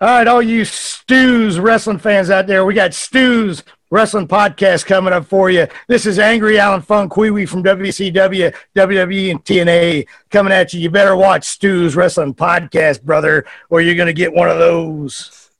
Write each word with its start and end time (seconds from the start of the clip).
All 0.00 0.06
right, 0.06 0.28
all 0.28 0.40
you 0.40 0.64
Stu's 0.64 1.58
wrestling 1.58 1.98
fans 1.98 2.30
out 2.30 2.46
there, 2.46 2.64
we 2.64 2.72
got 2.72 2.94
Stu's 2.94 3.64
Wrestling 3.90 4.28
Podcast 4.28 4.86
coming 4.86 5.12
up 5.12 5.26
for 5.26 5.50
you. 5.50 5.66
This 5.88 6.06
is 6.06 6.20
Angry 6.20 6.56
Alan 6.56 6.82
Funk 6.82 7.12
from 7.14 7.24
WCW, 7.24 8.54
WWE, 8.76 9.30
and 9.32 9.44
TNA 9.44 10.06
coming 10.30 10.52
at 10.52 10.72
you. 10.72 10.78
You 10.78 10.88
better 10.88 11.16
watch 11.16 11.46
Stu's 11.46 11.96
Wrestling 11.96 12.32
Podcast, 12.34 13.02
brother, 13.02 13.44
or 13.70 13.80
you're 13.80 13.96
going 13.96 14.06
to 14.06 14.12
get 14.12 14.32
one 14.32 14.48
of 14.48 14.58
those. 14.58 15.50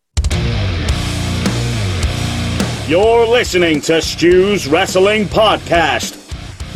You're 2.87 3.27
listening 3.27 3.81
to 3.81 4.01
Stu's 4.01 4.69
Wrestling 4.69 5.25
Podcast. 5.25 6.15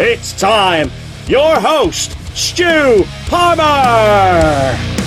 It's 0.00 0.32
time. 0.32 0.90
Your 1.28 1.60
host, 1.60 2.16
Stu 2.36 3.04
Palmer. 3.28 5.01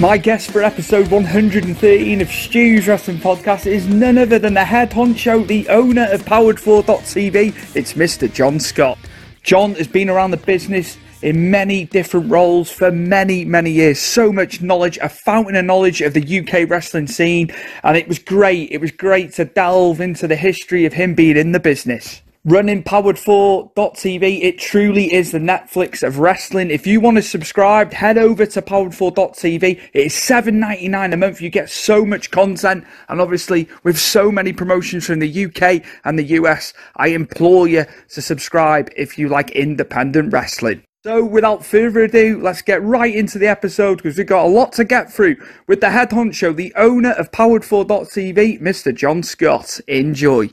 My 0.00 0.16
guest 0.16 0.52
for 0.52 0.62
episode 0.62 1.10
113 1.10 2.20
of 2.20 2.28
Stu's 2.28 2.86
Wrestling 2.86 3.16
Podcast 3.16 3.66
is 3.66 3.88
none 3.88 4.16
other 4.16 4.38
than 4.38 4.54
the 4.54 4.64
head 4.64 4.92
honcho, 4.92 5.44
the 5.44 5.68
owner 5.68 6.06
of 6.12 6.22
Powered4.tv. 6.22 7.74
It's 7.74 7.94
Mr. 7.94 8.32
John 8.32 8.60
Scott. 8.60 8.96
John 9.42 9.74
has 9.74 9.88
been 9.88 10.08
around 10.08 10.30
the 10.30 10.36
business 10.36 10.96
in 11.22 11.50
many 11.50 11.84
different 11.84 12.30
roles 12.30 12.70
for 12.70 12.92
many, 12.92 13.44
many 13.44 13.72
years. 13.72 13.98
So 13.98 14.32
much 14.32 14.62
knowledge, 14.62 14.98
a 14.98 15.08
fountain 15.08 15.56
of 15.56 15.64
knowledge 15.64 16.00
of 16.00 16.14
the 16.14 16.38
UK 16.38 16.70
wrestling 16.70 17.08
scene. 17.08 17.52
And 17.82 17.96
it 17.96 18.06
was 18.06 18.20
great. 18.20 18.70
It 18.70 18.80
was 18.80 18.92
great 18.92 19.32
to 19.32 19.46
delve 19.46 20.00
into 20.00 20.28
the 20.28 20.36
history 20.36 20.84
of 20.84 20.92
him 20.92 21.14
being 21.16 21.36
in 21.36 21.50
the 21.50 21.58
business 21.58 22.22
running 22.44 22.82
powered4.tv. 22.82 24.42
It 24.42 24.58
truly 24.58 25.12
is 25.12 25.32
the 25.32 25.38
Netflix 25.38 26.06
of 26.06 26.18
wrestling. 26.18 26.70
If 26.70 26.86
you 26.86 27.00
want 27.00 27.16
to 27.16 27.22
subscribe, 27.22 27.92
head 27.92 28.18
over 28.18 28.46
to 28.46 28.62
powered4.tv. 28.62 29.80
It 29.92 30.06
is 30.06 30.14
$7.99 30.14 31.12
a 31.12 31.16
month. 31.16 31.40
You 31.40 31.50
get 31.50 31.70
so 31.70 32.04
much 32.04 32.30
content. 32.30 32.84
And 33.08 33.20
obviously, 33.20 33.68
with 33.82 33.98
so 33.98 34.30
many 34.30 34.52
promotions 34.52 35.06
from 35.06 35.18
the 35.18 35.46
UK 35.46 35.84
and 36.04 36.18
the 36.18 36.24
US, 36.24 36.72
I 36.96 37.08
implore 37.08 37.68
you 37.68 37.84
to 38.10 38.22
subscribe 38.22 38.90
if 38.96 39.18
you 39.18 39.28
like 39.28 39.50
independent 39.52 40.32
wrestling. 40.32 40.82
So, 41.04 41.24
without 41.24 41.64
further 41.64 42.00
ado, 42.00 42.40
let's 42.42 42.60
get 42.60 42.82
right 42.82 43.14
into 43.14 43.38
the 43.38 43.46
episode 43.46 43.98
because 43.98 44.18
we've 44.18 44.26
got 44.26 44.44
a 44.44 44.48
lot 44.48 44.72
to 44.74 44.84
get 44.84 45.12
through 45.12 45.36
with 45.68 45.80
the 45.80 45.90
head 45.90 46.10
honcho, 46.10 46.54
the 46.54 46.74
owner 46.74 47.12
of 47.12 47.30
Powered4.tv, 47.30 48.60
Mr. 48.60 48.94
John 48.94 49.22
Scott. 49.22 49.80
Enjoy. 49.86 50.50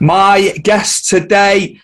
My 0.00 0.52
guest 0.62 1.08
today, 1.08 1.80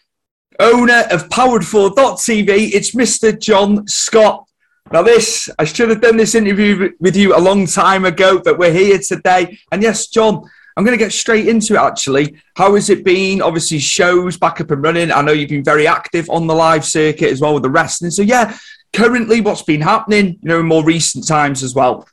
owner 0.60 1.02
of 1.10 1.28
Powered4.tv, 1.30 2.70
it's 2.72 2.92
Mr. 2.92 3.36
John 3.36 3.88
Scott. 3.88 4.46
Now, 4.92 5.02
this, 5.02 5.48
I 5.58 5.64
should 5.64 5.90
have 5.90 6.00
done 6.00 6.16
this 6.16 6.36
interview 6.36 6.92
with 7.00 7.16
you 7.16 7.36
a 7.36 7.40
long 7.40 7.66
time 7.66 8.04
ago, 8.04 8.40
but 8.44 8.56
we're 8.56 8.72
here 8.72 8.98
today. 8.98 9.58
And 9.72 9.82
yes, 9.82 10.06
John, 10.06 10.48
I'm 10.76 10.84
going 10.84 10.96
to 10.96 11.04
get 11.04 11.12
straight 11.12 11.48
into 11.48 11.74
it 11.74 11.80
actually. 11.80 12.36
How 12.54 12.76
has 12.76 12.88
it 12.88 13.04
been? 13.04 13.42
Obviously, 13.42 13.80
shows 13.80 14.36
back 14.36 14.60
up 14.60 14.70
and 14.70 14.82
running. 14.82 15.10
I 15.10 15.20
know 15.20 15.32
you've 15.32 15.50
been 15.50 15.64
very 15.64 15.88
active 15.88 16.30
on 16.30 16.46
the 16.46 16.54
live 16.54 16.84
circuit 16.84 17.32
as 17.32 17.40
well 17.40 17.54
with 17.54 17.64
the 17.64 17.70
wrestling. 17.70 18.12
So, 18.12 18.22
yeah, 18.22 18.56
currently, 18.92 19.40
what's 19.40 19.62
been 19.62 19.80
happening, 19.80 20.38
you 20.40 20.48
know, 20.48 20.60
in 20.60 20.66
more 20.66 20.84
recent 20.84 21.26
times 21.26 21.64
as 21.64 21.74
well? 21.74 22.06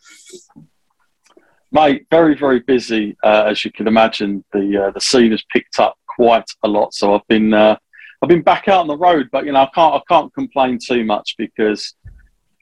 Mate, 1.73 2.05
very 2.09 2.35
very 2.35 2.59
busy 2.59 3.15
uh, 3.23 3.45
as 3.47 3.63
you 3.63 3.71
can 3.71 3.87
imagine. 3.87 4.43
The 4.51 4.87
uh, 4.87 4.91
the 4.91 4.99
scene 4.99 5.31
has 5.31 5.43
picked 5.53 5.79
up 5.79 5.97
quite 6.05 6.49
a 6.63 6.67
lot, 6.67 6.93
so 6.93 7.15
I've 7.15 7.27
been 7.27 7.53
uh, 7.53 7.77
I've 8.21 8.29
been 8.29 8.41
back 8.41 8.67
out 8.67 8.81
on 8.81 8.87
the 8.87 8.97
road, 8.97 9.29
but 9.31 9.45
you 9.45 9.53
know 9.53 9.61
I 9.61 9.69
can't 9.73 9.95
I 9.95 10.01
can't 10.09 10.33
complain 10.33 10.79
too 10.85 11.05
much 11.05 11.35
because 11.37 11.95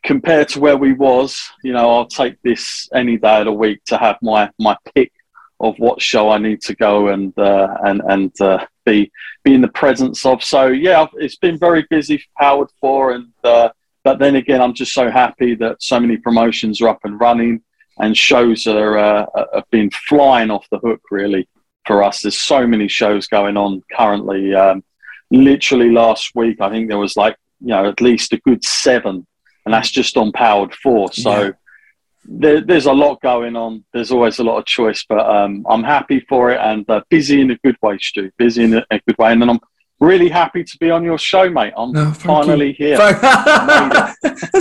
compared 0.04 0.48
to 0.50 0.60
where 0.60 0.78
we 0.78 0.94
was, 0.94 1.42
you 1.64 1.74
know 1.74 1.90
I'll 1.90 2.06
take 2.06 2.40
this 2.44 2.88
any 2.94 3.18
day 3.18 3.40
of 3.40 3.46
the 3.46 3.52
week 3.52 3.84
to 3.86 3.98
have 3.98 4.18
my 4.22 4.50
my 4.60 4.78
pick 4.94 5.12
of 5.60 5.76
what 5.80 6.02
show 6.02 6.30
I 6.30 6.38
need 6.38 6.62
to 6.62 6.76
go 6.76 7.08
and 7.08 7.38
uh, 7.38 7.78
and 7.86 8.02
and 8.08 8.42
uh, 8.42 8.64
be 8.86 9.12
be 9.44 9.56
in 9.56 9.62
the 9.62 9.70
presence 9.70 10.24
of. 10.24 10.44
So 10.44 10.68
yeah, 10.68 11.08
it's 11.16 11.38
been 11.38 11.58
very 11.58 11.84
busy, 11.90 12.24
powered 12.38 12.70
for, 12.80 13.14
and 13.14 13.34
uh, 13.44 13.70
but 14.04 14.20
then 14.20 14.36
again, 14.36 14.62
I'm 14.62 14.76
just 14.76 14.94
so 14.94 15.10
happy 15.10 15.56
that 15.56 15.82
so 15.82 16.00
many 16.00 16.18
promotions 16.18 16.80
are 16.80 16.90
up 16.90 17.00
and 17.06 17.20
running 17.20 17.64
and 18.00 18.16
shows 18.16 18.64
that 18.64 18.78
are 18.78 18.98
uh, 18.98 19.26
have 19.54 19.70
been 19.72 19.90
flying 19.92 20.50
off 20.50 20.68
the 20.72 20.80
hook 20.80 21.02
really 21.12 21.48
for 21.86 22.04
us. 22.04 22.22
There's 22.22 22.40
so 22.40 22.66
many 22.66 22.88
shows 22.88 23.28
going 23.28 23.58
on 23.58 23.82
currently. 23.92 24.54
Um, 24.54 24.84
literally 25.32 25.92
last 25.92 26.32
week, 26.36 26.62
I 26.62 26.70
think 26.70 26.88
there 26.88 26.98
was 26.98 27.16
like 27.18 27.36
you 27.62 27.70
know 27.70 27.86
at 27.86 28.02
least 28.02 28.34
a 28.34 28.38
good 28.38 28.64
seven, 28.64 29.26
and 29.66 29.74
that's 29.74 29.92
just 29.92 30.18
on 30.18 30.32
Powered 30.32 30.74
Four. 30.76 31.12
So. 31.14 31.44
Yeah. 31.44 31.52
There, 32.32 32.62
there's 32.62 32.86
a 32.86 32.94
lot 32.94 33.20
going 33.22 33.56
on. 33.56 33.84
There's 33.92 34.12
always 34.12 34.38
a 34.38 34.44
lot 34.44 34.60
of 34.60 34.66
choice, 34.66 35.04
but 35.08 35.28
um, 35.28 35.66
I'm 35.68 35.84
happy 35.84 36.20
for 36.30 36.52
it 36.52 36.60
and 36.62 36.88
uh, 36.88 37.02
busy 37.10 37.42
in 37.42 37.50
a 37.50 37.56
good 37.64 37.78
way, 37.82 37.98
Stu. 38.00 38.30
Busy 38.38 38.66
in 38.66 38.76
a, 38.76 38.86
a 38.92 39.00
good 39.00 39.18
way, 39.18 39.32
and 39.32 39.42
then 39.42 39.50
I'm 39.50 39.60
really 40.00 40.30
happy 40.30 40.64
to 40.64 40.78
be 40.78 40.92
on 40.92 41.04
your 41.04 41.18
show, 41.18 41.50
mate. 41.50 41.74
I'm 41.76 41.92
no, 41.92 42.12
finally 42.12 42.76
you. 42.78 42.86
here. 42.86 42.98
I, 43.02 44.14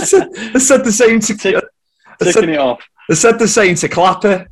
said, 0.03 0.29
said 0.59 0.83
the 0.83 0.91
same 0.91 1.19
to 1.19 1.37
Tick, 1.37 1.63
ticking 2.21 2.49
it 2.49 2.57
off. 2.57 2.81
I 3.09 3.13
said 3.13 3.39
the 3.39 3.47
same 3.47 3.75
to 3.75 3.89
Clapper 3.89 4.47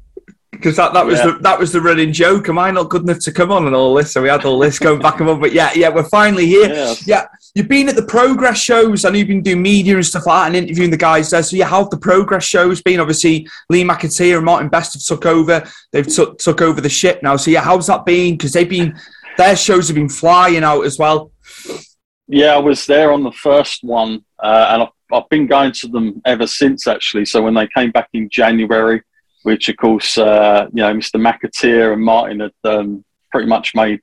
because 0.51 0.75
that, 0.77 0.93
that 0.93 1.05
was 1.05 1.19
yeah. 1.19 1.27
the 1.27 1.31
that 1.39 1.59
was 1.59 1.71
the 1.71 1.81
running 1.81 2.11
joke. 2.11 2.49
Am 2.49 2.57
I 2.57 2.71
not 2.71 2.89
good 2.89 3.03
enough 3.03 3.19
to 3.19 3.31
come 3.31 3.51
on 3.51 3.67
and 3.67 3.75
all 3.75 3.93
this? 3.93 4.13
So 4.13 4.21
we 4.21 4.29
had 4.29 4.45
all 4.45 4.59
this 4.59 4.79
going 4.79 4.99
back 4.99 5.19
and 5.19 5.27
forth. 5.27 5.39
But 5.39 5.53
yeah, 5.53 5.71
yeah, 5.75 5.89
we're 5.89 6.03
finally 6.03 6.45
here. 6.45 6.73
Yeah. 6.73 6.95
yeah. 7.05 7.25
you've 7.53 7.67
been 7.67 7.89
at 7.89 7.95
the 7.95 8.05
progress 8.05 8.59
shows. 8.59 9.05
I 9.05 9.09
know 9.09 9.17
you've 9.17 9.27
been 9.27 9.41
doing 9.41 9.61
media 9.61 9.95
and 9.95 10.05
stuff 10.05 10.25
like 10.25 10.43
that 10.43 10.47
and 10.47 10.55
interviewing 10.55 10.91
the 10.91 10.97
guys 10.97 11.29
there. 11.29 11.43
So 11.43 11.55
yeah, 11.55 11.67
how 11.67 11.83
the 11.83 11.97
progress 11.97 12.43
shows 12.43 12.81
been? 12.81 12.99
Obviously, 12.99 13.47
Lee 13.69 13.83
McAteer 13.83 14.37
and 14.37 14.45
Martin 14.45 14.69
Best 14.69 14.93
have 14.93 15.03
took 15.03 15.25
over. 15.25 15.63
They've 15.91 16.07
took 16.07 16.39
took 16.39 16.61
over 16.61 16.81
the 16.81 16.89
ship 16.89 17.21
now. 17.21 17.35
So 17.37 17.51
yeah, 17.51 17.61
how's 17.61 17.87
that 17.87 18.05
been? 18.05 18.35
Because 18.35 18.53
they've 18.53 18.69
been 18.69 18.97
their 19.37 19.55
shows 19.55 19.87
have 19.87 19.95
been 19.95 20.09
flying 20.09 20.63
out 20.63 20.81
as 20.81 20.97
well. 20.97 21.31
Yeah, 22.27 22.55
I 22.55 22.57
was 22.57 22.85
there 22.85 23.11
on 23.11 23.23
the 23.23 23.31
first 23.31 23.83
one, 23.83 24.25
uh, 24.39 24.69
and 24.71 24.83
I've 24.83 24.89
I've 25.11 25.29
been 25.29 25.47
going 25.47 25.71
to 25.73 25.87
them 25.87 26.21
ever 26.25 26.47
since 26.47 26.87
actually. 26.87 27.25
So 27.25 27.41
when 27.41 27.53
they 27.53 27.67
came 27.67 27.91
back 27.91 28.09
in 28.13 28.29
January, 28.29 29.01
which 29.43 29.69
of 29.69 29.77
course 29.77 30.17
uh, 30.17 30.67
you 30.73 30.81
know 30.81 30.93
Mr. 30.93 31.19
McAteer 31.21 31.93
and 31.93 32.01
Martin 32.01 32.41
had 32.41 32.51
um, 32.63 33.05
pretty 33.31 33.47
much 33.47 33.73
made 33.75 34.01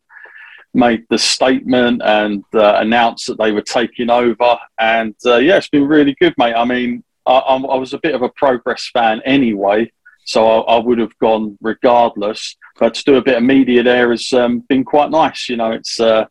made 0.74 1.04
the 1.08 1.18
statement 1.18 2.02
and 2.04 2.44
uh, 2.54 2.76
announced 2.78 3.26
that 3.28 3.38
they 3.38 3.52
were 3.52 3.62
taking 3.62 4.10
over, 4.10 4.58
and 4.80 5.14
uh, 5.24 5.36
yeah, 5.36 5.56
it's 5.56 5.68
been 5.68 5.86
really 5.86 6.16
good, 6.20 6.34
mate. 6.36 6.54
I 6.54 6.64
mean, 6.64 7.04
I, 7.26 7.36
I, 7.36 7.76
was 7.76 7.94
a 7.94 8.00
bit 8.02 8.14
of 8.14 8.22
a 8.22 8.28
Progress 8.30 8.90
fan 8.92 9.22
anyway, 9.24 9.90
so 10.24 10.46
I, 10.46 10.74
I, 10.74 10.78
would 10.78 10.98
have 10.98 11.16
gone 11.18 11.56
regardless. 11.60 12.56
But 12.78 12.94
to 12.94 13.04
do 13.04 13.16
a 13.16 13.22
bit 13.22 13.36
of 13.36 13.44
media 13.44 13.82
there 13.82 14.10
has 14.10 14.32
um, 14.32 14.60
been 14.68 14.84
quite 14.84 15.10
nice. 15.10 15.48
You 15.48 15.56
know, 15.56 15.70
it's 15.70 16.00
uh, 16.00 16.26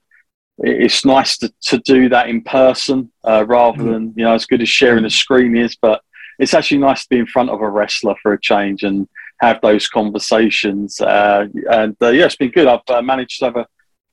it's 0.59 1.03
nice 1.03 1.37
to, 1.37 1.51
to 1.61 1.79
do 1.79 2.09
that 2.09 2.29
in 2.29 2.41
person 2.41 3.11
uh, 3.23 3.44
rather 3.47 3.79
mm. 3.79 3.91
than 3.91 4.13
you 4.15 4.23
know 4.23 4.33
as 4.33 4.45
good 4.45 4.61
as 4.61 4.69
sharing 4.69 5.05
a 5.05 5.09
screen 5.09 5.57
is 5.57 5.75
but 5.75 6.01
it's 6.39 6.53
actually 6.53 6.79
nice 6.79 7.03
to 7.03 7.09
be 7.09 7.19
in 7.19 7.25
front 7.25 7.50
of 7.50 7.61
a 7.61 7.69
wrestler 7.69 8.15
for 8.21 8.33
a 8.33 8.41
change 8.41 8.83
and 8.83 9.07
have 9.39 9.59
those 9.61 9.88
conversations. 9.88 11.00
Uh, 11.00 11.47
and 11.69 11.95
uh, 12.01 12.09
yeah 12.09 12.25
it's 12.25 12.35
been 12.35 12.51
good. 12.51 12.67
I've 12.67 12.81
uh, 12.88 13.01
managed 13.01 13.39
to 13.39 13.45
have 13.45 13.57
a 13.57 13.67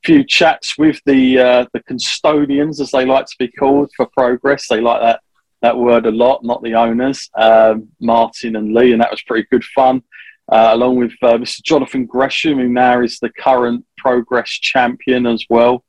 few 0.05 0.25
chats 0.25 0.79
with 0.79 1.01
the 1.07 1.39
uh, 1.39 1.67
the 1.73 1.83
custodians 1.83 2.81
as 2.81 2.91
they 2.91 3.05
like 3.05 3.27
to 3.27 3.37
be 3.39 3.49
called 3.49 3.91
for 3.97 4.07
progress. 4.07 4.67
They 4.69 4.81
like 4.81 5.01
that 5.01 5.21
that 5.63 5.77
word 5.77 6.07
a 6.07 6.11
lot 6.11 6.45
not 6.45 6.63
the 6.63 6.75
owners. 6.75 7.29
Um, 7.37 7.89
martin 8.01 8.57
and 8.57 8.75
lee 8.75 8.93
and 8.93 9.01
that 9.01 9.11
was 9.11 9.23
pretty 9.23 9.47
good 9.51 9.65
fun. 9.65 10.03
Uh, 10.51 10.71
along 10.73 10.97
with 10.97 11.13
mr 11.23 11.63
jonathan 11.63 12.05
gresham 12.05 12.59
who 12.59 12.69
now 12.69 13.01
is 13.01 13.21
the 13.21 13.31
current 13.39 13.87
progress 13.97 14.51
champion 14.51 15.25
as 15.25 15.45
well 15.49 15.85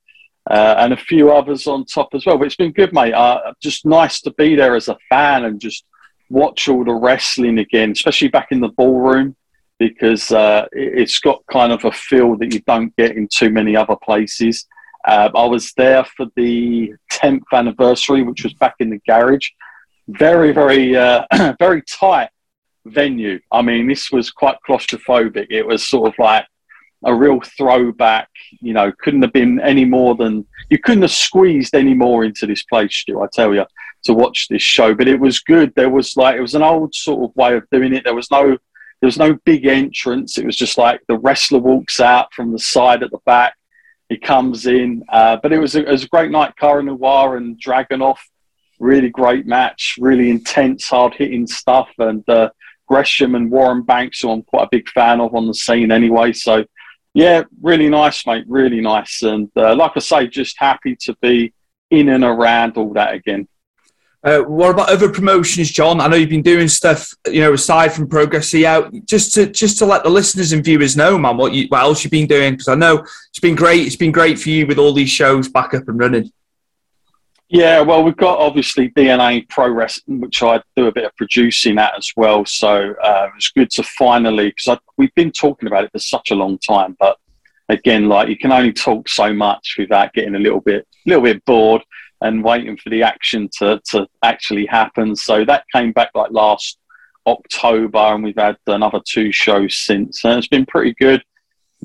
uh, 0.50 0.76
and 0.80 0.94
a 0.94 0.98
few 0.98 1.32
others 1.32 1.68
on 1.68 1.86
top 1.86 2.10
as 2.14 2.26
well. 2.26 2.38
But 2.38 2.48
it's 2.48 2.56
been 2.56 2.72
good, 2.72 2.94
mate. 2.94 3.14
Uh, 3.14 3.54
just 3.62 3.86
nice 3.86 4.22
to 4.22 4.32
be 4.34 4.56
there 4.56 4.76
as 4.76 4.88
a 4.88 4.98
fan 5.10 5.46
and 5.46 5.60
just 5.60 5.86
watch 6.30 6.68
all 6.68 6.84
the 6.84 6.94
wrestling 6.94 7.60
again, 7.60 7.92
especially 7.92 8.30
back 8.30 8.48
in 8.52 8.60
the 8.60 8.70
ballroom, 8.70 9.36
because 9.78 10.32
uh, 10.32 10.66
it's 10.72 11.20
got 11.20 11.44
kind 11.52 11.72
of 11.72 11.84
a 11.86 11.92
feel 11.92 12.38
that 12.38 12.54
you 12.54 12.62
don't 12.62 12.96
get 12.96 13.16
in 13.16 13.28
too 13.28 13.50
many 13.50 13.76
other 13.76 13.96
places. 13.96 14.66
Uh, 15.06 15.30
I 15.36 15.46
was 15.46 15.74
there 15.74 16.04
for 16.04 16.28
the 16.36 16.94
10th 17.12 17.42
anniversary, 17.54 18.24
which 18.24 18.44
was 18.44 18.54
back 18.54 18.76
in 18.80 18.90
the 18.92 19.02
garage. 19.08 19.50
Very, 20.08 20.52
very, 20.52 20.96
uh, 20.96 21.26
very 21.60 21.82
tight 21.84 22.30
venue. 22.86 23.40
I 23.52 23.62
mean, 23.62 23.88
this 23.88 24.12
was 24.12 24.32
quite 24.32 24.58
claustrophobic. 24.68 25.48
It 25.50 25.66
was 25.66 25.88
sort 25.88 26.14
of 26.14 26.20
like 26.20 26.46
a 27.04 27.14
real 27.14 27.40
throwback. 27.58 28.30
You 28.60 28.74
know, 28.74 28.92
couldn't 29.00 29.22
have 29.22 29.34
been 29.34 29.60
any 29.60 29.86
more 29.86 30.16
than 30.16 30.46
you 30.70 30.78
couldn't 30.78 31.04
have 31.04 31.12
squeezed 31.12 31.76
any 31.76 31.94
more 31.94 32.24
into 32.24 32.46
this 32.46 32.64
place, 32.64 32.96
Stu. 32.96 33.22
I 33.22 33.28
tell 33.32 33.54
you, 33.54 33.66
to 34.04 34.14
watch 34.14 34.48
this 34.48 34.62
show. 34.62 34.94
But 34.94 35.08
it 35.08 35.20
was 35.20 35.40
good. 35.40 35.74
There 35.76 35.90
was 35.90 36.16
like 36.18 36.36
it 36.36 36.42
was 36.42 36.56
an 36.56 36.64
old 36.64 36.94
sort 36.96 37.30
of 37.30 37.36
way 37.36 37.56
of 37.56 37.70
doing 37.72 37.94
it. 37.94 38.04
There 38.04 38.16
was 38.16 38.32
no 38.32 38.58
there 39.02 39.08
was 39.08 39.18
no 39.18 39.34
big 39.46 39.66
entrance. 39.66 40.38
It 40.38 40.46
was 40.46 40.56
just 40.56 40.78
like 40.78 41.02
the 41.08 41.18
wrestler 41.18 41.60
walks 41.60 42.00
out 42.00 42.34
from 42.34 42.52
the 42.52 42.60
side 42.60 43.02
at 43.02 43.12
the 43.12 43.20
back. 43.26 43.56
He 44.10 44.18
comes 44.18 44.68
in, 44.68 45.04
uh, 45.10 45.38
but 45.42 45.52
it 45.52 45.58
was, 45.58 45.76
a, 45.76 45.88
it 45.88 45.92
was 45.92 46.04
a 46.04 46.10
great 46.10 46.32
night. 46.32 46.56
Cara 46.58 46.84
Noir 46.84 47.38
and 47.38 47.60
Dragunov, 47.60 48.18
really 48.80 49.10
great 49.10 49.48
match, 49.48 49.96
really 50.00 50.30
intense, 50.30 50.88
hard 50.88 51.16
hitting 51.16 51.48
stuff. 51.48 51.90
And 51.98 52.28
uh, 52.30 52.52
Gresham 52.88 53.34
and 53.36 53.50
Warren 53.50 53.82
Banks, 53.82 54.20
who 54.20 54.30
I'm 54.30 54.44
quite 54.44 54.66
a 54.66 54.70
big 54.70 54.88
fan 54.90 55.20
of 55.20 55.34
on 55.34 55.48
the 55.48 55.54
scene 55.54 55.92
anyway. 55.92 56.34
So, 56.34 56.66
yeah, 57.14 57.44
really 57.62 57.90
nice, 57.90 58.26
mate, 58.26 58.46
really 58.48 58.82
nice. 58.82 59.22
And 59.24 59.50
uh, 59.56 59.76
like 59.76 59.94
I 59.96 60.00
say, 60.00 60.28
just 60.28 60.58
happy 60.58 60.96
to 61.02 61.16
be 61.22 61.54
in 61.90 62.10
and 62.10 62.24
around 62.24 62.78
all 62.78 62.94
that 62.94 63.14
again. 63.14 63.48
Uh, 64.24 64.42
what 64.42 64.70
about 64.70 64.90
other 64.90 65.12
promotions, 65.12 65.72
John? 65.72 66.00
I 66.00 66.08
know 66.08 66.16
you've 66.16 66.30
been 66.30 66.44
doing 66.44 66.68
stuff, 66.68 67.12
you 67.28 67.42
know, 67.42 67.54
aside 67.54 67.92
from 67.92 68.08
Progress 68.08 68.54
out. 68.54 68.94
Just 69.06 69.34
to 69.34 69.48
just 69.48 69.80
to 69.80 69.86
let 69.86 70.04
the 70.04 70.10
listeners 70.10 70.54
and 70.54 70.64
viewers 70.64 70.96
know, 70.96 71.18
man, 71.18 71.38
what 71.38 71.54
you 71.54 71.66
what 71.70 71.82
else 71.82 72.04
you've 72.04 72.12
been 72.12 72.28
doing? 72.28 72.54
Because 72.54 72.68
I 72.68 72.76
know 72.76 73.00
it's 73.00 73.40
been 73.42 73.56
great. 73.56 73.88
It's 73.88 73.96
been 73.96 74.12
great 74.12 74.40
for 74.40 74.50
you 74.50 74.68
with 74.68 74.78
all 74.78 74.94
these 74.94 75.10
shows 75.10 75.50
back 75.50 75.74
up 75.74 75.88
and 75.88 76.00
running. 76.00 76.32
Yeah, 77.54 77.82
well, 77.82 78.02
we've 78.02 78.16
got 78.16 78.40
obviously 78.40 78.92
DNA 78.92 79.48
Pro 79.50 79.70
Wrestling, 79.70 80.22
which 80.22 80.42
I 80.42 80.62
do 80.78 80.88
a 80.88 80.92
bit 80.92 81.04
of 81.04 81.14
producing 81.18 81.78
at 81.80 81.98
as 81.98 82.10
well. 82.16 82.46
So 82.46 82.94
uh, 83.04 83.28
it's 83.36 83.52
good 83.52 83.70
to 83.72 83.84
finally 83.84 84.54
because 84.56 84.80
we've 84.96 85.14
been 85.16 85.34
talking 85.34 85.68
about 85.68 85.84
it 85.84 85.92
for 85.92 86.00
such 86.00 86.32
a 86.32 86.36
long 86.36 86.60
time, 86.60 86.96
but 86.98 87.18
again, 87.68 88.08
like 88.08 88.30
you 88.30 88.38
can 88.38 88.54
only 88.54 88.72
talk 88.72 89.10
so 89.10 89.34
much 89.34 89.76
without 89.78 90.14
getting 90.14 90.36
a 90.36 90.40
little 90.40 90.62
bit, 90.62 90.88
little 91.06 91.24
bit 91.24 91.44
bored 91.44 91.82
and 92.22 92.42
waiting 92.42 92.78
for 92.78 92.90
the 92.90 93.04
action 93.04 93.50
to, 93.58 93.82
to 93.90 94.08
actually 94.24 94.66
happen. 94.66 95.14
So 95.14 95.44
that 95.44 95.66
came 95.76 95.92
back 95.92 96.12
like 96.16 96.32
last 96.32 96.78
October, 97.28 98.00
and 98.00 98.24
we've 98.24 98.34
had 98.38 98.56
another 98.68 99.02
two 99.06 99.34
shows 99.34 99.76
since. 99.76 100.24
And 100.24 100.38
it's 100.38 100.48
been 100.48 100.66
pretty 100.66 100.94
good. 100.94 101.22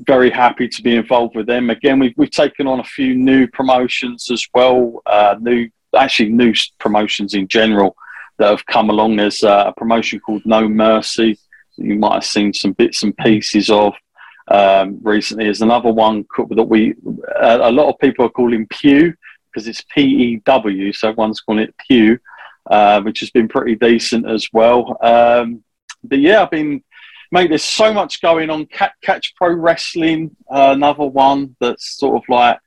Very 0.05 0.29
happy 0.29 0.67
to 0.67 0.81
be 0.83 0.95
involved 0.95 1.35
with 1.35 1.47
them. 1.47 1.69
Again, 1.69 1.97
we've, 1.99 2.13
we've 2.17 2.29
taken 2.29 2.67
on 2.67 2.79
a 2.79 2.83
few 2.83 3.15
new 3.15 3.47
promotions 3.47 4.29
as 4.31 4.47
well, 4.53 5.01
uh, 5.05 5.35
new 5.39 5.69
actually 5.97 6.29
new 6.29 6.53
promotions 6.77 7.33
in 7.33 7.47
general 7.47 7.95
that 8.37 8.49
have 8.49 8.65
come 8.67 8.91
along. 8.91 9.15
There's 9.15 9.41
a 9.43 9.73
promotion 9.75 10.19
called 10.19 10.45
No 10.45 10.67
Mercy. 10.67 11.39
You 11.77 11.95
might 11.95 12.13
have 12.13 12.25
seen 12.25 12.53
some 12.53 12.73
bits 12.73 13.01
and 13.03 13.17
pieces 13.17 13.69
of 13.69 13.93
um, 14.49 14.99
recently. 15.01 15.45
There's 15.45 15.63
another 15.63 15.91
one 15.91 16.25
that 16.49 16.63
we 16.63 16.93
a 17.41 17.71
lot 17.71 17.89
of 17.89 17.99
people 17.99 18.25
are 18.25 18.29
calling 18.29 18.67
Pew 18.67 19.13
because 19.45 19.67
it's 19.67 19.83
P 19.93 20.01
E 20.01 20.41
W, 20.45 20.93
so 20.93 21.09
everyone's 21.09 21.41
calling 21.41 21.63
it 21.63 21.75
Pew, 21.87 22.19
uh, 22.69 23.01
which 23.01 23.19
has 23.21 23.31
been 23.31 23.47
pretty 23.47 23.75
decent 23.75 24.29
as 24.29 24.47
well. 24.53 24.97
Um, 25.01 25.63
but 26.03 26.19
yeah, 26.19 26.43
I've 26.43 26.51
been, 26.51 26.83
mate, 27.31 27.49
there's 27.49 27.63
so 27.63 27.93
much 27.93 28.21
going 28.21 28.49
on. 28.49 28.67
Catch 29.01 29.35
Pro 29.35 29.53
Wrestling, 29.53 30.35
uh, 30.49 30.73
another 30.75 31.05
one 31.05 31.55
that's 31.59 31.97
sort 31.97 32.21
of 32.21 32.23
like 32.29 32.59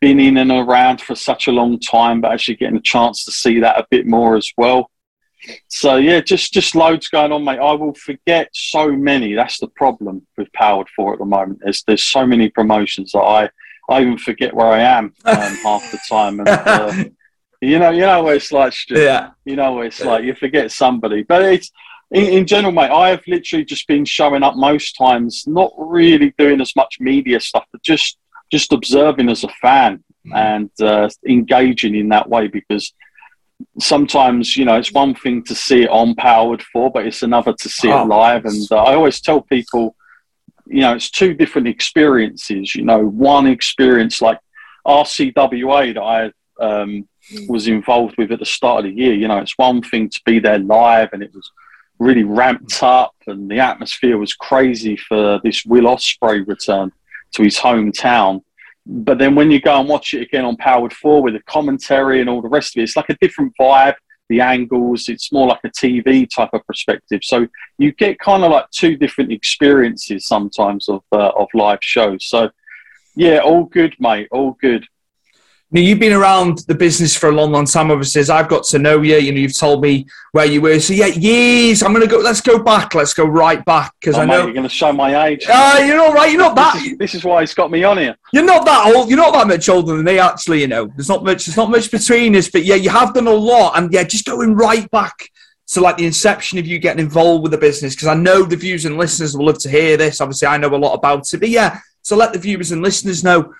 been 0.00 0.20
in 0.20 0.36
and 0.36 0.50
around 0.50 1.00
for 1.00 1.14
such 1.14 1.48
a 1.48 1.52
long 1.52 1.78
time, 1.80 2.20
but 2.20 2.32
actually 2.32 2.56
getting 2.56 2.76
a 2.76 2.82
chance 2.82 3.24
to 3.24 3.32
see 3.32 3.60
that 3.60 3.78
a 3.78 3.86
bit 3.90 4.06
more 4.06 4.36
as 4.36 4.50
well. 4.56 4.90
So 5.68 5.96
yeah, 5.96 6.20
just 6.20 6.52
just 6.52 6.74
loads 6.74 7.08
going 7.08 7.32
on, 7.32 7.44
mate. 7.44 7.58
I 7.58 7.72
will 7.72 7.94
forget 7.94 8.48
so 8.52 8.90
many. 8.90 9.34
That's 9.34 9.58
the 9.58 9.68
problem 9.68 10.26
with 10.36 10.48
Powered4 10.52 11.12
at 11.14 11.18
the 11.18 11.24
moment. 11.24 11.60
There's 11.62 11.82
there's 11.86 12.02
so 12.02 12.26
many 12.26 12.48
promotions 12.48 13.12
that 13.12 13.20
I 13.20 13.50
I 13.88 14.00
even 14.02 14.18
forget 14.18 14.54
where 14.54 14.66
I 14.66 14.80
am 14.80 15.14
um, 15.24 15.36
half 15.62 15.90
the 15.90 15.98
time. 16.08 16.40
And, 16.40 16.48
uh, 16.48 17.04
you 17.60 17.78
know, 17.78 17.90
you 17.90 18.00
know 18.00 18.24
what 18.24 18.36
it's 18.36 18.52
like, 18.52 18.72
Stu. 18.72 18.98
Yeah. 18.98 19.30
You 19.44 19.56
know 19.56 19.72
what 19.72 19.86
it's 19.86 20.04
like. 20.04 20.24
You 20.24 20.34
forget 20.34 20.72
somebody, 20.72 21.22
but 21.22 21.42
it's 21.42 21.70
in, 22.10 22.24
in, 22.24 22.46
general, 22.46 22.72
mate. 22.72 22.90
I 22.90 23.08
have 23.10 23.22
literally 23.26 23.64
just 23.64 23.86
been 23.86 24.04
showing 24.04 24.42
up 24.42 24.56
most 24.56 24.92
times, 24.94 25.44
not 25.46 25.72
really 25.76 26.34
doing 26.38 26.60
as 26.60 26.74
much 26.76 26.98
media 27.00 27.40
stuff, 27.40 27.66
but 27.72 27.82
just 27.82 28.18
just 28.50 28.72
observing 28.72 29.28
as 29.28 29.42
a 29.42 29.48
fan 29.60 30.04
mm. 30.24 30.34
and 30.34 30.70
uh, 30.80 31.08
engaging 31.28 31.96
in 31.96 32.08
that 32.10 32.28
way 32.28 32.46
because 32.46 32.92
sometimes 33.80 34.56
you 34.56 34.64
know 34.64 34.76
it's 34.76 34.92
one 34.92 35.14
thing 35.14 35.42
to 35.42 35.54
see 35.54 35.82
it 35.82 35.90
on 35.90 36.14
Powered4 36.14 36.92
but 36.92 37.06
it's 37.06 37.22
another 37.22 37.54
to 37.54 37.68
see 37.68 37.90
oh, 37.90 38.02
it 38.02 38.06
live 38.06 38.44
and 38.44 38.70
uh, 38.70 38.76
i 38.76 38.94
always 38.94 39.18
tell 39.18 39.40
people 39.40 39.96
you 40.66 40.80
know, 40.80 40.94
it's 40.94 41.10
two 41.10 41.34
different 41.34 41.68
experiences. 41.68 42.74
You 42.74 42.84
know, 42.84 42.98
one 42.98 43.46
experience 43.46 44.20
like 44.20 44.38
RCWA 44.86 45.94
that 45.94 46.00
I 46.00 46.32
um, 46.60 47.08
was 47.48 47.68
involved 47.68 48.16
with 48.18 48.32
at 48.32 48.40
the 48.40 48.46
start 48.46 48.84
of 48.84 48.90
the 48.90 48.96
year. 48.96 49.14
You 49.14 49.28
know, 49.28 49.38
it's 49.38 49.56
one 49.56 49.82
thing 49.82 50.08
to 50.10 50.20
be 50.24 50.38
there 50.38 50.58
live, 50.58 51.10
and 51.12 51.22
it 51.22 51.32
was 51.34 51.50
really 51.98 52.24
ramped 52.24 52.82
up, 52.82 53.14
and 53.26 53.50
the 53.50 53.58
atmosphere 53.58 54.18
was 54.18 54.34
crazy 54.34 54.96
for 54.96 55.40
this 55.42 55.64
Will 55.64 55.84
Ospreay 55.84 56.46
return 56.46 56.92
to 57.32 57.42
his 57.42 57.58
hometown. 57.58 58.42
But 58.84 59.18
then 59.18 59.34
when 59.34 59.50
you 59.50 59.60
go 59.60 59.80
and 59.80 59.88
watch 59.88 60.14
it 60.14 60.22
again 60.22 60.44
on 60.44 60.56
Powered 60.56 60.92
Four 60.92 61.22
with 61.22 61.34
the 61.34 61.42
commentary 61.42 62.20
and 62.20 62.30
all 62.30 62.42
the 62.42 62.48
rest 62.48 62.76
of 62.76 62.80
it, 62.80 62.84
it's 62.84 62.96
like 62.96 63.10
a 63.10 63.16
different 63.20 63.52
vibe 63.58 63.94
the 64.28 64.40
angles. 64.40 65.08
It's 65.08 65.32
more 65.32 65.46
like 65.46 65.60
a 65.64 65.68
TV 65.68 66.28
type 66.28 66.50
of 66.52 66.66
perspective. 66.66 67.20
So 67.22 67.46
you 67.78 67.92
get 67.92 68.18
kind 68.18 68.44
of 68.44 68.50
like 68.50 68.70
two 68.70 68.96
different 68.96 69.32
experiences 69.32 70.26
sometimes 70.26 70.88
of 70.88 71.02
uh, 71.12 71.30
of 71.36 71.48
live 71.54 71.78
shows. 71.82 72.26
So 72.26 72.50
yeah, 73.14 73.38
all 73.38 73.64
good, 73.64 73.94
mate. 73.98 74.28
All 74.30 74.56
good. 74.60 74.86
Now, 75.72 75.80
you've 75.80 75.98
been 75.98 76.12
around 76.12 76.58
the 76.68 76.76
business 76.76 77.16
for 77.16 77.28
a 77.28 77.32
long, 77.32 77.50
long 77.50 77.66
time. 77.66 77.90
Obviously, 77.90 78.20
as 78.20 78.30
I've 78.30 78.48
got 78.48 78.62
to 78.66 78.78
know 78.78 79.02
you, 79.02 79.16
you 79.16 79.32
know, 79.32 79.40
you've 79.40 79.58
told 79.58 79.82
me 79.82 80.06
where 80.30 80.46
you 80.46 80.60
were. 80.60 80.78
So, 80.78 80.94
yeah, 80.94 81.06
years. 81.06 81.82
I'm 81.82 81.92
going 81.92 82.06
to 82.06 82.10
go, 82.10 82.20
let's 82.20 82.40
go 82.40 82.62
back. 82.62 82.94
Let's 82.94 83.12
go 83.12 83.24
right 83.24 83.64
back. 83.64 83.92
Because 84.00 84.14
oh, 84.14 84.20
I 84.20 84.26
know. 84.26 84.38
Mate, 84.38 84.44
you're 84.44 84.54
going 84.54 84.68
to 84.68 84.72
show 84.72 84.92
my 84.92 85.26
age. 85.26 85.44
Ah, 85.48 85.76
uh, 85.76 85.84
you're 85.84 86.00
all 86.00 86.12
right. 86.12 86.30
You're 86.30 86.40
not 86.40 86.54
that. 86.54 86.74
This 86.74 86.84
is, 86.84 86.98
this 86.98 87.14
is, 87.16 87.24
why 87.24 87.40
he's 87.40 87.52
got 87.52 87.72
me 87.72 87.82
on 87.82 87.98
here. 87.98 88.16
You're 88.32 88.44
not 88.44 88.64
that 88.64 88.94
old. 88.94 89.08
You're 89.10 89.18
not 89.18 89.32
that 89.32 89.48
much 89.48 89.68
older 89.68 89.96
than 89.96 90.04
me, 90.04 90.20
actually, 90.20 90.60
you 90.60 90.68
know. 90.68 90.86
There's 90.86 91.08
not 91.08 91.24
much, 91.24 91.46
there's 91.46 91.56
not 91.56 91.70
much 91.70 91.90
between 91.90 92.36
us. 92.36 92.48
But, 92.48 92.64
yeah, 92.64 92.76
you 92.76 92.90
have 92.90 93.12
done 93.12 93.26
a 93.26 93.32
lot. 93.32 93.76
And, 93.76 93.92
yeah, 93.92 94.04
just 94.04 94.24
going 94.24 94.54
right 94.54 94.88
back 94.92 95.30
to 95.70 95.80
like 95.80 95.96
the 95.96 96.06
inception 96.06 96.60
of 96.60 96.66
you 96.68 96.78
getting 96.78 97.04
involved 97.04 97.42
with 97.42 97.50
the 97.50 97.58
business. 97.58 97.96
Because 97.96 98.06
I 98.06 98.14
know 98.14 98.44
the 98.44 98.54
viewers 98.54 98.84
and 98.84 98.96
listeners 98.96 99.36
will 99.36 99.46
love 99.46 99.58
to 99.58 99.68
hear 99.68 99.96
this. 99.96 100.20
Obviously, 100.20 100.46
I 100.46 100.58
know 100.58 100.72
a 100.72 100.76
lot 100.76 100.94
about 100.94 101.34
it. 101.34 101.40
But, 101.40 101.48
yeah, 101.48 101.80
so 102.02 102.14
let 102.14 102.32
the 102.32 102.38
viewers 102.38 102.70
and 102.70 102.82
listeners 102.82 103.24
know 103.24 103.52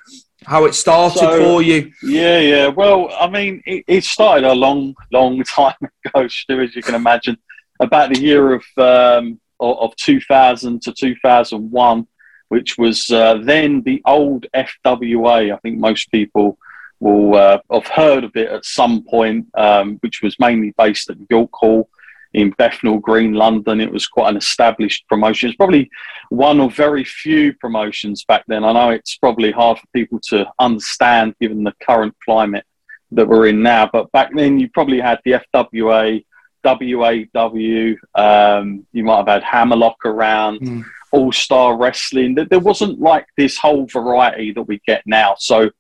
how 0.47 0.65
it 0.65 0.75
started 0.75 1.19
so, 1.19 1.45
for 1.45 1.63
you. 1.63 1.93
Yeah, 2.03 2.39
yeah. 2.39 2.67
Well, 2.69 3.11
I 3.19 3.29
mean, 3.29 3.63
it, 3.67 3.85
it, 3.89 4.05
started 4.05 4.45
a 4.45 4.55
long, 4.55 4.95
long 5.13 5.43
time 5.45 5.75
ago, 6.05 6.29
Stu, 6.29 6.61
as 6.61 6.75
you 6.77 6.83
can 6.83 6.95
imagine, 6.95 7.37
about 7.81 8.13
the 8.13 8.21
year 8.21 8.55
of 8.55 8.65
um, 8.79 9.41
of 9.59 9.95
2000 9.97 10.83
to 10.83 10.93
2001, 10.93 12.07
which 12.49 12.79
was 12.79 13.11
uh, 13.11 13.39
then 13.43 13.83
the 13.83 14.01
old 14.07 14.47
FWA. 14.55 15.53
I 15.53 15.59
think 15.59 15.79
most 15.79 16.11
people 16.13 16.59
will 17.01 17.35
uh, 17.35 17.59
have 17.71 17.89
heard 17.89 18.23
of 18.23 18.37
it 18.37 18.49
at 18.49 18.65
some 18.65 19.03
point, 19.03 19.49
um, 19.55 19.97
which 19.97 20.23
was 20.23 20.39
mainly 20.39 20.73
based 20.79 21.11
at 21.11 21.17
York 21.29 21.51
Hall 21.53 21.89
in 22.37 22.51
Bethnal 22.51 22.99
Green, 22.99 23.33
London. 23.33 23.81
It 23.81 23.91
was 23.91 24.07
quite 24.07 24.29
an 24.29 24.37
established 24.37 25.09
promotion. 25.09 25.49
It's 25.49 25.57
probably 25.57 25.91
one 26.29 26.61
of 26.61 26.75
very 26.75 27.03
few 27.03 27.55
promotions 27.55 28.25
back 28.25 28.45
then. 28.47 28.63
I 28.63 28.73
know 28.73 28.91
it's 28.91 29.17
probably 29.17 29.51
hard 29.51 29.79
for 29.79 29.87
people 29.95 30.21
to 30.29 30.47
understand 30.59 31.35
given 31.41 31.65
the 31.65 31.73
current 31.83 32.15
climate 32.23 32.65
that 33.13 33.27
we're 33.27 33.47
in 33.47 33.63
now, 33.63 33.89
but 33.91 34.13
back 34.13 34.31
then 34.35 34.61
you 34.61 34.69
probably 34.69 35.01
had 35.01 35.19
the 35.25 35.41
FWA, 35.55 36.23
WAW, 36.63 37.95
um, 38.15 38.87
you 38.93 39.03
might 39.03 39.17
have 39.17 39.29
had 39.29 39.43
Hammerlock 39.43 40.05
around. 40.05 40.61
Mm. 40.61 40.85
All 41.13 41.33
Star 41.33 41.79
Wrestling. 41.79 42.35
There 42.35 42.59
wasn't 42.59 43.01
like 43.01 43.27
this 43.39 43.57
whole 43.57 43.87
variety 43.87 44.53
that 44.53 44.63
we 44.63 44.83
get 44.87 45.03
now. 45.07 45.37
So 45.39 45.71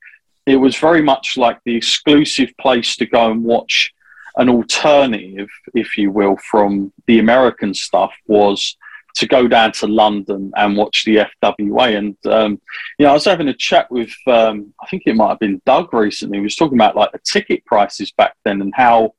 it 0.47 0.57
was 0.57 0.77
very 0.77 1.03
much 1.03 1.37
like 1.37 1.59
the 1.67 1.75
exclusive 1.75 2.51
place 2.59 2.97
to 2.97 3.07
go 3.07 3.31
and 3.31 3.45
watch 3.45 3.93
an 4.37 4.49
alternative, 4.49 5.49
if 5.75 5.97
you 5.97 6.11
will, 6.11 6.37
from 6.51 6.93
the 7.07 7.19
American 7.19 7.73
stuff 7.75 8.13
was 8.27 8.77
to 9.17 9.27
go 9.27 9.49
down 9.49 9.73
to 9.73 9.87
London 9.87 10.53
and 10.57 10.77
watch 10.77 11.05
the 11.05 11.27
FWA. 11.43 11.97
And 11.97 12.17
um, 12.27 12.61
you 12.99 13.05
know, 13.05 13.11
I 13.11 13.15
was 13.15 13.25
having 13.25 13.49
a 13.49 13.55
chat 13.55 13.91
with 13.91 14.13
um, 14.27 14.75
I 14.83 14.87
think 14.89 15.05
it 15.07 15.17
might 15.17 15.31
have 15.31 15.39
been 15.39 15.63
Doug 15.65 15.93
recently. 15.93 16.39
He 16.39 16.45
was 16.45 16.57
talking 16.57 16.77
about 16.77 16.97
like 16.97 17.13
the 17.13 17.21
ticket 17.25 17.65
prices 17.65 18.13
back 18.13 18.35
then 18.45 18.61
and 18.61 18.73
how 18.75 19.15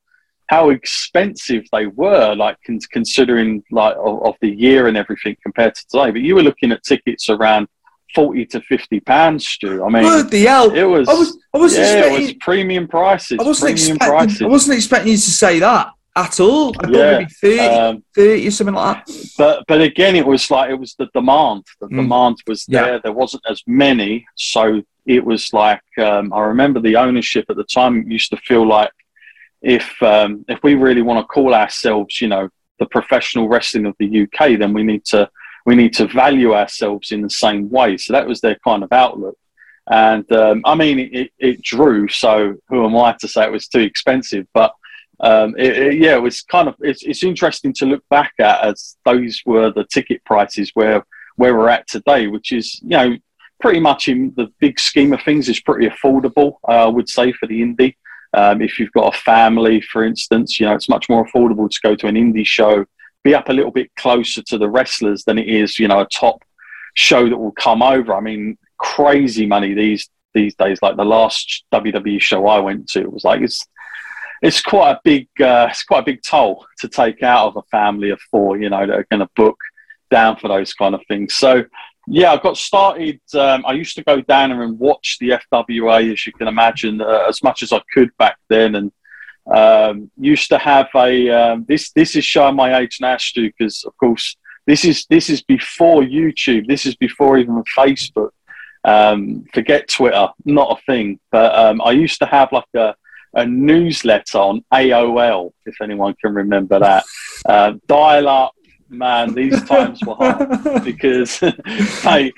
how 0.48 0.70
expensive 0.70 1.64
they 1.72 1.86
were, 1.86 2.34
like 2.34 2.56
con- 2.66 2.78
considering 2.90 3.62
like 3.70 3.94
of, 3.96 4.22
of, 4.22 4.34
the 4.40 4.48
year 4.48 4.86
and 4.88 4.96
everything 4.96 5.36
compared 5.42 5.74
to 5.74 5.86
today. 5.88 6.10
But 6.10 6.22
you 6.22 6.34
were 6.34 6.42
looking 6.42 6.72
at 6.72 6.82
tickets 6.84 7.28
around 7.28 7.68
forty 8.14 8.46
to 8.46 8.60
fifty 8.62 9.00
pounds, 9.00 9.46
Stu. 9.46 9.84
I 9.84 9.88
mean, 9.88 10.02
Bloody 10.02 10.44
hell! 10.46 10.70
it 10.74 10.84
was. 10.84 11.08
I 11.08 11.14
was, 11.14 11.38
I 11.54 11.58
wasn't 11.58 11.86
yeah, 11.86 11.92
it 12.06 12.10
was 12.12 12.18
expecting. 12.20 12.40
premium 12.40 12.88
prices. 12.88 13.38
I 13.40 13.42
wasn't 13.44 13.76
premium 13.76 13.96
expecting. 13.96 14.08
prices. 14.18 14.42
I 14.42 14.46
wasn't 14.46 14.76
expecting 14.76 15.10
you 15.12 15.16
to 15.18 15.30
say 15.30 15.58
that 15.60 15.88
at 16.16 16.40
all. 16.40 16.74
I 16.80 16.86
thought 16.86 16.90
Yeah, 16.94 17.18
maybe 17.18 17.30
30, 17.40 17.58
um, 17.60 18.04
30 18.14 18.46
or 18.46 18.50
something 18.50 18.74
like 18.74 19.06
that. 19.06 19.14
but 19.38 19.64
but 19.68 19.80
again, 19.80 20.16
it 20.16 20.26
was 20.26 20.50
like 20.50 20.70
it 20.70 20.78
was 20.78 20.94
the 20.98 21.06
demand. 21.14 21.64
The 21.80 21.86
Mm. 21.88 21.96
demand 21.96 22.36
was 22.46 22.64
Yeah. 22.68 22.82
there. 22.84 23.00
There 23.04 23.12
wasn't 23.12 23.44
as 23.48 23.62
many, 23.66 24.26
so 24.36 24.82
it 25.06 25.24
was 25.24 25.52
like 25.52 25.80
um, 25.98 26.32
I 26.32 26.40
remember 26.40 26.80
the 26.80 26.96
ownership 26.96 27.46
at 27.48 27.56
the 27.56 27.64
time 27.64 28.10
used 28.10 28.30
to 28.30 28.36
feel 28.38 28.66
like 28.66 28.90
if 29.62 30.00
um, 30.02 30.44
if 30.48 30.58
we 30.62 30.74
really 30.74 31.02
want 31.02 31.18
to 31.20 31.26
call 31.26 31.54
ourselves, 31.54 32.20
you 32.20 32.28
know, 32.28 32.48
the 32.78 32.86
professional 32.86 33.48
wrestling 33.48 33.86
of 33.86 33.94
the 33.98 34.22
UK, 34.22 34.56
then 34.58 34.72
we 34.72 34.82
need 34.84 35.04
to 35.06 35.28
we 35.68 35.74
need 35.76 35.92
to 35.92 36.06
value 36.06 36.54
ourselves 36.54 37.12
in 37.12 37.20
the 37.20 37.28
same 37.44 37.68
way. 37.68 37.98
So 37.98 38.14
that 38.14 38.26
was 38.26 38.40
their 38.40 38.56
kind 38.68 38.82
of 38.82 38.90
outlook. 38.90 39.36
And 39.90 40.26
um, 40.32 40.62
I 40.64 40.74
mean, 40.74 40.98
it, 40.98 41.30
it 41.38 41.60
drew. 41.60 42.08
So 42.08 42.54
who 42.70 42.86
am 42.86 42.96
I 42.96 43.14
to 43.20 43.28
say 43.28 43.44
it 43.44 43.52
was 43.52 43.68
too 43.68 43.80
expensive? 43.80 44.46
But 44.54 44.72
um, 45.20 45.54
it, 45.58 45.72
it- 45.86 45.98
yeah, 46.04 46.14
it 46.16 46.22
was 46.22 46.40
kind 46.40 46.68
of 46.70 46.74
it's, 46.80 47.02
it's 47.02 47.22
interesting 47.22 47.74
to 47.74 47.84
look 47.84 48.02
back 48.08 48.32
at 48.38 48.64
as 48.64 48.96
those 49.04 49.42
were 49.44 49.70
the 49.70 49.84
ticket 49.84 50.24
prices 50.24 50.70
where 50.72 51.04
where 51.36 51.54
we're 51.54 51.68
at 51.68 51.86
today, 51.86 52.22
which 52.28 52.50
is 52.58 52.80
you 52.82 52.96
know 52.96 53.16
pretty 53.60 53.80
much 53.80 54.08
in 54.08 54.32
the 54.38 54.46
big 54.60 54.80
scheme 54.80 55.12
of 55.12 55.20
things 55.22 55.50
is 55.50 55.60
pretty 55.60 55.86
affordable. 55.86 56.50
Uh, 56.66 56.86
I 56.86 56.92
would 56.96 57.10
say 57.10 57.30
for 57.32 57.46
the 57.46 57.60
indie. 57.60 57.94
Um, 58.32 58.62
if 58.62 58.78
you've 58.78 58.92
got 59.00 59.14
a 59.14 59.18
family, 59.32 59.80
for 59.82 60.02
instance, 60.04 60.58
you 60.58 60.64
know 60.66 60.74
it's 60.78 60.88
much 60.96 61.06
more 61.12 61.26
affordable 61.26 61.68
to 61.68 61.80
go 61.82 61.94
to 61.94 62.06
an 62.06 62.14
indie 62.24 62.46
show, 62.58 62.74
be 63.24 63.34
up 63.34 63.48
a 63.48 63.52
little 63.52 63.70
bit 63.70 63.94
closer 63.96 64.42
to 64.42 64.58
the 64.58 64.68
wrestlers 64.68 65.24
than 65.24 65.38
it 65.38 65.48
is, 65.48 65.78
you 65.78 65.88
know, 65.88 66.00
a 66.00 66.06
top 66.06 66.42
show 66.94 67.28
that 67.28 67.36
will 67.36 67.52
come 67.52 67.82
over. 67.82 68.14
I 68.14 68.20
mean, 68.20 68.58
crazy 68.78 69.46
money 69.46 69.74
these 69.74 70.08
these 70.34 70.54
days. 70.54 70.78
Like 70.82 70.96
the 70.96 71.04
last 71.04 71.64
WWE 71.72 72.20
show 72.20 72.46
I 72.46 72.58
went 72.58 72.88
to, 72.90 73.00
it 73.00 73.12
was 73.12 73.24
like 73.24 73.40
it's 73.40 73.64
it's 74.42 74.62
quite 74.62 74.92
a 74.92 75.00
big 75.04 75.28
uh, 75.40 75.68
it's 75.70 75.84
quite 75.84 76.00
a 76.00 76.04
big 76.04 76.22
toll 76.22 76.66
to 76.78 76.88
take 76.88 77.22
out 77.22 77.48
of 77.48 77.56
a 77.56 77.62
family 77.70 78.10
of 78.10 78.20
four. 78.30 78.58
You 78.58 78.70
know, 78.70 78.86
that 78.86 78.94
are 78.94 79.06
going 79.10 79.20
to 79.20 79.30
book 79.36 79.58
down 80.10 80.36
for 80.36 80.48
those 80.48 80.72
kind 80.74 80.94
of 80.94 81.02
things. 81.08 81.34
So. 81.34 81.64
Yeah, 82.10 82.32
I 82.32 82.38
got 82.38 82.56
started. 82.56 83.20
Um, 83.34 83.66
I 83.66 83.72
used 83.72 83.94
to 83.96 84.02
go 84.02 84.22
down 84.22 84.48
there 84.48 84.62
and 84.62 84.78
watch 84.78 85.18
the 85.20 85.38
FWA, 85.52 86.10
as 86.10 86.26
you 86.26 86.32
can 86.32 86.48
imagine, 86.48 87.02
uh, 87.02 87.26
as 87.28 87.42
much 87.42 87.62
as 87.62 87.70
I 87.70 87.82
could 87.92 88.08
back 88.16 88.38
then, 88.48 88.76
and 88.76 88.90
um, 89.52 90.10
used 90.18 90.48
to 90.50 90.58
have 90.58 90.88
a. 90.94 91.30
Um, 91.30 91.64
this 91.68 91.90
this 91.92 92.16
is 92.16 92.24
showing 92.24 92.56
my 92.56 92.78
age 92.78 92.98
now, 93.00 93.16
Stu, 93.16 93.50
because 93.50 93.84
of 93.84 93.96
course 93.96 94.36
this 94.66 94.84
is 94.84 95.06
this 95.08 95.30
is 95.30 95.42
before 95.42 96.02
YouTube. 96.02 96.66
This 96.66 96.84
is 96.84 96.94
before 96.96 97.38
even 97.38 97.62
Facebook. 97.76 98.30
Um, 98.84 99.44
forget 99.54 99.88
Twitter, 99.88 100.28
not 100.44 100.78
a 100.78 100.82
thing. 100.84 101.18
But 101.32 101.54
um, 101.58 101.80
I 101.82 101.92
used 101.92 102.18
to 102.20 102.26
have 102.26 102.52
like 102.52 102.72
a, 102.76 102.94
a 103.34 103.46
newsletter 103.46 104.38
on 104.38 104.64
AOL, 104.72 105.52
if 105.64 105.80
anyone 105.80 106.14
can 106.20 106.34
remember 106.34 106.78
that. 106.78 107.04
Uh, 107.46 107.74
dial 107.86 108.28
up, 108.28 108.52
man. 108.88 109.34
These 109.34 109.62
times 109.64 110.00
were 110.04 110.14
hard 110.14 110.48
because 110.84 111.38
hey, 112.02 112.32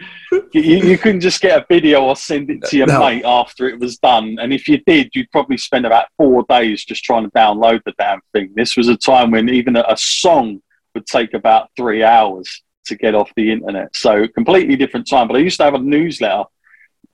you, 0.53 0.63
you 0.63 0.99
couldn't 0.99 1.21
just 1.21 1.41
get 1.41 1.61
a 1.61 1.67
video 1.69 2.03
or 2.05 2.17
send 2.17 2.51
it 2.51 2.63
to 2.65 2.77
your 2.77 2.87
No. 2.87 3.01
mate 3.01 3.25
after 3.25 3.69
it 3.69 3.79
was 3.79 3.99
done. 3.99 4.37
And 4.41 4.53
if 4.53 4.69
you 4.69 4.79
did, 4.87 5.11
you'd 5.15 5.31
probably 5.31 5.57
spend 5.57 5.87
about 5.87 6.07
four 6.17 6.45
days 6.49 6.85
just 6.85 7.05
trying 7.05 7.25
to 7.25 7.31
download 7.31 7.83
the 7.85 7.93
damn 7.99 8.21
thing. 8.33 8.53
This 8.55 8.77
was 8.77 8.89
a 8.89 8.97
time 8.97 9.31
when 9.31 9.49
even 9.49 9.77
a, 9.77 9.85
a 9.89 9.97
song 9.97 10.61
would 10.95 11.07
take 11.07 11.35
about 11.35 11.71
three 11.77 12.03
hours 12.03 12.63
to 12.87 12.97
get 12.97 13.15
off 13.15 13.31
the 13.37 13.53
internet. 13.53 13.95
So 13.95 14.27
completely 14.29 14.77
different 14.77 15.09
time. 15.09 15.29
But 15.29 15.37
I 15.37 15.41
used 15.41 15.59
to 15.59 15.65
have 15.65 15.75
a 15.75 15.79
newsletter. 15.79 16.45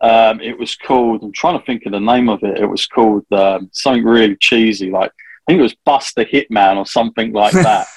Um, 0.00 0.40
it 0.40 0.59
was 0.59 0.76
called. 0.76 1.23
I'm 1.23 1.33
trying 1.33 1.59
to 1.59 1.64
think 1.64 1.87
of 1.87 1.93
the 1.93 2.00
name 2.00 2.28
of 2.28 2.43
it. 2.43 2.59
It 2.59 2.66
was 2.66 2.87
called 2.87 3.25
um, 3.33 3.71
something 3.73 4.05
really 4.05 4.37
cheesy, 4.37 4.90
like 4.90 5.11
I 5.49 5.52
think 5.52 5.61
it 5.61 5.62
was 5.62 5.76
Buster 5.85 6.25
Hitman 6.25 6.76
or 6.76 6.87
something 6.87 7.33
like 7.33 7.52
that. 7.52 7.87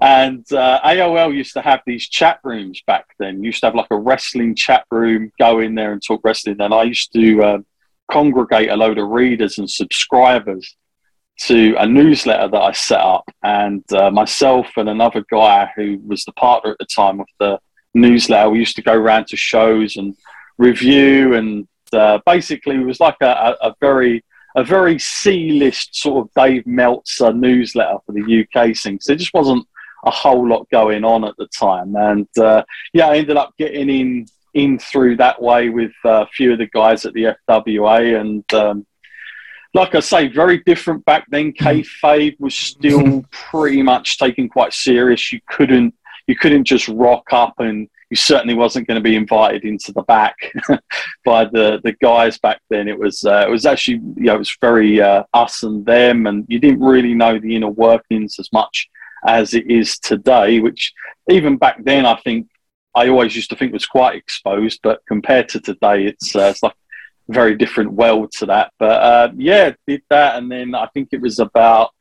and 0.00 0.50
uh, 0.52 0.80
AOL 0.84 1.34
used 1.34 1.52
to 1.54 1.62
have 1.62 1.80
these 1.86 2.08
chat 2.08 2.40
rooms 2.44 2.82
back 2.86 3.06
then. 3.18 3.44
Used 3.44 3.60
to 3.60 3.66
have 3.66 3.74
like 3.74 3.90
a 3.90 3.96
wrestling 3.96 4.54
chat 4.54 4.84
room. 4.90 5.30
Go 5.38 5.60
in 5.60 5.74
there 5.74 5.92
and 5.92 6.02
talk 6.02 6.22
wrestling. 6.24 6.60
And 6.60 6.72
I 6.72 6.84
used 6.84 7.12
to 7.12 7.42
um, 7.42 7.66
congregate 8.10 8.70
a 8.70 8.76
load 8.76 8.98
of 8.98 9.08
readers 9.08 9.58
and 9.58 9.68
subscribers 9.68 10.76
to 11.40 11.74
a 11.78 11.86
newsletter 11.86 12.48
that 12.48 12.62
I 12.62 12.72
set 12.72 13.00
up. 13.00 13.24
And 13.42 13.84
uh, 13.92 14.10
myself 14.10 14.68
and 14.76 14.88
another 14.88 15.24
guy 15.30 15.70
who 15.76 16.00
was 16.06 16.24
the 16.24 16.32
partner 16.32 16.72
at 16.72 16.78
the 16.78 16.86
time 16.86 17.20
of 17.20 17.26
the 17.38 17.58
newsletter, 17.94 18.50
we 18.50 18.60
used 18.60 18.76
to 18.76 18.82
go 18.82 18.94
around 18.94 19.26
to 19.28 19.36
shows 19.36 19.96
and 19.96 20.16
review. 20.58 21.34
And 21.34 21.68
uh, 21.92 22.20
basically, 22.24 22.76
it 22.76 22.86
was 22.86 23.00
like 23.00 23.16
a, 23.20 23.56
a 23.60 23.74
very 23.80 24.24
a 24.56 24.64
very 24.64 24.98
C-list 24.98 25.96
sort 25.96 26.26
of 26.26 26.34
Dave 26.34 26.66
Meltzer 26.66 27.32
newsletter 27.32 27.98
for 28.04 28.12
the 28.12 28.46
UK 28.46 28.76
scene. 28.76 29.00
So 29.00 29.12
there 29.12 29.18
just 29.18 29.34
wasn't 29.34 29.66
a 30.04 30.10
whole 30.10 30.46
lot 30.46 30.68
going 30.70 31.04
on 31.04 31.24
at 31.24 31.36
the 31.38 31.46
time. 31.48 31.94
And 31.96 32.28
uh, 32.38 32.64
yeah, 32.92 33.08
I 33.08 33.16
ended 33.16 33.36
up 33.36 33.54
getting 33.58 33.88
in 33.88 34.26
in 34.54 34.78
through 34.78 35.16
that 35.16 35.40
way 35.40 35.70
with 35.70 35.92
uh, 36.04 36.22
a 36.22 36.26
few 36.26 36.52
of 36.52 36.58
the 36.58 36.66
guys 36.66 37.04
at 37.06 37.12
the 37.14 37.34
FWA 37.48 38.20
and. 38.20 38.54
Um, 38.54 38.86
like 39.74 39.94
I 39.94 40.00
say, 40.00 40.28
very 40.28 40.58
different 40.58 41.02
back 41.06 41.24
then. 41.30 41.52
Kayfabe 41.52 42.38
was 42.38 42.54
still 42.54 43.24
pretty 43.30 43.80
much 43.80 44.18
taken 44.18 44.46
quite 44.46 44.74
serious. 44.74 45.32
You 45.32 45.40
couldn't 45.48 45.94
you 46.26 46.36
couldn't 46.36 46.64
just 46.64 46.88
rock 46.88 47.32
up, 47.32 47.54
and 47.58 47.88
you 48.12 48.16
certainly 48.16 48.52
wasn't 48.52 48.86
going 48.86 48.96
to 48.96 49.02
be 49.02 49.16
invited 49.16 49.64
into 49.64 49.90
the 49.90 50.02
back 50.02 50.36
by 51.24 51.46
the 51.46 51.80
the 51.82 51.94
guys 52.02 52.36
back 52.36 52.60
then. 52.68 52.86
It 52.86 52.98
was 52.98 53.24
uh, 53.24 53.46
it 53.48 53.50
was 53.50 53.64
actually 53.64 54.02
you 54.16 54.24
know 54.24 54.34
it 54.34 54.38
was 54.38 54.54
very 54.60 55.00
uh, 55.00 55.22
us 55.32 55.62
and 55.62 55.86
them, 55.86 56.26
and 56.26 56.44
you 56.46 56.58
didn't 56.58 56.80
really 56.80 57.14
know 57.14 57.38
the 57.38 57.56
inner 57.56 57.70
workings 57.70 58.38
as 58.38 58.52
much 58.52 58.90
as 59.26 59.54
it 59.54 59.66
is 59.70 59.98
today. 59.98 60.60
Which 60.60 60.92
even 61.30 61.56
back 61.56 61.82
then, 61.84 62.04
I 62.04 62.16
think 62.16 62.48
I 62.94 63.08
always 63.08 63.34
used 63.34 63.48
to 63.48 63.56
think 63.56 63.72
was 63.72 63.86
quite 63.86 64.14
exposed, 64.14 64.80
but 64.82 65.00
compared 65.08 65.48
to 65.48 65.60
today, 65.60 66.04
it's 66.04 66.36
uh, 66.36 66.50
it's 66.50 66.62
like 66.62 66.76
very 67.30 67.56
different 67.56 67.94
world 67.94 68.30
to 68.32 68.46
that. 68.46 68.74
But 68.78 69.02
uh, 69.02 69.32
yeah, 69.38 69.72
did 69.86 70.02
that, 70.10 70.36
and 70.36 70.52
then 70.52 70.74
I 70.74 70.86
think 70.92 71.08
it 71.12 71.22
was 71.22 71.38
about. 71.38 71.92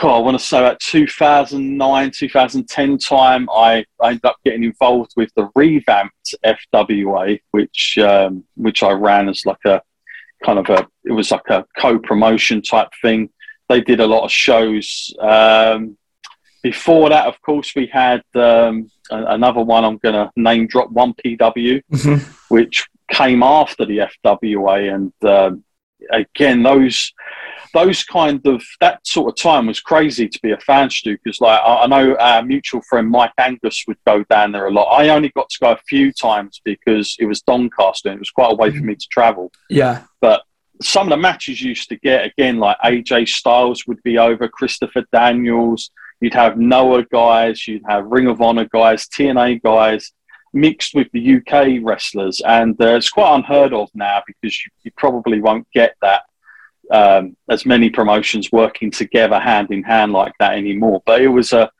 Oh, 0.00 0.10
I 0.10 0.18
want 0.18 0.38
to 0.38 0.44
say 0.44 0.58
about 0.60 0.78
2009, 0.78 2.10
2010 2.16 2.98
time, 2.98 3.48
I, 3.50 3.84
I 4.00 4.10
ended 4.10 4.24
up 4.26 4.36
getting 4.44 4.62
involved 4.62 5.12
with 5.16 5.32
the 5.34 5.50
revamped 5.56 6.36
FWA, 6.44 7.40
which 7.50 7.98
um, 7.98 8.44
which 8.54 8.84
I 8.84 8.92
ran 8.92 9.28
as 9.28 9.44
like 9.44 9.64
a 9.64 9.82
kind 10.44 10.60
of 10.60 10.68
a 10.70 10.86
it 11.04 11.10
was 11.10 11.32
like 11.32 11.48
a 11.48 11.66
co-promotion 11.78 12.62
type 12.62 12.90
thing. 13.02 13.30
They 13.68 13.80
did 13.80 13.98
a 13.98 14.06
lot 14.06 14.24
of 14.24 14.30
shows. 14.30 15.12
Um, 15.20 15.98
before 16.62 17.08
that, 17.08 17.26
of 17.26 17.40
course, 17.42 17.72
we 17.74 17.86
had 17.86 18.22
um, 18.34 18.90
another 19.10 19.62
one. 19.62 19.84
I'm 19.84 19.98
going 19.98 20.14
to 20.14 20.30
name 20.36 20.68
drop 20.68 20.90
1PW, 20.92 21.82
which 22.48 22.86
came 23.10 23.42
after 23.42 23.84
the 23.84 24.08
FWA, 24.24 24.94
and 24.94 25.12
um, 25.24 25.64
again, 26.10 26.62
those 26.62 27.12
those 27.84 28.02
kind 28.04 28.44
of 28.46 28.62
that 28.80 29.06
sort 29.06 29.30
of 29.30 29.36
time 29.42 29.66
was 29.66 29.80
crazy 29.80 30.28
to 30.28 30.38
be 30.42 30.52
a 30.52 30.58
fan, 30.58 30.90
Stu. 30.90 31.16
Because 31.22 31.40
like 31.40 31.60
I, 31.60 31.82
I 31.84 31.86
know 31.86 32.16
our 32.16 32.42
mutual 32.42 32.82
friend 32.82 33.08
Mike 33.08 33.32
Angus 33.38 33.84
would 33.86 33.98
go 34.06 34.24
down 34.24 34.52
there 34.52 34.66
a 34.66 34.70
lot. 34.70 34.86
I 35.00 35.08
only 35.10 35.30
got 35.30 35.48
to 35.50 35.58
go 35.60 35.72
a 35.72 35.78
few 35.88 36.12
times 36.12 36.60
because 36.64 37.16
it 37.18 37.26
was 37.26 37.42
Doncaster 37.42 38.08
and 38.08 38.16
it 38.16 38.20
was 38.20 38.30
quite 38.30 38.52
a 38.52 38.56
way 38.56 38.70
for 38.70 38.84
me 38.84 38.94
to 38.94 39.06
travel 39.10 39.50
Yeah. 39.70 40.02
but 40.20 40.42
some 40.80 41.08
of 41.08 41.10
the 41.10 41.16
matches 41.16 41.60
you 41.60 41.70
used 41.70 41.88
to 41.88 41.96
get 41.96 42.24
again, 42.24 42.58
like 42.58 42.76
AJ 42.84 43.28
Styles 43.28 43.84
would 43.88 44.00
be 44.04 44.16
over, 44.18 44.46
Christopher 44.46 45.04
Daniels. 45.12 45.90
You'd 46.20 46.34
have 46.34 46.56
Noah 46.56 47.04
guys, 47.04 47.66
you'd 47.66 47.82
have 47.88 48.06
Ring 48.06 48.28
of 48.28 48.40
Honor 48.40 48.68
guys, 48.72 49.08
TNA 49.08 49.62
guys, 49.62 50.12
mixed 50.52 50.94
with 50.94 51.08
the 51.12 51.36
UK 51.36 51.80
wrestlers, 51.82 52.40
and 52.46 52.80
uh, 52.80 52.94
it's 52.96 53.10
quite 53.10 53.34
unheard 53.34 53.72
of 53.72 53.88
now 53.94 54.22
because 54.26 54.64
you, 54.64 54.70
you 54.84 54.90
probably 54.96 55.40
won't 55.40 55.66
get 55.74 55.94
that 56.00 56.22
um, 56.90 57.36
as 57.50 57.66
many 57.66 57.90
promotions 57.90 58.50
working 58.52 58.90
together 58.90 59.38
hand 59.38 59.70
in 59.70 59.82
hand 59.82 60.12
like 60.12 60.32
that 60.38 60.54
anymore. 60.56 61.02
But 61.06 61.22
it 61.22 61.28
was 61.28 61.52
a 61.52 61.70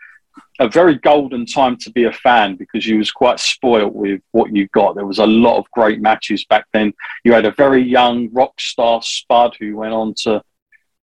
a 0.60 0.68
very 0.68 0.96
golden 0.96 1.46
time 1.46 1.76
to 1.76 1.90
be 1.92 2.04
a 2.04 2.12
fan 2.12 2.56
because 2.56 2.84
you 2.84 2.98
was 2.98 3.12
quite 3.12 3.38
spoilt 3.38 3.94
with 3.94 4.20
what 4.32 4.54
you 4.54 4.66
got. 4.68 4.96
There 4.96 5.06
was 5.06 5.20
a 5.20 5.26
lot 5.26 5.56
of 5.56 5.70
great 5.70 6.00
matches 6.00 6.44
back 6.46 6.66
then. 6.72 6.92
You 7.22 7.32
had 7.32 7.44
a 7.44 7.52
very 7.52 7.80
young 7.80 8.28
Rockstar 8.30 9.02
Spud 9.04 9.56
who 9.60 9.76
went 9.76 9.92
on 9.92 10.14
to 10.22 10.42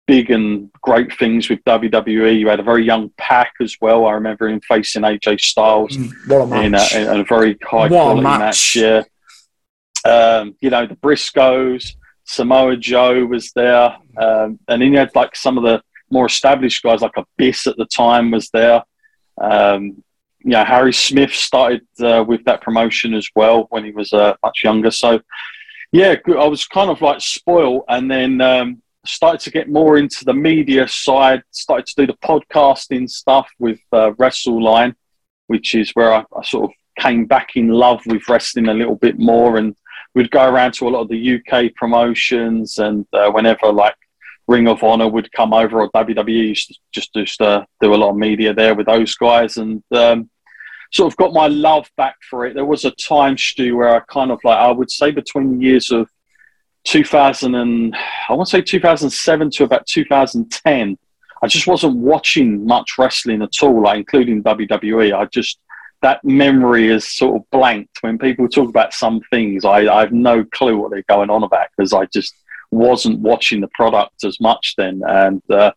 big 0.07 0.31
and 0.31 0.71
great 0.81 1.13
things 1.17 1.49
with 1.49 1.61
WWE. 1.65 2.39
You 2.39 2.47
had 2.47 2.61
a 2.61 2.63
very 2.63 2.85
young 2.85 3.11
PAC 3.17 3.51
as 3.61 3.75
well. 3.81 4.05
I 4.05 4.13
remember 4.13 4.47
him 4.47 4.61
facing 4.61 5.01
AJ 5.03 5.41
Styles 5.41 5.97
What 6.27 6.49
a 6.49 6.61
in 6.61 6.73
a, 6.73 6.85
in 6.93 7.19
a 7.19 7.23
very 7.25 7.57
high 7.61 7.87
What 7.87 7.89
quality 7.89 8.21
match. 8.23 8.39
match. 8.39 8.75
Yeah. 8.77 9.03
Um, 10.05 10.55
you 10.61 10.69
know, 10.69 10.85
the 10.87 10.95
Briscoes, 10.95 11.93
Samoa 12.31 12.77
Joe 12.77 13.25
was 13.25 13.51
there. 13.51 13.95
Um, 14.17 14.59
and 14.67 14.81
then 14.81 14.93
you 14.93 14.97
had 14.97 15.13
like 15.15 15.35
some 15.35 15.57
of 15.57 15.63
the 15.63 15.81
more 16.09 16.27
established 16.27 16.81
guys, 16.81 17.01
like 17.01 17.17
Abyss 17.17 17.67
at 17.67 17.75
the 17.77 17.85
time 17.85 18.31
was 18.31 18.49
there. 18.49 18.83
Um, 19.39 20.03
you 20.39 20.51
know, 20.51 20.63
Harry 20.63 20.93
Smith 20.93 21.33
started 21.33 21.85
uh, 21.99 22.23
with 22.25 22.43
that 22.45 22.61
promotion 22.61 23.13
as 23.13 23.29
well 23.35 23.67
when 23.69 23.83
he 23.83 23.91
was 23.91 24.13
uh, 24.13 24.33
much 24.43 24.61
younger. 24.63 24.91
So, 24.91 25.19
yeah, 25.91 26.15
I 26.27 26.47
was 26.47 26.65
kind 26.65 26.89
of 26.89 27.01
like 27.01 27.19
spoiled, 27.19 27.83
and 27.89 28.09
then 28.09 28.39
um, 28.39 28.81
started 29.05 29.41
to 29.41 29.51
get 29.51 29.69
more 29.69 29.97
into 29.97 30.23
the 30.23 30.33
media 30.33 30.87
side. 30.87 31.43
Started 31.51 31.85
to 31.87 31.95
do 31.97 32.07
the 32.07 32.17
podcasting 32.25 33.09
stuff 33.09 33.49
with 33.59 33.79
uh, 33.91 34.11
WrestleLine, 34.11 34.95
which 35.47 35.75
is 35.75 35.91
where 35.91 36.13
I, 36.13 36.23
I 36.35 36.43
sort 36.43 36.71
of 36.71 36.71
came 36.97 37.25
back 37.25 37.55
in 37.55 37.67
love 37.67 38.01
with 38.05 38.27
wrestling 38.29 38.69
a 38.69 38.73
little 38.73 38.95
bit 38.95 39.19
more, 39.19 39.57
and 39.57 39.75
we'd 40.13 40.31
go 40.31 40.47
around 40.47 40.73
to 40.75 40.87
a 40.87 40.89
lot 40.89 41.01
of 41.01 41.09
the 41.09 41.35
UK 41.35 41.73
promotions, 41.75 42.77
and 42.77 43.05
uh, 43.13 43.29
whenever 43.31 43.71
like 43.71 43.95
Ring 44.47 44.67
of 44.67 44.83
Honor 44.83 45.07
would 45.07 45.31
come 45.31 45.53
over, 45.53 45.81
or 45.81 45.91
WWE 45.91 46.49
used 46.49 46.67
to 46.67 46.75
just 46.91 47.13
do 47.39 47.93
a 47.93 47.95
lot 47.95 48.11
of 48.11 48.17
media 48.17 48.53
there 48.53 48.75
with 48.75 48.87
those 48.87 49.15
guys, 49.15 49.57
and 49.57 49.83
um, 49.91 50.29
sort 50.91 51.11
of 51.11 51.17
got 51.17 51.33
my 51.33 51.47
love 51.47 51.89
back 51.97 52.15
for 52.29 52.45
it. 52.45 52.53
There 52.53 52.65
was 52.65 52.85
a 52.85 52.91
time, 52.91 53.37
Stu, 53.37 53.77
where 53.77 53.95
I 53.95 53.99
kind 54.01 54.31
of 54.31 54.39
like 54.43 54.57
I 54.57 54.71
would 54.71 54.91
say 54.91 55.11
between 55.11 55.57
the 55.57 55.65
years 55.65 55.91
of 55.91 56.09
2000 56.85 57.55
and 57.55 57.95
I 58.27 58.33
want 58.33 58.49
to 58.49 58.57
say 58.57 58.61
2007 58.61 59.51
to 59.51 59.63
about 59.63 59.85
2010. 59.85 60.97
I 61.43 61.47
just 61.47 61.67
wasn't 61.67 61.97
watching 61.97 62.65
much 62.65 62.97
wrestling 62.97 63.41
at 63.41 63.63
all, 63.63 63.83
like 63.83 63.97
including 63.97 64.43
WWE. 64.43 65.13
I 65.13 65.25
just 65.25 65.59
that 66.01 66.23
memory 66.23 66.89
is 66.89 67.07
sort 67.07 67.35
of 67.35 67.49
blanked 67.51 67.97
when 68.01 68.17
people 68.17 68.47
talk 68.47 68.69
about 68.69 68.93
some 68.93 69.21
things. 69.29 69.65
I, 69.65 69.87
I 69.87 70.01
have 70.01 70.11
no 70.11 70.43
clue 70.43 70.77
what 70.77 70.91
they're 70.91 71.03
going 71.07 71.29
on 71.29 71.43
about 71.43 71.67
because 71.75 71.93
I 71.93 72.05
just 72.05 72.33
wasn't 72.71 73.19
watching 73.19 73.61
the 73.61 73.69
product 73.73 74.23
as 74.23 74.39
much 74.39 74.75
then. 74.77 75.01
And 75.05 75.41
uh, 75.51 75.71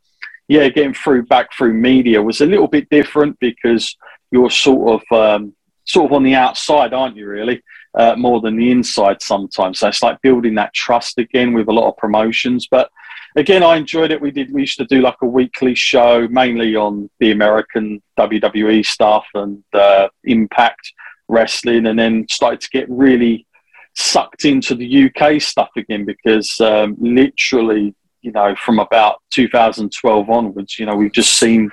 yeah, 0.48 0.68
getting 0.68 0.94
through 0.94 1.26
back 1.26 1.52
through 1.52 1.74
media 1.74 2.22
was 2.22 2.40
a 2.40 2.46
little 2.46 2.68
bit 2.68 2.88
different 2.88 3.38
because 3.38 3.96
you're 4.30 4.50
sort 4.50 5.02
of 5.02 5.18
um, 5.18 5.54
sort 5.84 6.10
of 6.10 6.12
on 6.12 6.22
the 6.22 6.34
outside, 6.34 6.94
aren't 6.94 7.16
you? 7.16 7.26
Really, 7.26 7.62
uh, 7.94 8.14
more 8.16 8.40
than 8.40 8.56
the 8.56 8.70
inside 8.70 9.20
sometimes. 9.22 9.80
So 9.80 9.88
it's 9.88 10.02
like 10.02 10.22
building 10.22 10.54
that 10.54 10.74
trust 10.74 11.18
again 11.18 11.52
with 11.52 11.68
a 11.68 11.72
lot 11.72 11.88
of 11.88 11.96
promotions. 11.96 12.66
But 12.70 12.90
again, 13.34 13.62
I 13.62 13.76
enjoyed 13.76 14.10
it. 14.10 14.20
We 14.20 14.30
did. 14.30 14.52
We 14.52 14.62
used 14.62 14.78
to 14.78 14.84
do 14.84 15.00
like 15.00 15.16
a 15.22 15.26
weekly 15.26 15.74
show, 15.74 16.28
mainly 16.28 16.76
on 16.76 17.10
the 17.20 17.32
American 17.32 18.02
WWE 18.18 18.84
stuff 18.84 19.26
and 19.34 19.62
uh, 19.72 20.08
Impact 20.24 20.92
Wrestling, 21.28 21.86
and 21.86 21.98
then 21.98 22.26
started 22.28 22.60
to 22.60 22.70
get 22.70 22.88
really 22.88 23.46
sucked 23.94 24.44
into 24.44 24.74
the 24.74 25.08
UK 25.08 25.40
stuff 25.40 25.70
again 25.76 26.04
because 26.04 26.60
um, 26.60 26.96
literally, 26.98 27.94
you 28.22 28.32
know, 28.32 28.54
from 28.56 28.78
about 28.78 29.20
2012 29.30 30.30
onwards, 30.30 30.78
you 30.78 30.86
know, 30.86 30.96
we've 30.96 31.12
just 31.12 31.36
seen 31.36 31.70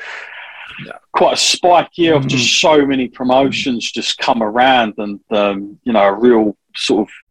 quite 1.13 1.33
a 1.33 1.37
spike 1.37 1.89
year 1.95 2.15
of 2.15 2.27
just 2.27 2.45
mm-hmm. 2.45 2.79
so 2.79 2.85
many 2.85 3.07
promotions 3.07 3.91
just 3.91 4.17
come 4.17 4.41
around 4.41 4.93
and, 4.97 5.19
um, 5.31 5.79
you 5.83 5.93
know, 5.93 6.03
a 6.03 6.13
real 6.13 6.55
sort 6.75 7.07
of. 7.07 7.13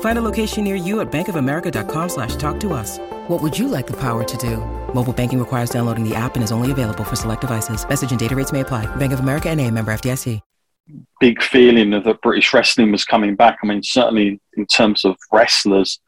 Find 0.00 0.18
a 0.18 0.22
location 0.22 0.64
near 0.64 0.74
you 0.74 1.00
at 1.00 1.12
bankofamerica.com 1.12 2.08
slash 2.08 2.34
talk 2.34 2.58
to 2.60 2.72
us. 2.72 2.98
What 3.28 3.40
would 3.40 3.56
you 3.56 3.68
like 3.68 3.86
the 3.86 3.96
power 3.96 4.24
to 4.24 4.36
do? 4.38 4.56
Mobile 4.92 5.12
banking 5.12 5.38
requires 5.38 5.70
downloading 5.70 6.02
the 6.02 6.16
app 6.16 6.34
and 6.34 6.42
is 6.42 6.50
only 6.50 6.72
available 6.72 7.04
for 7.04 7.14
select 7.14 7.42
devices. 7.42 7.88
Message 7.88 8.10
and 8.10 8.18
data 8.18 8.34
rates 8.34 8.50
may 8.50 8.60
apply. 8.60 8.86
Bank 8.96 9.12
of 9.12 9.20
America 9.20 9.48
and 9.48 9.60
a 9.60 9.70
member 9.70 9.92
FDIC. 9.92 10.40
Big 11.20 11.42
feeling 11.42 11.92
of 11.92 12.04
that 12.04 12.22
British 12.22 12.54
wrestling 12.54 12.90
was 12.90 13.04
coming 13.04 13.36
back. 13.36 13.58
I 13.62 13.66
mean, 13.66 13.82
certainly 13.82 14.40
in 14.56 14.64
terms 14.64 15.04
of 15.04 15.16
wrestlers, 15.30 16.00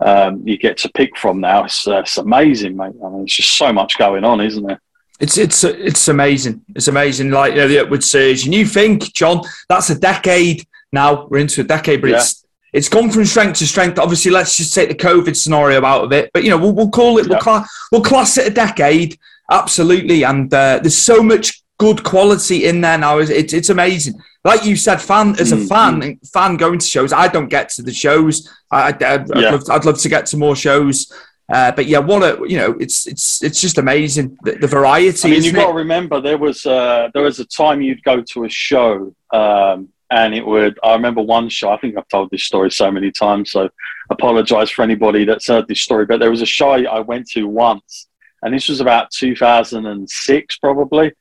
um, 0.00 0.42
you 0.46 0.56
get 0.56 0.78
to 0.78 0.88
pick 0.90 1.18
from 1.18 1.40
now. 1.40 1.64
It's, 1.64 1.86
uh, 1.86 1.98
it's 1.98 2.16
amazing, 2.16 2.76
mate. 2.76 2.94
I 3.04 3.08
mean, 3.10 3.24
it's 3.24 3.36
just 3.36 3.58
so 3.58 3.72
much 3.72 3.98
going 3.98 4.24
on, 4.24 4.40
isn't 4.40 4.66
there? 4.66 4.80
It's 5.20 5.36
it's 5.38 5.62
it's 5.62 6.08
amazing. 6.08 6.64
It's 6.74 6.88
amazing. 6.88 7.30
Like 7.30 7.52
you 7.52 7.58
know, 7.58 7.68
the 7.68 7.80
upward 7.80 8.02
surge, 8.02 8.44
and 8.44 8.52
you 8.52 8.66
think, 8.66 9.12
John, 9.12 9.42
that's 9.68 9.90
a 9.90 9.96
decade 9.96 10.66
now. 10.90 11.26
We're 11.26 11.38
into 11.38 11.60
a 11.60 11.64
decade, 11.64 12.00
but 12.00 12.10
yeah. 12.10 12.16
it's 12.16 12.44
it's 12.72 12.88
gone 12.88 13.10
from 13.10 13.24
strength 13.24 13.58
to 13.58 13.66
strength. 13.66 13.98
Obviously, 13.98 14.30
let's 14.30 14.56
just 14.56 14.74
take 14.74 14.88
the 14.88 14.94
COVID 14.94 15.36
scenario 15.36 15.84
out 15.84 16.04
of 16.04 16.12
it. 16.12 16.30
But 16.32 16.44
you 16.44 16.50
know, 16.50 16.58
we'll, 16.58 16.72
we'll 16.72 16.90
call 16.90 17.18
it. 17.18 17.26
Yeah. 17.26 17.34
We'll, 17.34 17.40
cla- 17.40 17.66
we'll 17.90 18.02
class 18.02 18.38
it 18.38 18.46
a 18.46 18.54
decade. 18.54 19.18
Absolutely, 19.50 20.24
and 20.24 20.52
uh, 20.52 20.78
there's 20.78 20.96
so 20.96 21.22
much 21.22 21.62
good 21.78 22.02
quality 22.04 22.66
in 22.66 22.80
there 22.80 22.98
now. 22.98 23.18
It's 23.18 23.52
it's 23.52 23.68
amazing. 23.68 24.14
Like 24.44 24.64
you 24.64 24.76
said, 24.76 25.00
fan 25.00 25.38
as 25.38 25.52
a 25.52 25.56
mm, 25.56 25.68
fan, 25.68 26.18
fan 26.32 26.56
going 26.56 26.78
to 26.78 26.86
shows. 26.86 27.12
I 27.12 27.28
don't 27.28 27.48
get 27.48 27.68
to 27.70 27.82
the 27.82 27.92
shows. 27.92 28.48
I, 28.72 28.90
would 28.90 29.00
yeah. 29.00 29.50
love, 29.50 29.62
I'd 29.70 29.84
love 29.84 29.98
to 29.98 30.08
get 30.08 30.26
to 30.26 30.36
more 30.36 30.56
shows. 30.56 31.12
Uh, 31.52 31.70
but 31.72 31.86
yeah, 31.86 31.98
what 31.98 32.22
a 32.22 32.48
you 32.48 32.56
know, 32.56 32.72
it's 32.80 33.06
it's 33.06 33.42
it's 33.42 33.60
just 33.60 33.78
amazing 33.78 34.36
the, 34.42 34.52
the 34.52 34.66
variety. 34.66 35.28
I 35.28 35.30
mean, 35.32 35.44
you've 35.44 35.54
got 35.54 35.68
to 35.68 35.74
remember 35.74 36.20
there 36.20 36.38
was 36.38 36.64
uh, 36.64 37.10
there 37.12 37.22
was 37.22 37.40
a 37.40 37.44
time 37.44 37.82
you'd 37.82 38.02
go 38.02 38.22
to 38.22 38.44
a 38.44 38.48
show, 38.48 39.14
um, 39.32 39.88
and 40.12 40.34
it 40.34 40.46
would. 40.46 40.78
I 40.84 40.92
remember 40.92 41.22
one 41.22 41.48
show. 41.48 41.70
I 41.70 41.78
think 41.78 41.96
I've 41.96 42.08
told 42.08 42.30
this 42.30 42.44
story 42.44 42.70
so 42.70 42.90
many 42.90 43.10
times, 43.10 43.50
so 43.50 43.68
apologise 44.10 44.70
for 44.70 44.82
anybody 44.82 45.24
that's 45.24 45.48
heard 45.48 45.66
this 45.66 45.80
story. 45.80 46.04
But 46.04 46.20
there 46.20 46.30
was 46.30 46.42
a 46.42 46.46
show 46.46 46.72
I 46.72 47.00
went 47.00 47.28
to 47.30 47.44
once, 47.44 48.08
and 48.42 48.52
this 48.54 48.68
was 48.68 48.80
about 48.80 49.10
2006 49.10 50.58
probably. 50.58 51.12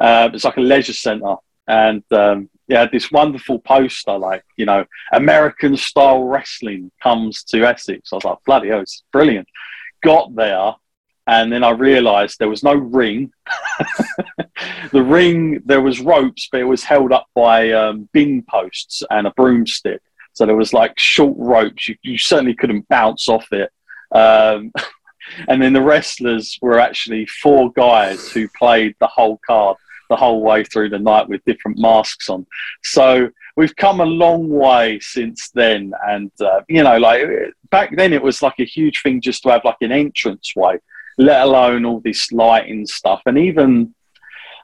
Uh, 0.00 0.30
it's 0.34 0.44
like 0.44 0.56
a 0.56 0.60
leisure 0.60 0.92
centre, 0.92 1.36
and 1.68 2.02
um, 2.10 2.50
yeah, 2.66 2.86
this 2.90 3.12
wonderful 3.12 3.60
poster, 3.60 4.18
like 4.18 4.42
you 4.56 4.66
know, 4.66 4.84
American 5.12 5.76
style 5.76 6.24
wrestling 6.24 6.90
comes 7.00 7.44
to 7.44 7.64
Essex. 7.64 8.12
I 8.12 8.16
was 8.16 8.24
like, 8.24 8.38
bloody 8.44 8.68
hell, 8.68 8.80
it's 8.80 9.04
brilliant 9.12 9.46
got 10.02 10.34
there 10.34 10.74
and 11.30 11.52
then 11.52 11.62
I 11.62 11.70
realised 11.70 12.40
there 12.40 12.48
was 12.48 12.64
no 12.64 12.74
ring. 12.74 13.32
the 14.92 15.02
ring, 15.02 15.62
there 15.64 15.80
was 15.80 16.00
ropes, 16.00 16.48
but 16.50 16.60
it 16.60 16.64
was 16.64 16.82
held 16.82 17.12
up 17.12 17.28
by 17.36 17.70
um, 17.70 18.08
bin 18.12 18.42
posts 18.42 19.04
and 19.10 19.28
a 19.28 19.30
broomstick. 19.30 20.02
So 20.32 20.44
there 20.44 20.56
was 20.56 20.72
like 20.72 20.98
short 20.98 21.36
ropes. 21.38 21.88
You, 21.88 21.94
you 22.02 22.18
certainly 22.18 22.54
couldn't 22.54 22.88
bounce 22.88 23.28
off 23.28 23.46
it. 23.52 23.70
Um, 24.10 24.72
and 25.48 25.62
then 25.62 25.72
the 25.72 25.82
wrestlers 25.82 26.58
were 26.60 26.80
actually 26.80 27.26
four 27.26 27.70
guys 27.74 28.32
who 28.32 28.48
played 28.58 28.96
the 28.98 29.06
whole 29.06 29.38
card 29.46 29.76
the 30.08 30.16
whole 30.16 30.42
way 30.42 30.64
through 30.64 30.88
the 30.88 30.98
night 30.98 31.28
with 31.28 31.44
different 31.44 31.78
masks 31.78 32.28
on. 32.28 32.44
So 32.82 33.30
we've 33.54 33.76
come 33.76 34.00
a 34.00 34.04
long 34.04 34.48
way 34.48 34.98
since 34.98 35.50
then. 35.54 35.92
And, 36.08 36.32
uh, 36.40 36.62
you 36.68 36.82
know, 36.82 36.98
like 36.98 37.22
back 37.70 37.96
then 37.96 38.12
it 38.12 38.20
was 38.20 38.42
like 38.42 38.58
a 38.58 38.64
huge 38.64 39.00
thing 39.02 39.20
just 39.20 39.44
to 39.44 39.50
have 39.50 39.64
like 39.64 39.76
an 39.80 39.92
entrance 39.92 40.56
way, 40.56 40.80
let 41.20 41.42
alone 41.42 41.84
all 41.84 42.00
this 42.00 42.32
lighting 42.32 42.86
stuff. 42.86 43.20
And 43.26 43.36
even 43.36 43.94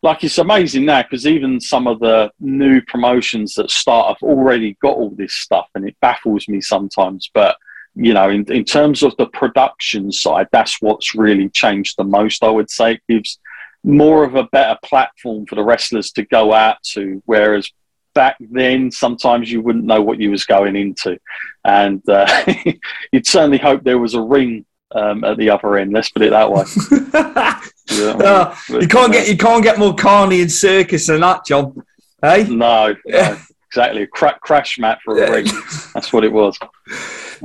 like 0.02 0.24
it's 0.24 0.38
amazing 0.38 0.86
now 0.86 1.02
because 1.02 1.26
even 1.26 1.60
some 1.60 1.86
of 1.86 2.00
the 2.00 2.30
new 2.40 2.80
promotions 2.82 3.54
that 3.54 3.70
start 3.70 4.08
have 4.08 4.28
already 4.28 4.76
got 4.80 4.96
all 4.96 5.10
this 5.10 5.34
stuff 5.34 5.68
and 5.74 5.86
it 5.86 5.96
baffles 6.00 6.48
me 6.48 6.62
sometimes. 6.62 7.30
But, 7.34 7.56
you 7.94 8.14
know, 8.14 8.30
in, 8.30 8.50
in 8.50 8.64
terms 8.64 9.02
of 9.02 9.14
the 9.18 9.26
production 9.26 10.10
side, 10.10 10.48
that's 10.50 10.80
what's 10.80 11.14
really 11.14 11.50
changed 11.50 11.96
the 11.98 12.04
most, 12.04 12.42
I 12.42 12.48
would 12.48 12.70
say. 12.70 12.92
It 12.92 13.02
gives 13.06 13.38
more 13.84 14.24
of 14.24 14.34
a 14.34 14.44
better 14.44 14.78
platform 14.82 15.44
for 15.44 15.56
the 15.56 15.64
wrestlers 15.64 16.10
to 16.12 16.24
go 16.24 16.54
out 16.54 16.82
to, 16.94 17.22
whereas 17.26 17.70
back 18.14 18.36
then, 18.40 18.90
sometimes 18.90 19.52
you 19.52 19.60
wouldn't 19.60 19.84
know 19.84 20.00
what 20.00 20.18
you 20.18 20.30
was 20.30 20.44
going 20.44 20.74
into, 20.74 21.18
and 21.64 22.02
uh, 22.08 22.44
you'd 23.12 23.26
certainly 23.26 23.58
hope 23.58 23.84
there 23.84 23.98
was 23.98 24.14
a 24.14 24.20
ring 24.20 24.64
um, 24.94 25.24
at 25.24 25.36
the 25.36 25.50
upper 25.50 25.78
end. 25.78 25.92
Let's 25.92 26.10
put 26.10 26.22
it 26.22 26.30
that 26.30 26.50
way. 26.50 26.64
yeah, 27.96 28.10
uh, 28.10 28.56
you 28.68 28.88
can't 28.88 29.12
get 29.12 29.28
you 29.28 29.36
can't 29.36 29.62
get 29.62 29.78
more 29.78 29.94
carny 29.94 30.40
and 30.40 30.50
circus 30.50 31.06
than 31.06 31.20
that, 31.20 31.44
John. 31.46 31.84
Hey? 32.22 32.44
No, 32.44 32.94
no 33.06 33.38
exactly. 33.76 34.02
A 34.02 34.06
cra- 34.06 34.38
crash 34.40 34.78
mat 34.78 34.98
for 35.04 35.22
a 35.22 35.30
ring. 35.30 35.46
That's 35.92 36.12
what 36.12 36.24
it 36.24 36.32
was. 36.32 36.58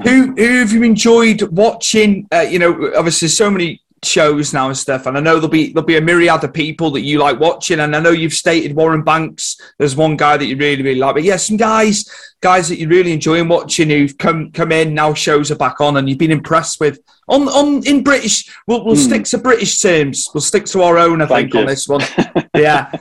who 0.03 0.33
who 0.33 0.59
have 0.59 0.71
you 0.71 0.83
enjoyed 0.83 1.41
watching? 1.43 2.27
Uh, 2.31 2.41
you 2.41 2.59
know, 2.59 2.91
obviously, 2.95 3.27
so 3.27 3.49
many 3.51 3.81
shows 4.03 4.53
now 4.53 4.67
and 4.67 4.77
stuff. 4.77 5.05
And 5.05 5.17
I 5.17 5.21
know 5.21 5.35
there'll 5.35 5.47
be 5.47 5.71
there'll 5.71 5.85
be 5.85 5.97
a 5.97 6.01
myriad 6.01 6.43
of 6.43 6.53
people 6.53 6.91
that 6.91 7.01
you 7.01 7.19
like 7.19 7.39
watching. 7.39 7.79
And 7.79 7.95
I 7.95 7.99
know 7.99 8.11
you've 8.11 8.33
stated 8.33 8.75
Warren 8.75 9.03
Banks. 9.03 9.57
There's 9.77 9.95
one 9.95 10.17
guy 10.17 10.37
that 10.37 10.45
you 10.45 10.57
really 10.57 10.83
really 10.83 10.99
like. 10.99 11.15
But 11.15 11.23
yeah, 11.23 11.37
some 11.37 11.57
guys 11.57 12.05
guys 12.41 12.67
that 12.69 12.79
you're 12.79 12.89
really 12.89 13.13
enjoying 13.13 13.47
watching 13.47 13.89
who've 13.89 14.17
come 14.17 14.51
come 14.51 14.71
in 14.71 14.93
now. 14.93 15.13
Shows 15.13 15.51
are 15.51 15.55
back 15.55 15.79
on, 15.81 15.97
and 15.97 16.09
you've 16.09 16.17
been 16.17 16.31
impressed 16.31 16.79
with 16.79 16.99
on 17.27 17.47
on 17.49 17.85
in 17.85 18.03
British. 18.03 18.49
We'll 18.67 18.83
we'll 18.83 18.95
hmm. 18.95 19.01
stick 19.01 19.25
to 19.25 19.37
British 19.37 19.79
terms. 19.79 20.29
We'll 20.33 20.41
stick 20.41 20.65
to 20.65 20.81
our 20.81 20.97
own. 20.97 21.21
I 21.21 21.27
Thank 21.27 21.51
think 21.51 21.53
you. 21.53 21.59
on 21.61 21.65
this 21.67 21.87
one. 21.87 22.01
Yeah. 22.53 22.91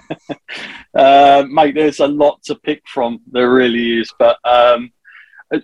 uh, 0.94 1.44
mate, 1.50 1.74
there's 1.74 1.98
a 1.98 2.06
lot 2.06 2.40
to 2.44 2.54
pick 2.54 2.82
from. 2.86 3.20
There 3.30 3.52
really 3.52 4.00
is, 4.00 4.10
but. 4.18 4.38
Um, 4.44 4.92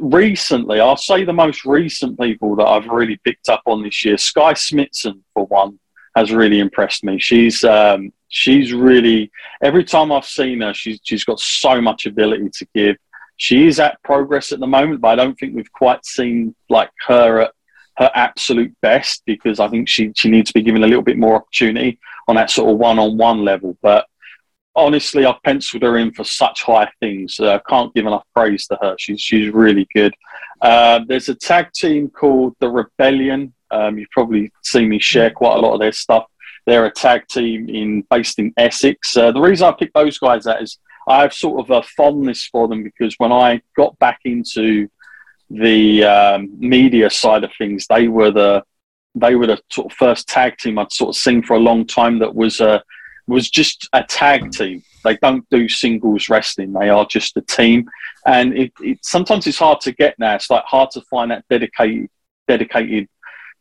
recently, 0.01 0.81
I'll 0.81 0.97
say 0.97 1.25
the 1.25 1.33
most 1.33 1.65
recent 1.65 2.19
people 2.19 2.57
that 2.57 2.67
I've 2.67 2.87
really 2.87 3.19
picked 3.25 3.49
up 3.49 3.63
on 3.67 3.83
this 3.83 4.05
year, 4.05 4.19
Skye 4.19 4.55
Smitson 4.55 5.21
for 5.33 5.47
one. 5.47 5.79
has 6.17 6.33
really 6.33 6.61
impressed 6.61 7.05
me. 7.05 7.19
She's 7.19 7.63
um, 7.65 8.13
she's 8.29 8.73
really 8.73 9.31
every 9.63 9.85
time 9.85 10.11
I've 10.13 10.25
seen 10.25 10.61
her, 10.63 10.75
she's 10.75 11.01
she's 11.03 11.25
got 11.25 11.41
so 11.41 11.81
much 11.81 12.07
ability 12.07 12.51
to 12.51 12.67
give. 12.75 12.97
She 13.37 13.67
is 13.67 13.79
at 13.81 14.03
progress 14.03 14.53
at 14.53 14.61
the 14.61 14.67
moment, 14.67 15.01
but 15.01 15.09
I 15.09 15.17
don't 15.17 15.39
think 15.39 15.55
we've 15.55 15.73
quite 15.73 16.05
seen 16.05 16.55
like 16.69 16.91
her 17.07 17.41
at 17.43 17.53
her 17.99 18.11
absolute 18.15 18.75
best 18.83 19.23
because 19.27 19.61
I 19.61 19.69
think 19.69 19.89
she 19.89 20.13
she 20.17 20.29
needs 20.29 20.51
to 20.51 20.55
be 20.55 20.63
given 20.63 20.85
a 20.85 20.87
little 20.87 21.03
bit 21.03 21.19
more 21.19 21.37
opportunity 21.37 21.99
on 22.29 22.37
that 22.37 22.51
sort 22.51 22.71
of 22.71 22.79
one 22.79 22.99
on 22.99 23.17
one 23.17 23.45
level. 23.45 23.77
But 23.83 24.07
honestly, 24.77 25.25
I've 25.25 25.43
penciled 25.43 25.83
her 25.83 25.97
in 25.99 26.13
for 26.13 26.23
such 26.23 26.63
high 26.63 26.91
things. 27.01 27.41
I 27.41 27.55
uh, 27.55 27.59
can't 27.69 27.95
give 27.95 28.07
enough 28.07 28.25
praise 28.35 28.67
to 28.69 28.79
her. 28.83 28.95
She's 28.99 29.21
she's 29.21 29.53
really 29.53 29.89
good. 29.95 30.15
Uh, 30.61 31.01
there's 31.09 31.29
a 31.29 31.35
tag 31.35 31.73
team 31.73 32.09
called 32.09 32.55
the 32.61 32.69
Rebellion. 32.69 33.53
Um, 33.71 33.99
you've 33.99 34.11
probably 34.11 34.53
seen 34.63 34.89
me 34.89 34.99
share 34.99 35.31
quite 35.31 35.57
a 35.57 35.61
lot 35.61 35.75
of 35.75 35.81
their 35.81 35.93
stuff. 35.93 36.27
They're 36.67 36.87
a 36.87 36.93
tag 36.93 37.27
team 37.29 37.69
in 37.69 38.03
based 38.11 38.39
in 38.39 38.53
Essex. 38.57 39.17
Uh, 39.17 39.33
the 39.33 39.41
reason 39.41 39.67
I 39.67 39.73
picked 39.73 39.95
those 39.95 40.19
guys 40.19 40.47
out 40.47 40.63
is 40.63 40.79
I 41.09 41.23
have 41.23 41.33
sort 41.33 41.61
of 41.61 41.71
a 41.71 41.87
fondness 41.97 42.47
for 42.47 42.69
them 42.69 42.83
because 42.83 43.15
when 43.19 43.33
I 43.33 43.63
got 43.77 43.99
back 43.99 44.21
into 44.25 44.89
the 45.49 46.05
um, 46.05 46.51
media 46.59 47.09
side 47.11 47.45
of 47.45 47.53
things, 47.57 47.87
they 47.89 48.09
were 48.09 48.31
the 48.31 48.63
they 49.15 49.35
were 49.35 49.47
the 49.47 49.59
sort 49.73 49.91
of 49.91 49.97
first 49.97 50.29
tag 50.29 50.59
team 50.59 50.79
I'd 50.79 50.93
sort 50.93 51.17
of 51.17 51.21
seen 51.21 51.43
for 51.43 51.55
a 51.55 51.61
long 51.61 51.87
time 51.87 52.19
that 52.19 52.35
was 52.35 52.61
a 52.61 52.83
was 53.27 53.51
just 53.51 53.89
a 53.93 54.03
tag 54.03 54.53
team. 54.53 54.83
They 55.05 55.17
don't 55.17 55.49
do 55.51 55.69
singles 55.69 56.29
wrestling; 56.29 56.73
they 56.73 56.89
are 56.89 57.07
just 57.07 57.37
a 57.37 57.43
team. 57.43 57.89
And 58.25 58.57
it, 58.57 58.73
it 58.81 58.99
sometimes 59.05 59.47
it's 59.47 59.59
hard 59.59 59.81
to 59.83 59.93
get 59.93 60.19
now. 60.19 60.35
It's 60.35 60.51
like 60.51 60.65
hard 60.65 60.91
to 60.93 61.01
find 61.03 61.31
that 61.31 61.45
dedicated 61.49 62.09
dedicated 62.49 63.09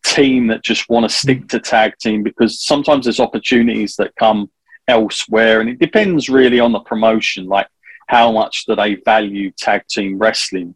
team 0.03 0.47
that 0.47 0.63
just 0.63 0.87
want 0.89 1.09
to 1.09 1.15
stick 1.15 1.47
to 1.49 1.59
tag 1.59 1.97
team 1.97 2.21
because 2.21 2.63
sometimes 2.63 3.05
there's 3.05 3.19
opportunities 3.19 3.95
that 3.95 4.15
come 4.15 4.49
elsewhere, 4.87 5.61
and 5.61 5.69
it 5.69 5.79
depends 5.79 6.29
really 6.29 6.59
on 6.59 6.71
the 6.71 6.79
promotion, 6.79 7.47
like 7.47 7.67
how 8.07 8.31
much 8.31 8.65
do 8.65 8.75
they 8.75 8.95
value 8.95 9.51
tag 9.51 9.85
team 9.87 10.17
wrestling 10.17 10.75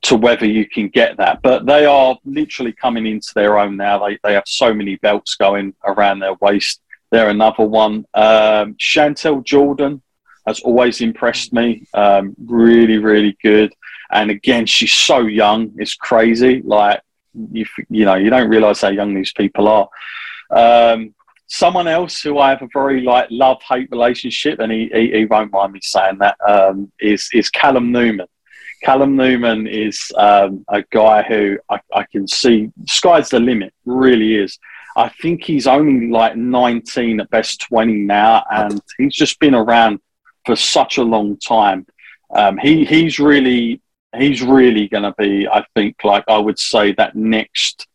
to 0.00 0.16
whether 0.16 0.46
you 0.46 0.66
can 0.66 0.88
get 0.88 1.16
that. 1.18 1.42
But 1.42 1.66
they 1.66 1.84
are 1.84 2.16
literally 2.24 2.72
coming 2.72 3.06
into 3.06 3.28
their 3.34 3.58
own 3.58 3.76
now. 3.76 4.04
They, 4.04 4.18
they 4.22 4.34
have 4.34 4.44
so 4.46 4.72
many 4.72 4.96
belts 4.96 5.36
going 5.36 5.74
around 5.84 6.20
their 6.20 6.34
waist. 6.34 6.80
They're 7.12 7.28
another 7.28 7.64
one. 7.64 8.06
Um, 8.14 8.74
Chantel 8.74 9.44
Jordan 9.44 10.00
has 10.46 10.60
always 10.60 11.02
impressed 11.02 11.52
me. 11.52 11.86
Um, 11.92 12.34
really, 12.44 12.96
really 12.96 13.36
good. 13.42 13.72
And 14.10 14.30
again, 14.30 14.64
she's 14.64 14.94
so 14.94 15.20
young. 15.20 15.72
It's 15.76 15.94
crazy. 15.94 16.62
Like, 16.64 17.02
you, 17.52 17.66
you 17.90 18.06
know, 18.06 18.14
you 18.14 18.30
don't 18.30 18.48
realize 18.48 18.80
how 18.80 18.88
young 18.88 19.14
these 19.14 19.32
people 19.34 19.68
are. 19.68 19.88
Um, 20.50 21.14
someone 21.48 21.86
else 21.86 22.22
who 22.22 22.38
I 22.38 22.48
have 22.48 22.62
a 22.62 22.68
very 22.72 23.02
like 23.02 23.28
love 23.30 23.60
hate 23.68 23.90
relationship, 23.90 24.58
and 24.58 24.72
he, 24.72 24.90
he, 24.92 25.12
he, 25.12 25.24
won't 25.26 25.52
mind 25.52 25.74
me 25.74 25.80
saying 25.82 26.16
that, 26.18 26.36
um, 26.48 26.90
is 26.98 27.28
is 27.34 27.50
Callum 27.50 27.92
Newman. 27.92 28.26
Callum 28.82 29.16
Newman 29.16 29.66
is 29.66 30.10
um, 30.16 30.64
a 30.68 30.82
guy 30.90 31.22
who 31.22 31.58
I, 31.70 31.78
I, 31.94 32.04
can 32.10 32.26
see 32.26 32.70
sky's 32.88 33.28
the 33.28 33.38
limit, 33.38 33.72
really 33.84 34.34
is. 34.36 34.58
I 34.96 35.08
think 35.08 35.44
he's 35.44 35.66
only 35.66 36.08
like 36.08 36.36
19 36.36 37.20
at 37.20 37.30
best 37.30 37.60
20 37.62 37.92
now, 37.92 38.44
and 38.50 38.80
he's 38.98 39.14
just 39.14 39.38
been 39.40 39.54
around 39.54 40.00
for 40.44 40.56
such 40.56 40.98
a 40.98 41.02
long 41.02 41.38
time. 41.38 41.86
Um, 42.34 42.58
he 42.58 42.84
he's 42.84 43.18
really 43.18 43.80
he's 44.16 44.42
really 44.42 44.88
going 44.88 45.04
to 45.04 45.14
be, 45.16 45.48
I 45.48 45.64
think, 45.74 45.96
like 46.04 46.24
I 46.28 46.38
would 46.38 46.58
say 46.58 46.92
that 46.94 47.16
next 47.16 47.86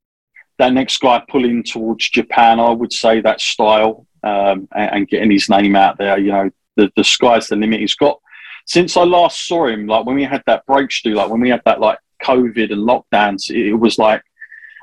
that 0.57 0.73
next 0.73 0.99
guy 0.99 1.23
pulling 1.29 1.63
towards 1.63 2.10
Japan. 2.10 2.60
I 2.60 2.71
would 2.71 2.91
say 2.91 3.21
that 3.21 3.41
style 3.41 4.07
um, 4.23 4.67
and, 4.75 4.91
and, 4.91 5.07
getting 5.07 5.29
his 5.29 5.49
name 5.49 5.75
out 5.75 5.99
there. 5.99 6.17
You 6.17 6.31
know, 6.31 6.49
the 6.75 6.91
the 6.95 7.03
sky's 7.03 7.47
the 7.47 7.55
limit. 7.55 7.81
He's 7.81 7.95
got 7.95 8.19
since 8.65 8.97
I 8.97 9.03
last 9.03 9.47
saw 9.47 9.67
him, 9.67 9.88
like 9.88 10.05
when 10.05 10.15
we 10.15 10.23
had 10.23 10.43
that 10.45 10.65
break, 10.65 10.89
breakthrough, 10.89 11.13
like 11.13 11.29
when 11.29 11.41
we 11.41 11.49
had 11.49 11.62
that 11.65 11.79
like 11.79 11.99
COVID 12.23 12.71
and 12.71 12.88
lockdowns, 12.88 13.49
it, 13.49 13.73
was 13.73 13.97
like 13.97 14.21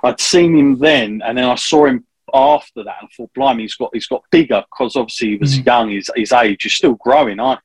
I'd 0.05 0.21
seen 0.21 0.57
him 0.57 0.79
then, 0.79 1.23
and 1.25 1.39
then 1.39 1.45
I 1.45 1.55
saw 1.55 1.87
him 1.87 2.07
after 2.33 2.85
that, 2.85 2.97
and 3.01 3.11
thought, 3.17 3.33
blimey, 3.35 3.63
he's 3.63 3.75
got 3.75 3.91
he's 3.93 4.07
got 4.07 4.23
bigger 4.31 4.63
because 4.71 4.97
obviously 4.97 5.31
he 5.31 5.37
was 5.37 5.59
mm. 5.59 5.67
young. 5.67 5.91
His 5.91 6.11
his 6.15 6.33
age 6.33 6.67
is 6.67 6.75
still 6.75 6.95
growing, 6.95 7.41
aren't 7.41 7.61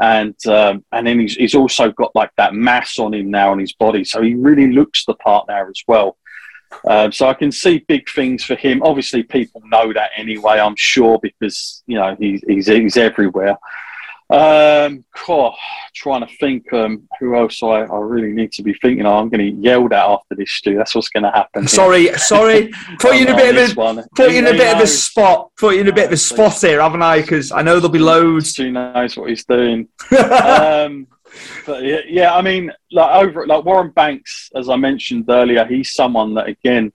and 0.00 0.34
um, 0.46 0.84
and 0.92 1.06
then 1.06 1.20
he's, 1.20 1.34
he's 1.34 1.54
also 1.54 1.90
got 1.92 2.14
like 2.14 2.30
that 2.36 2.54
mass 2.54 2.98
on 2.98 3.14
him 3.14 3.30
now 3.30 3.50
on 3.50 3.58
his 3.58 3.72
body, 3.72 4.04
so 4.04 4.22
he 4.22 4.34
really 4.34 4.72
looks 4.72 5.04
the 5.04 5.14
part 5.14 5.46
now 5.48 5.68
as 5.68 5.82
well. 5.86 6.16
Um, 6.86 7.10
so 7.10 7.28
I 7.28 7.34
can 7.34 7.50
see 7.50 7.84
big 7.88 8.08
things 8.08 8.44
for 8.44 8.54
him. 8.54 8.82
Obviously, 8.82 9.22
people 9.22 9.62
know 9.64 9.92
that 9.92 10.10
anyway. 10.16 10.60
I'm 10.60 10.76
sure 10.76 11.18
because 11.20 11.82
you 11.86 11.96
know 11.96 12.16
he's 12.18 12.42
he's, 12.46 12.66
he's 12.66 12.96
everywhere. 12.96 13.56
Um, 14.30 15.06
oh, 15.28 15.54
trying 15.94 16.20
to 16.20 16.36
think 16.36 16.70
um, 16.74 17.08
who 17.18 17.34
else 17.34 17.62
I, 17.62 17.80
I 17.80 17.98
really 17.98 18.32
need 18.32 18.52
to 18.52 18.62
be 18.62 18.74
thinking. 18.74 19.06
Of. 19.06 19.14
I'm 19.14 19.30
going 19.30 19.40
to 19.40 19.62
yelled 19.62 19.92
at 19.94 20.04
after 20.04 20.34
this, 20.34 20.52
Stu. 20.52 20.76
That's 20.76 20.94
what's 20.94 21.08
going 21.08 21.22
to 21.22 21.30
happen. 21.30 21.62
Here. 21.62 21.68
Sorry, 21.68 22.12
sorry. 22.18 22.70
Put 22.98 23.16
you 23.16 23.22
in 23.22 23.28
a 23.28 23.36
bit 23.36 23.56
of 23.56 23.70
a 23.70 23.74
one. 23.74 24.04
put 24.14 24.30
you 24.30 24.38
in 24.38 24.46
a 24.46 24.52
bit 24.52 24.76
of 24.76 24.82
a 24.82 24.86
spot. 24.86 25.50
Put 25.56 25.76
you 25.76 25.80
in 25.80 25.88
a 25.88 25.92
bit 25.92 26.06
of 26.06 26.12
a 26.12 26.16
spot 26.16 26.60
here, 26.60 26.82
haven't 26.82 27.02
I? 27.02 27.22
Because 27.22 27.52
I 27.52 27.62
know 27.62 27.74
there'll 27.74 27.88
be 27.88 27.98
loads. 27.98 28.50
Stu 28.50 28.70
knows 28.70 29.16
what 29.16 29.30
he's 29.30 29.44
doing. 29.44 29.88
um, 30.18 31.06
but 31.64 31.82
yeah, 31.84 32.00
yeah, 32.06 32.34
I 32.34 32.42
mean, 32.42 32.72
like 32.90 33.24
over 33.24 33.46
like 33.46 33.64
Warren 33.64 33.90
Banks, 33.90 34.50
as 34.54 34.68
I 34.68 34.76
mentioned 34.76 35.24
earlier, 35.28 35.64
he's 35.64 35.92
someone 35.92 36.34
that 36.34 36.48
again 36.48 36.92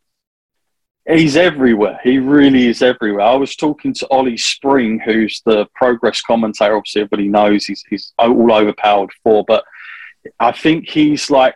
He's 1.06 1.36
everywhere. 1.36 2.00
He 2.02 2.18
really 2.18 2.68
is 2.68 2.82
everywhere. 2.82 3.26
I 3.26 3.36
was 3.36 3.58
talking 3.58 3.94
to 3.96 4.08
Ollie 4.10 4.38
Spring, 4.38 5.00
who's 5.00 5.42
the 5.46 5.68
progress 5.76 6.22
commentator. 6.22 6.78
Obviously, 6.78 7.02
everybody 7.02 7.28
knows 7.28 7.66
he's, 7.66 7.84
he's 7.90 8.14
all 8.18 8.54
over 8.54 8.72
Powered4, 8.72 9.44
but 9.46 9.66
I 10.40 10.54
think 10.54 10.90
he's 10.90 11.30
like 11.30 11.56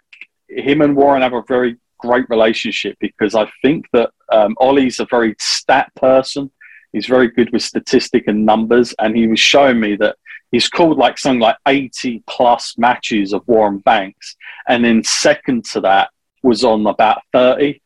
him 0.49 0.81
and 0.81 0.95
Warren 0.97 1.21
have 1.21 1.33
a 1.33 1.43
very 1.47 1.77
great 1.97 2.29
relationship 2.29 2.97
because 2.99 3.35
I 3.35 3.49
think 3.61 3.85
that 3.93 4.11
um, 4.31 4.55
Ollie's 4.59 4.99
a 4.99 5.07
very 5.09 5.35
stat 5.39 5.93
person. 5.95 6.51
He's 6.91 7.05
very 7.05 7.29
good 7.29 7.51
with 7.51 7.63
statistic 7.63 8.25
and 8.27 8.45
numbers, 8.45 8.93
and 8.99 9.15
he 9.15 9.27
was 9.27 9.39
showing 9.39 9.79
me 9.79 9.95
that 9.97 10.17
he's 10.51 10.67
called 10.67 10.97
like 10.97 11.17
something 11.17 11.39
like 11.39 11.57
80 11.65 12.23
plus 12.27 12.77
matches 12.77 13.33
of 13.33 13.47
Warren 13.47 13.79
Banks, 13.79 14.35
and 14.67 14.83
then 14.83 15.03
second 15.03 15.63
to 15.65 15.81
that 15.81 16.09
was 16.43 16.63
on 16.63 16.85
about 16.85 17.21
30 17.31 17.81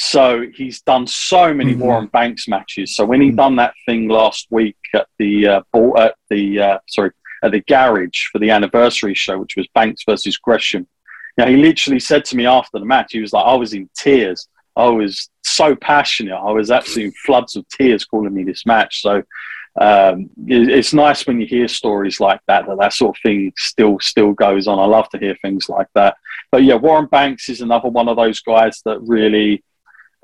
so 0.00 0.46
he's 0.54 0.80
done 0.82 1.08
so 1.08 1.52
many 1.52 1.72
mm-hmm. 1.72 1.82
Warren 1.82 2.06
Banks 2.06 2.46
matches. 2.46 2.94
So 2.94 3.04
when 3.04 3.20
he 3.20 3.28
mm-hmm. 3.28 3.36
done 3.36 3.56
that 3.56 3.74
thing 3.84 4.08
last 4.08 4.46
week 4.48 4.76
at 4.94 5.08
the 5.18 5.48
uh, 5.48 5.62
ball, 5.72 5.98
at 5.98 6.14
the 6.30 6.60
uh, 6.60 6.78
sorry 6.86 7.10
at 7.42 7.50
the 7.50 7.60
garage 7.62 8.26
for 8.30 8.38
the 8.38 8.50
anniversary 8.50 9.14
show, 9.14 9.38
which 9.38 9.56
was 9.56 9.66
Banks 9.74 10.04
versus 10.08 10.38
Gresham, 10.38 10.86
you 11.36 11.44
know, 11.44 11.50
he 11.50 11.56
literally 11.56 11.98
said 11.98 12.24
to 12.26 12.36
me 12.36 12.46
after 12.46 12.78
the 12.78 12.84
match, 12.84 13.08
he 13.10 13.20
was 13.20 13.32
like, 13.32 13.44
"I 13.44 13.54
was 13.54 13.74
in 13.74 13.90
tears. 13.96 14.48
I 14.76 14.86
was 14.86 15.30
so 15.42 15.74
passionate. 15.74 16.36
I 16.36 16.52
was 16.52 16.70
absolutely 16.70 17.06
in 17.06 17.12
floods 17.26 17.56
of 17.56 17.68
tears 17.68 18.04
calling 18.04 18.32
me 18.32 18.44
this 18.44 18.64
match." 18.66 19.02
So 19.02 19.24
um, 19.80 20.30
it's 20.46 20.94
nice 20.94 21.26
when 21.26 21.40
you 21.40 21.46
hear 21.48 21.66
stories 21.66 22.20
like 22.20 22.40
that 22.46 22.66
that 22.66 22.78
that 22.78 22.92
sort 22.92 23.16
of 23.16 23.22
thing 23.22 23.52
still 23.56 23.98
still 23.98 24.32
goes 24.32 24.68
on. 24.68 24.78
I 24.78 24.84
love 24.84 25.08
to 25.08 25.18
hear 25.18 25.36
things 25.42 25.68
like 25.68 25.88
that. 25.96 26.16
But 26.52 26.62
yeah, 26.62 26.76
Warren 26.76 27.06
Banks 27.06 27.48
is 27.48 27.62
another 27.62 27.88
one 27.88 28.08
of 28.08 28.16
those 28.16 28.38
guys 28.40 28.80
that 28.84 29.00
really 29.02 29.64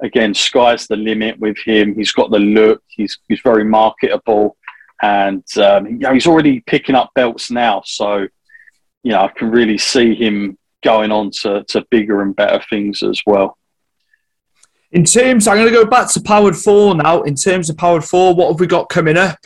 again, 0.03 0.35
sky's 0.35 0.87
the 0.87 0.97
limit 0.97 1.39
with 1.39 1.59
him. 1.59 1.95
He's 1.95 2.13
got 2.13 2.31
the 2.31 2.39
look. 2.39 2.83
He's 2.89 3.19
he's 3.29 3.41
very 3.41 3.65
marketable, 3.65 4.57
and 5.03 5.45
um, 5.59 5.87
you 5.87 5.99
know, 5.99 6.13
he's 6.13 6.27
already 6.27 6.61
picking 6.61 6.95
up 6.95 7.11
belts 7.15 7.51
now. 7.51 7.83
So, 7.85 8.27
you 9.03 9.13
know, 9.13 9.21
I 9.21 9.29
can 9.29 9.51
really 9.51 9.79
see 9.79 10.15
him 10.15 10.59
going 10.83 11.11
on 11.11 11.31
to, 11.31 11.65
to 11.69 11.87
bigger 11.91 12.23
and 12.23 12.37
better 12.37 12.63
things 12.69 13.03
as 13.03 13.21
well. 13.27 13.57
In 14.93 15.05
terms, 15.05 15.49
I'm 15.49 15.57
going 15.57 15.67
to 15.67 15.73
go 15.73 15.87
back 15.87 16.09
to 16.13 16.21
Powered 16.21 16.57
Four 16.57 16.95
now. 16.95 17.23
In 17.23 17.35
terms 17.35 17.69
of 17.69 17.77
Powered 17.77 18.05
Four, 18.05 18.35
what 18.35 18.53
have 18.53 18.61
we 18.61 18.67
got 18.67 18.89
coming 18.89 19.17
up? 19.17 19.39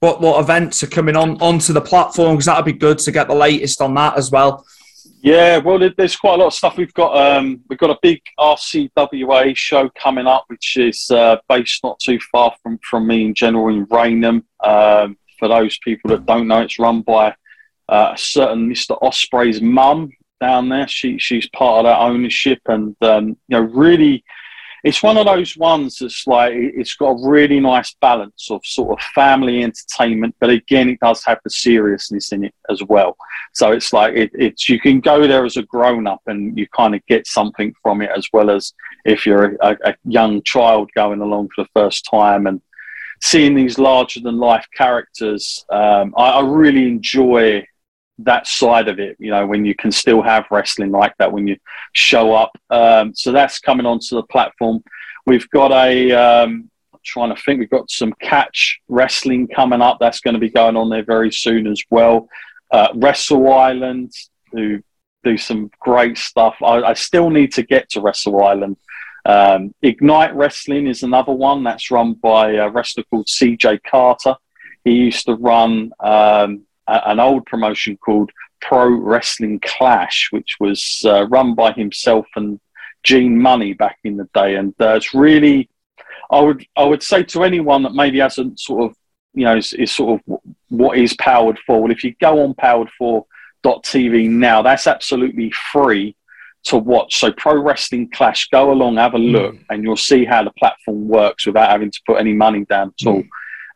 What 0.00 0.20
what 0.20 0.40
events 0.40 0.82
are 0.82 0.88
coming 0.88 1.16
on 1.16 1.40
onto 1.40 1.72
the 1.72 1.80
platform? 1.80 2.32
Because 2.32 2.46
that'd 2.46 2.64
be 2.64 2.72
good 2.72 2.98
to 2.98 3.12
get 3.12 3.28
the 3.28 3.34
latest 3.34 3.80
on 3.80 3.94
that 3.94 4.16
as 4.16 4.30
well. 4.30 4.64
Yeah, 5.22 5.58
well, 5.58 5.78
there's 5.96 6.16
quite 6.16 6.34
a 6.34 6.36
lot 6.36 6.46
of 6.48 6.54
stuff. 6.54 6.76
We've 6.76 6.94
got 6.94 7.16
um, 7.16 7.60
we've 7.68 7.78
got 7.78 7.90
a 7.90 7.98
big 8.02 8.20
RCWA 8.38 9.56
show 9.56 9.90
coming 9.90 10.26
up, 10.26 10.44
which 10.48 10.76
is 10.76 11.10
uh, 11.10 11.36
based 11.48 11.82
not 11.84 11.98
too 11.98 12.18
far 12.32 12.54
from, 12.62 12.78
from 12.78 13.06
me 13.06 13.24
in 13.26 13.34
general 13.34 13.74
in 13.74 13.86
Rainham. 13.90 14.44
Um, 14.64 15.18
for 15.38 15.48
those 15.48 15.78
people 15.78 16.10
that 16.10 16.26
don't 16.26 16.48
know, 16.48 16.60
it's 16.60 16.78
run 16.78 17.02
by 17.02 17.34
uh, 17.88 18.12
a 18.14 18.18
certain 18.18 18.70
Mr. 18.70 19.00
Ospreay's 19.02 19.60
mum 19.60 20.10
down 20.40 20.68
there. 20.68 20.88
She 20.88 21.18
she's 21.18 21.48
part 21.50 21.84
of 21.84 21.90
that 21.90 22.00
ownership, 22.00 22.60
and 22.66 22.96
um, 23.02 23.28
you 23.28 23.36
know, 23.50 23.60
really 23.60 24.24
it's 24.84 25.02
one 25.02 25.16
of 25.16 25.26
those 25.26 25.56
ones 25.56 25.98
that's 25.98 26.26
like 26.26 26.52
it's 26.54 26.94
got 26.94 27.10
a 27.10 27.28
really 27.28 27.60
nice 27.60 27.94
balance 28.00 28.50
of 28.50 28.64
sort 28.64 28.98
of 28.98 29.04
family 29.14 29.62
entertainment, 29.62 30.34
but 30.40 30.50
again, 30.50 30.88
it 30.88 31.00
does 31.00 31.24
have 31.24 31.38
the 31.44 31.50
seriousness 31.50 32.32
in 32.32 32.44
it 32.44 32.54
as 32.70 32.82
well. 32.84 33.16
So 33.52 33.72
it's 33.72 33.92
like 33.92 34.14
it, 34.14 34.30
it's 34.34 34.68
you 34.68 34.80
can 34.80 35.00
go 35.00 35.26
there 35.26 35.44
as 35.44 35.56
a 35.56 35.62
grown 35.62 36.06
up 36.06 36.22
and 36.26 36.56
you 36.58 36.66
kind 36.68 36.94
of 36.94 37.04
get 37.06 37.26
something 37.26 37.74
from 37.82 38.02
it 38.02 38.10
as 38.16 38.28
well 38.32 38.50
as 38.50 38.72
if 39.04 39.26
you're 39.26 39.56
a, 39.60 39.76
a 39.84 39.94
young 40.04 40.42
child 40.42 40.90
going 40.94 41.20
along 41.20 41.48
for 41.54 41.64
the 41.64 41.70
first 41.74 42.06
time 42.10 42.46
and 42.46 42.60
seeing 43.22 43.54
these 43.54 43.78
larger 43.78 44.20
than 44.20 44.38
life 44.38 44.66
characters, 44.74 45.64
um, 45.70 46.14
I, 46.16 46.30
I 46.30 46.40
really 46.42 46.88
enjoy 46.88 47.66
that 48.24 48.46
side 48.46 48.88
of 48.88 48.98
it, 48.98 49.16
you 49.18 49.30
know, 49.30 49.46
when 49.46 49.64
you 49.64 49.74
can 49.74 49.92
still 49.92 50.22
have 50.22 50.46
wrestling 50.50 50.90
like 50.90 51.14
that 51.18 51.32
when 51.32 51.46
you 51.46 51.56
show 51.92 52.34
up. 52.34 52.50
Um, 52.70 53.14
so 53.14 53.32
that's 53.32 53.58
coming 53.58 53.86
onto 53.86 54.16
the 54.16 54.22
platform. 54.24 54.82
We've 55.26 55.48
got 55.50 55.72
a, 55.72 56.12
um, 56.12 56.70
trying 57.04 57.34
to 57.34 57.40
think, 57.42 57.60
we've 57.60 57.70
got 57.70 57.90
some 57.90 58.12
catch 58.20 58.80
wrestling 58.88 59.48
coming 59.48 59.82
up. 59.82 59.98
That's 60.00 60.20
going 60.20 60.34
to 60.34 60.40
be 60.40 60.50
going 60.50 60.76
on 60.76 60.90
there 60.90 61.04
very 61.04 61.32
soon 61.32 61.66
as 61.66 61.82
well. 61.90 62.28
Uh, 62.70 62.88
Wrestle 62.94 63.52
Island, 63.52 64.12
who 64.52 64.82
do 65.24 65.36
some 65.36 65.70
great 65.80 66.18
stuff. 66.18 66.56
I, 66.62 66.82
I 66.82 66.94
still 66.94 67.30
need 67.30 67.52
to 67.54 67.62
get 67.62 67.90
to 67.90 68.00
Wrestle 68.00 68.42
Island. 68.42 68.76
Um, 69.24 69.74
Ignite 69.82 70.34
Wrestling 70.34 70.86
is 70.86 71.02
another 71.02 71.32
one 71.32 71.62
that's 71.62 71.90
run 71.90 72.14
by 72.14 72.52
a 72.52 72.70
wrestler 72.70 73.04
called 73.04 73.26
CJ 73.26 73.80
Carter. 73.84 74.34
He 74.84 74.92
used 74.92 75.26
to 75.26 75.34
run 75.34 75.92
um, 76.00 76.62
an 76.90 77.20
old 77.20 77.46
promotion 77.46 77.96
called 77.96 78.30
Pro 78.60 78.88
Wrestling 78.88 79.60
Clash, 79.60 80.28
which 80.30 80.56
was 80.60 81.02
uh, 81.04 81.26
run 81.28 81.54
by 81.54 81.72
himself 81.72 82.26
and 82.36 82.60
Gene 83.02 83.38
Munny 83.38 83.72
back 83.72 83.98
in 84.04 84.16
the 84.16 84.28
day. 84.34 84.56
And 84.56 84.74
uh, 84.80 84.94
it's 84.94 85.14
really, 85.14 85.68
I 86.30 86.40
would 86.40 86.64
I 86.76 86.84
would 86.84 87.02
say 87.02 87.22
to 87.24 87.44
anyone 87.44 87.82
that 87.82 87.94
maybe 87.94 88.18
hasn't 88.18 88.60
sort 88.60 88.90
of, 88.90 88.96
you 89.34 89.44
know, 89.44 89.56
is, 89.56 89.72
is 89.72 89.92
sort 89.92 90.20
of 90.20 90.40
what 90.68 90.98
is 90.98 91.14
Powered4. 91.14 91.58
Well, 91.68 91.90
if 91.90 92.04
you 92.04 92.14
go 92.20 92.42
on 92.42 92.54
powered4.tv 92.54 94.28
now, 94.28 94.62
that's 94.62 94.86
absolutely 94.86 95.52
free 95.72 96.16
to 96.64 96.76
watch. 96.76 97.18
So 97.18 97.32
Pro 97.32 97.54
Wrestling 97.60 98.10
Clash, 98.12 98.48
go 98.50 98.70
along, 98.70 98.96
have 98.96 99.14
a 99.14 99.18
look, 99.18 99.54
mm. 99.54 99.64
and 99.70 99.82
you'll 99.82 99.96
see 99.96 100.24
how 100.24 100.44
the 100.44 100.50
platform 100.52 101.08
works 101.08 101.46
without 101.46 101.70
having 101.70 101.90
to 101.90 102.00
put 102.06 102.18
any 102.18 102.34
money 102.34 102.64
down 102.66 102.92
at 103.00 103.06
all. 103.06 103.22
Mm 103.22 103.28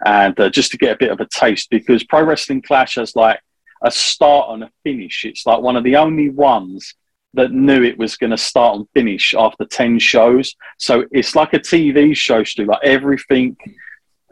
and 0.04 0.38
uh, 0.38 0.50
just 0.50 0.70
to 0.72 0.78
get 0.78 0.92
a 0.92 0.98
bit 0.98 1.10
of 1.10 1.20
a 1.20 1.26
taste 1.26 1.70
because 1.70 2.04
Pro 2.04 2.22
Wrestling 2.22 2.62
Clash 2.62 2.96
has 2.96 3.16
like 3.16 3.40
a 3.82 3.90
start 3.90 4.50
and 4.50 4.64
a 4.64 4.70
finish. 4.82 5.24
It's 5.24 5.46
like 5.46 5.60
one 5.60 5.76
of 5.76 5.84
the 5.84 5.96
only 5.96 6.30
ones 6.30 6.94
that 7.34 7.52
knew 7.52 7.82
it 7.82 7.98
was 7.98 8.16
going 8.16 8.30
to 8.30 8.38
start 8.38 8.76
and 8.76 8.88
finish 8.94 9.34
after 9.34 9.64
10 9.64 9.98
shows. 9.98 10.54
So 10.78 11.04
it's 11.10 11.34
like 11.34 11.52
a 11.52 11.58
TV 11.58 12.16
show, 12.16 12.44
Stu. 12.44 12.64
Like 12.66 12.84
everything 12.84 13.56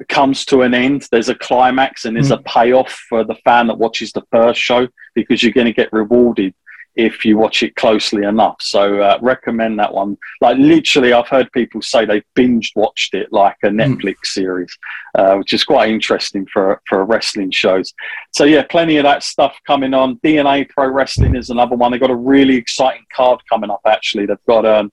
comes 0.08 0.44
to 0.46 0.62
an 0.62 0.74
end. 0.74 1.06
There's 1.10 1.28
a 1.28 1.34
climax 1.34 2.04
and 2.04 2.16
there's 2.16 2.30
mm. 2.30 2.38
a 2.38 2.42
payoff 2.42 2.92
for 3.08 3.24
the 3.24 3.34
fan 3.44 3.66
that 3.66 3.78
watches 3.78 4.12
the 4.12 4.22
first 4.30 4.60
show 4.60 4.88
because 5.14 5.42
you're 5.42 5.52
going 5.52 5.66
to 5.66 5.72
get 5.72 5.92
rewarded 5.92 6.54
if 6.94 7.24
you 7.24 7.38
watch 7.38 7.62
it 7.62 7.74
closely 7.76 8.24
enough. 8.24 8.56
So 8.60 9.00
uh, 9.00 9.18
recommend 9.22 9.78
that 9.78 9.92
one. 9.92 10.18
Like 10.40 10.58
literally, 10.58 11.12
I've 11.12 11.28
heard 11.28 11.50
people 11.52 11.80
say 11.80 12.04
they 12.04 12.22
binge 12.34 12.72
watched 12.76 13.14
it 13.14 13.32
like 13.32 13.56
a 13.64 13.70
hmm. 13.70 13.80
Netflix 13.80 14.14
mm. 14.14 14.26
series, 14.26 14.78
uh, 15.14 15.36
which 15.36 15.52
is 15.52 15.64
quite 15.64 15.90
interesting 15.90 16.46
for 16.52 16.80
for 16.86 17.04
wrestling 17.04 17.50
shows. 17.50 17.92
So 18.32 18.44
yeah, 18.44 18.64
plenty 18.68 18.98
of 18.98 19.04
that 19.04 19.22
stuff 19.22 19.56
coming 19.66 19.94
on. 19.94 20.18
DNA 20.18 20.68
Pro 20.68 20.88
Wrestling 20.88 21.36
is 21.36 21.50
another 21.50 21.76
one. 21.76 21.92
They've 21.92 22.00
got 22.00 22.10
a 22.10 22.16
really 22.16 22.56
exciting 22.56 23.04
card 23.14 23.40
coming 23.48 23.70
up. 23.70 23.80
Actually, 23.86 24.26
they've 24.26 24.46
got. 24.46 24.66
Um, 24.66 24.92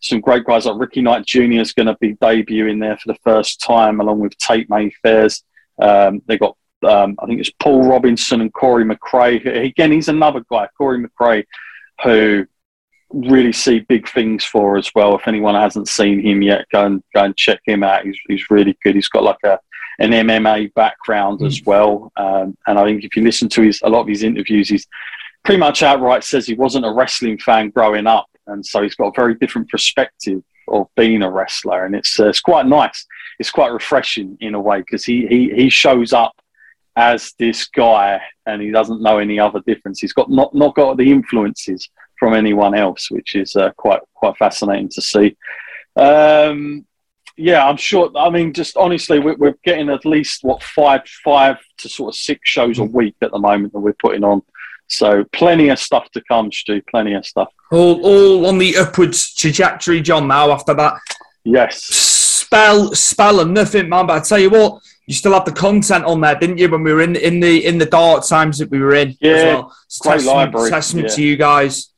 some 0.00 0.20
great 0.20 0.44
guys 0.44 0.64
like 0.64 0.78
Ricky 0.78 1.00
Knight 1.00 1.26
Jr. 1.26 1.54
is 1.54 1.72
going 1.72 1.88
to 1.88 1.96
be 2.00 2.14
debuting 2.14 2.80
there 2.80 2.96
for 2.98 3.12
the 3.12 3.18
first 3.24 3.60
time, 3.60 4.00
along 4.00 4.20
with 4.20 4.38
Tate 4.38 4.70
Mayfairs. 4.70 5.42
Um, 5.82 6.22
they've 6.26 6.38
got 6.38 6.56
um, 6.84 7.16
I 7.18 7.26
think 7.26 7.40
it's 7.40 7.50
Paul 7.58 7.88
Robinson 7.88 8.40
and 8.40 8.52
Corey 8.52 8.84
McRae. 8.84 9.66
Again, 9.66 9.92
he's 9.92 10.08
another 10.08 10.44
guy, 10.50 10.68
Corey 10.76 11.04
McRae, 11.04 11.44
who 12.02 12.46
really 13.10 13.52
see 13.52 13.80
big 13.80 14.08
things 14.08 14.44
for 14.44 14.76
as 14.76 14.90
well. 14.94 15.16
If 15.16 15.26
anyone 15.26 15.54
hasn't 15.54 15.88
seen 15.88 16.20
him 16.20 16.42
yet, 16.42 16.66
go 16.70 16.84
and 16.84 17.02
go 17.14 17.24
and 17.24 17.36
check 17.36 17.60
him 17.64 17.82
out. 17.82 18.04
He's, 18.04 18.18
he's 18.28 18.50
really 18.50 18.76
good. 18.84 18.94
He's 18.94 19.08
got 19.08 19.22
like 19.22 19.42
a 19.44 19.58
an 20.00 20.10
MMA 20.12 20.72
background 20.74 21.42
as 21.42 21.60
well, 21.64 22.12
um, 22.16 22.56
and 22.68 22.78
I 22.78 22.84
think 22.84 23.02
if 23.02 23.16
you 23.16 23.22
listen 23.24 23.48
to 23.48 23.62
his 23.62 23.80
a 23.82 23.88
lot 23.88 24.02
of 24.02 24.06
his 24.06 24.22
interviews, 24.22 24.68
he's 24.68 24.86
pretty 25.44 25.58
much 25.58 25.82
outright 25.82 26.22
says 26.22 26.46
he 26.46 26.54
wasn't 26.54 26.86
a 26.86 26.92
wrestling 26.92 27.36
fan 27.38 27.70
growing 27.70 28.06
up, 28.06 28.28
and 28.46 28.64
so 28.64 28.80
he's 28.80 28.94
got 28.94 29.08
a 29.08 29.20
very 29.20 29.34
different 29.34 29.68
perspective 29.68 30.40
of 30.68 30.86
being 30.96 31.22
a 31.22 31.30
wrestler, 31.30 31.84
and 31.84 31.96
it's 31.96 32.20
uh, 32.20 32.28
it's 32.28 32.40
quite 32.40 32.66
nice. 32.66 33.06
It's 33.40 33.50
quite 33.50 33.72
refreshing 33.72 34.36
in 34.40 34.54
a 34.54 34.60
way 34.60 34.78
because 34.78 35.04
he, 35.04 35.26
he 35.26 35.52
he 35.52 35.68
shows 35.68 36.12
up 36.12 36.32
as 36.98 37.32
this 37.38 37.68
guy 37.68 38.20
and 38.44 38.60
he 38.60 38.72
doesn't 38.72 39.00
know 39.00 39.18
any 39.18 39.38
other 39.38 39.60
difference. 39.66 40.00
He's 40.00 40.12
got 40.12 40.28
not, 40.28 40.52
not 40.52 40.74
got 40.74 40.96
the 40.96 41.10
influences 41.10 41.88
from 42.18 42.34
anyone 42.34 42.74
else, 42.74 43.08
which 43.08 43.36
is 43.36 43.54
uh, 43.54 43.70
quite 43.76 44.00
quite 44.14 44.36
fascinating 44.36 44.88
to 44.90 45.00
see. 45.00 45.36
Um, 45.94 46.84
yeah, 47.36 47.64
I'm 47.64 47.76
sure. 47.76 48.10
I 48.16 48.28
mean, 48.30 48.52
just 48.52 48.76
honestly, 48.76 49.20
we're, 49.20 49.36
we're, 49.36 49.54
getting 49.64 49.90
at 49.90 50.04
least 50.04 50.42
what 50.42 50.60
five 50.60 51.02
five 51.24 51.58
to 51.78 51.88
sort 51.88 52.12
of 52.12 52.18
six 52.18 52.40
shows 52.50 52.80
a 52.80 52.84
week 52.84 53.14
at 53.22 53.30
the 53.30 53.38
moment 53.38 53.72
that 53.74 53.78
we're 53.78 53.94
putting 54.02 54.24
on. 54.24 54.42
So 54.88 55.24
plenty 55.32 55.68
of 55.68 55.78
stuff 55.78 56.10
to 56.12 56.22
come, 56.26 56.50
Stu. 56.50 56.82
Plenty 56.90 57.14
of 57.14 57.24
stuff. 57.24 57.52
All 57.70 58.00
all 58.02 58.46
on 58.46 58.58
the 58.58 58.76
upwards 58.76 59.34
trajectory, 59.34 60.00
John. 60.00 60.26
Now 60.26 60.50
after 60.50 60.74
that, 60.74 60.94
yes. 61.44 61.80
Spell 61.84 62.92
spell 62.94 63.38
and 63.38 63.54
nothing, 63.54 63.88
man. 63.88 64.08
But 64.08 64.16
I 64.16 64.20
tell 64.24 64.38
you 64.40 64.50
what, 64.50 64.82
you 65.08 65.14
still 65.14 65.32
have 65.32 65.46
the 65.46 65.52
content 65.52 66.04
on 66.04 66.20
there, 66.20 66.34
didn't 66.34 66.58
you? 66.58 66.68
When 66.68 66.82
we 66.82 66.92
were 66.92 67.00
in 67.00 67.16
in 67.16 67.40
the 67.40 67.64
in 67.64 67.78
the 67.78 67.86
dark 67.86 68.26
times 68.26 68.58
that 68.58 68.70
we 68.70 68.78
were 68.78 68.94
in, 68.94 69.16
yeah, 69.20 69.32
as 69.32 69.44
well. 69.44 69.76
It's 69.86 69.98
great 69.98 70.12
testament, 70.12 70.36
library. 70.36 70.70
Testament 70.70 71.08
yeah. 71.08 71.14
to 71.14 71.22
you 71.22 71.36
guys. 71.36 71.90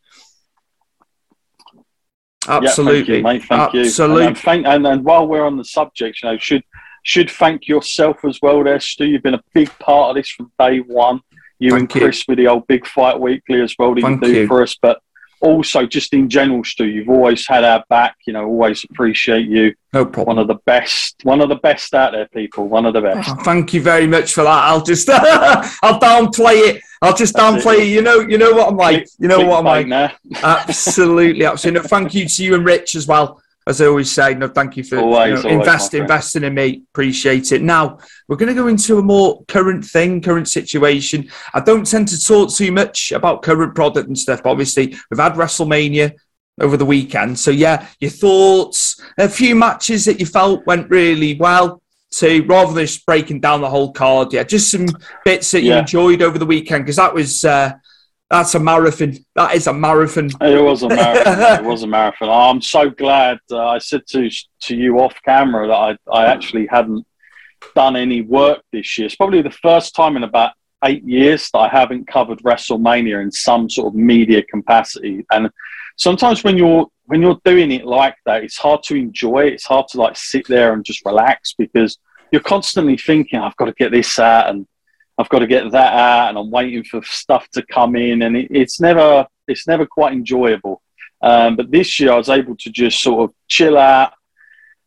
Absolutely, 2.47 2.99
yeah, 2.99 3.05
thank 3.05 3.09
you, 3.09 3.23
mate. 3.23 3.45
Thank 3.49 3.75
Absolutely. 3.75 4.23
you. 4.23 4.29
And, 4.29 4.37
um, 4.37 4.43
thank, 4.43 4.67
and, 4.67 4.87
and 4.87 5.05
while 5.05 5.27
we're 5.27 5.45
on 5.45 5.57
the 5.57 5.65
subject, 5.65 6.23
you 6.23 6.31
know, 6.31 6.39
should 6.39 6.63
should 7.03 7.29
thank 7.29 7.67
yourself 7.67 8.25
as 8.25 8.39
well, 8.41 8.63
there, 8.63 8.79
Stu. 8.79 9.07
You've 9.07 9.25
been 9.25 9.35
a 9.35 9.43
big 9.55 9.77
part 9.81 10.11
of 10.11 10.15
this 10.15 10.31
from 10.31 10.53
day 10.57 10.79
one. 10.79 11.21
You 11.59 11.71
thank 11.71 11.93
and 11.93 12.03
Chris 12.03 12.21
you. 12.21 12.25
with 12.29 12.39
the 12.39 12.47
old 12.47 12.69
Big 12.69 12.87
Fight 12.87 13.19
Weekly 13.19 13.61
as 13.61 13.75
well 13.77 13.93
that 13.93 14.03
thank 14.03 14.25
you 14.25 14.33
do 14.33 14.41
you. 14.43 14.47
for 14.47 14.63
us. 14.63 14.77
But 14.81 15.01
also 15.41 15.87
just 15.87 16.13
in 16.15 16.29
general, 16.29 16.63
Stu, 16.65 16.85
you've 16.85 17.09
always 17.09 17.47
had 17.47 17.65
our 17.65 17.85
back. 17.89 18.17
You 18.27 18.33
know, 18.33 18.45
always 18.45 18.85
appreciate 18.85 19.47
you. 19.47 19.75
No 19.93 20.05
problem. 20.05 20.37
One 20.37 20.39
of 20.39 20.49
the 20.49 20.61
best, 20.67 21.17
one 21.25 21.41
of 21.41 21.49
the 21.49 21.57
best 21.57 21.95
out 21.95 22.13
there, 22.13 22.29
people. 22.29 22.69
One 22.69 22.87
of 22.87 22.95
the 22.95 23.01
best. 23.01 23.29
Oh, 23.31 23.35
thank 23.43 23.75
you 23.75 23.83
very 23.83 24.07
much 24.07 24.33
for 24.33 24.45
that. 24.45 24.65
I'll 24.65 24.83
just, 24.83 25.09
I'll 25.13 25.99
downplay 25.99 26.69
it. 26.69 26.83
I'll 27.03 27.17
just 27.17 27.35
That's 27.35 27.65
downplay 27.65 27.79
it. 27.79 27.85
it. 27.85 27.89
You 27.89 28.03
know, 28.03 28.21
you 28.21 28.39
know 28.39 28.53
what 28.53 28.69
I'm 28.69 28.77
like. 28.77 29.09
You 29.19 29.29
know 29.29 29.45
what 29.45 29.67
I'm 29.67 29.89
like. 29.89 30.13
Absolutely, 30.43 31.45
absolutely. 31.45 31.81
No, 31.81 31.89
thank 31.89 32.15
you 32.15 32.29
to 32.29 32.45
you 32.45 32.55
and 32.55 32.65
Rich 32.65 32.95
as 32.95 33.07
well 33.07 33.40
as 33.67 33.81
I 33.81 33.87
always 33.87 34.11
say, 34.11 34.35
no, 34.35 34.49
thank 34.49 34.77
you 34.77 34.85
for 34.85 34.99
always, 34.99 35.45
you 35.45 35.51
know, 35.51 35.59
invest, 35.59 35.95
investing 35.95 36.45
in 36.45 36.55
me. 36.55 36.83
Appreciate 36.93 37.53
it. 37.53 37.63
Now, 37.63 37.99
we're 38.27 38.37
going 38.37 38.49
to 38.49 38.55
go 38.55 38.69
into 38.69 38.99
a 38.99 39.03
more 39.03 39.45
current 39.45 39.85
thing, 39.85 40.23
current 40.23 40.49
situation. 40.49 41.31
I 41.53 41.61
don't 41.61 41.87
tend 41.87 42.09
to 42.09 42.25
talk 42.25 42.53
too 42.53 42.73
much 42.73 43.13
about 43.13 43.43
current 43.43 43.75
product 43.75 44.09
and 44.09 44.19
stuff. 44.19 44.43
But 44.43 44.51
obviously, 44.51 44.97
we've 45.11 45.21
had 45.21 45.35
WrestleMania 45.35 46.15
over 46.61 46.77
the 46.77 46.87
weekend. 46.87 47.39
So, 47.39 47.51
yeah, 47.51 47.87
your 48.01 48.11
thoughts, 48.11 49.01
a 49.19 49.29
few 49.29 49.55
matches 49.55 50.07
that 50.07 50.21
you 50.21 50.27
felt 50.27 50.67
went 50.67 50.91
really 50.91 51.37
well. 51.37 51.83
To 52.15 52.43
rather 52.47 52.73
than 52.73 52.87
just 52.87 53.07
breaking 53.07 53.39
down 53.39 53.61
the 53.61 53.71
whole 53.71 53.93
card, 53.93 54.33
yeah, 54.33 54.43
just 54.43 54.69
some 54.69 54.87
bits 55.25 55.53
that 55.53 55.63
you 55.63 55.75
enjoyed 55.75 56.23
over 56.23 56.39
the 56.39 56.45
weekend 56.45 56.85
because 56.85 56.97
that 56.97 57.15
was 57.15 57.45
uh, 57.45 57.75
that's 58.31 58.55
a 58.55 58.61
marathon. 58.61 59.17
That 59.35 59.55
is 59.55 59.67
a 59.67 59.73
marathon. 59.73 60.31
It 60.41 60.63
was 60.63 60.83
a 60.83 60.89
marathon. 61.01 61.65
it 61.65 61.69
was 61.69 61.83
a 61.83 61.87
marathon. 61.87 62.29
I'm 62.29 62.63
so 62.63 62.89
glad. 62.89 63.39
Uh, 63.51 63.67
I 63.67 63.79
said 63.79 64.07
to 64.09 64.31
to 64.63 64.77
you 64.77 65.01
off 65.01 65.15
camera 65.25 65.67
that 65.67 65.75
I 65.75 65.97
I 66.13 66.27
actually 66.27 66.67
hadn't 66.67 67.07
done 67.75 67.97
any 67.97 68.23
work 68.23 68.63
this 68.73 68.97
year. 68.97 69.07
It's 69.07 69.17
probably 69.17 69.43
the 69.43 69.51
first 69.51 69.95
time 69.95 70.17
in 70.17 70.23
about 70.23 70.53
eight 70.85 71.05
years 71.05 71.51
that 71.53 71.59
I 71.59 71.69
haven't 71.69 72.07
covered 72.07 72.39
WrestleMania 72.39 73.23
in 73.23 73.31
some 73.31 73.69
sort 73.69 73.89
of 73.89 73.95
media 73.95 74.43
capacity. 74.43 75.27
And 75.31 75.51
sometimes 75.97 76.45
when 76.45 76.57
you're 76.57 76.87
when 77.07 77.21
you're 77.21 77.41
doing 77.45 77.73
it 77.73 77.85
like 77.85 78.15
that, 78.27 78.45
it's 78.45 78.57
hard 78.57 78.83
to 78.85 78.95
enjoy. 78.95 79.47
It's 79.47 79.67
hard 79.67 79.89
to 79.89 80.01
like 80.01 80.17
sit 80.17 80.47
there 80.47 80.73
and 80.73 80.85
just 80.85 81.05
relax 81.05 81.55
because 81.59 81.99
you're 82.31 82.41
constantly 82.41 82.97
thinking, 82.97 83.41
I've 83.41 83.57
got 83.57 83.65
to 83.67 83.73
get 83.73 83.91
this 83.91 84.19
out 84.21 84.51
and 84.51 84.67
I've 85.21 85.29
got 85.29 85.41
to 85.41 85.47
get 85.47 85.71
that 85.73 85.93
out, 85.93 86.31
and 86.31 86.39
I'm 86.39 86.51
waiting 86.51 86.83
for 86.83 87.03
stuff 87.03 87.49
to 87.51 87.63
come 87.63 87.95
in, 87.95 88.23
and 88.23 88.37
it, 88.37 88.49
it's 88.51 88.81
never 88.81 89.27
it's 89.47 89.67
never 89.67 89.85
quite 89.85 90.15
enjoyable. 90.15 90.81
Um, 91.21 91.57
but 91.57 91.71
this 91.71 92.01
year, 92.01 92.13
I 92.13 92.17
was 92.17 92.31
able 92.31 92.57
to 92.57 92.71
just 92.71 93.03
sort 93.03 93.29
of 93.29 93.35
chill 93.47 93.77
out, 93.77 94.15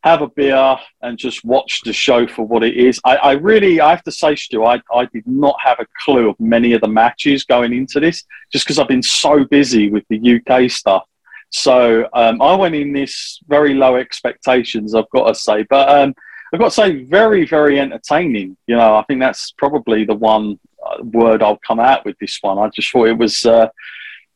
have 0.04 0.24
a 0.24 0.28
beer, 0.28 0.78
and 1.04 1.18
just 1.20 1.46
watch 1.46 1.82
the 1.86 1.94
show 1.94 2.26
for 2.26 2.48
what 2.48 2.64
it 2.64 2.76
is. 2.76 3.00
I, 3.06 3.18
I 3.18 3.32
really, 3.34 3.80
I 3.80 3.92
have 3.92 4.04
to 4.06 4.12
say, 4.12 4.36
Stu, 4.36 4.66
I, 4.66 4.82
I 4.92 5.06
did 5.06 5.28
not 5.28 5.56
have 5.64 5.80
a 5.80 5.86
clue 6.04 6.30
of 6.30 6.40
many 6.40 6.74
of 6.74 6.82
the 6.82 6.88
matches 6.88 7.44
going 7.44 7.72
into 7.72 8.00
this, 8.00 8.24
just 8.52 8.66
because 8.66 8.80
I've 8.80 8.88
been 8.88 9.04
so 9.04 9.44
busy 9.46 9.92
with 9.92 10.04
the 10.10 10.42
UK 10.42 10.72
stuff. 10.72 11.04
So 11.52 12.10
um, 12.14 12.42
I 12.42 12.56
went 12.56 12.74
in 12.74 12.94
this 12.94 13.40
very 13.48 13.76
low 13.76 13.98
expectations, 13.98 14.96
I've 14.96 15.10
got 15.12 15.28
to 15.28 15.36
say, 15.36 15.64
but. 15.70 15.90
Um, 15.90 16.16
I've 16.54 16.60
got 16.60 16.66
to 16.66 16.72
say, 16.72 17.04
very, 17.04 17.46
very 17.48 17.80
entertaining. 17.80 18.56
You 18.68 18.76
know, 18.76 18.96
I 18.96 19.04
think 19.04 19.20
that's 19.20 19.52
probably 19.58 20.06
the 20.06 20.14
one 20.14 20.60
uh, 20.86 21.04
word 21.04 21.42
I'll 21.42 21.60
come 21.66 21.80
out 21.80 22.06
with 22.06 22.18
this 22.20 22.38
one. 22.42 22.60
I 22.60 22.70
just 22.70 22.92
thought 22.92 23.08
it 23.08 23.18
was, 23.18 23.44
uh, 23.46 23.70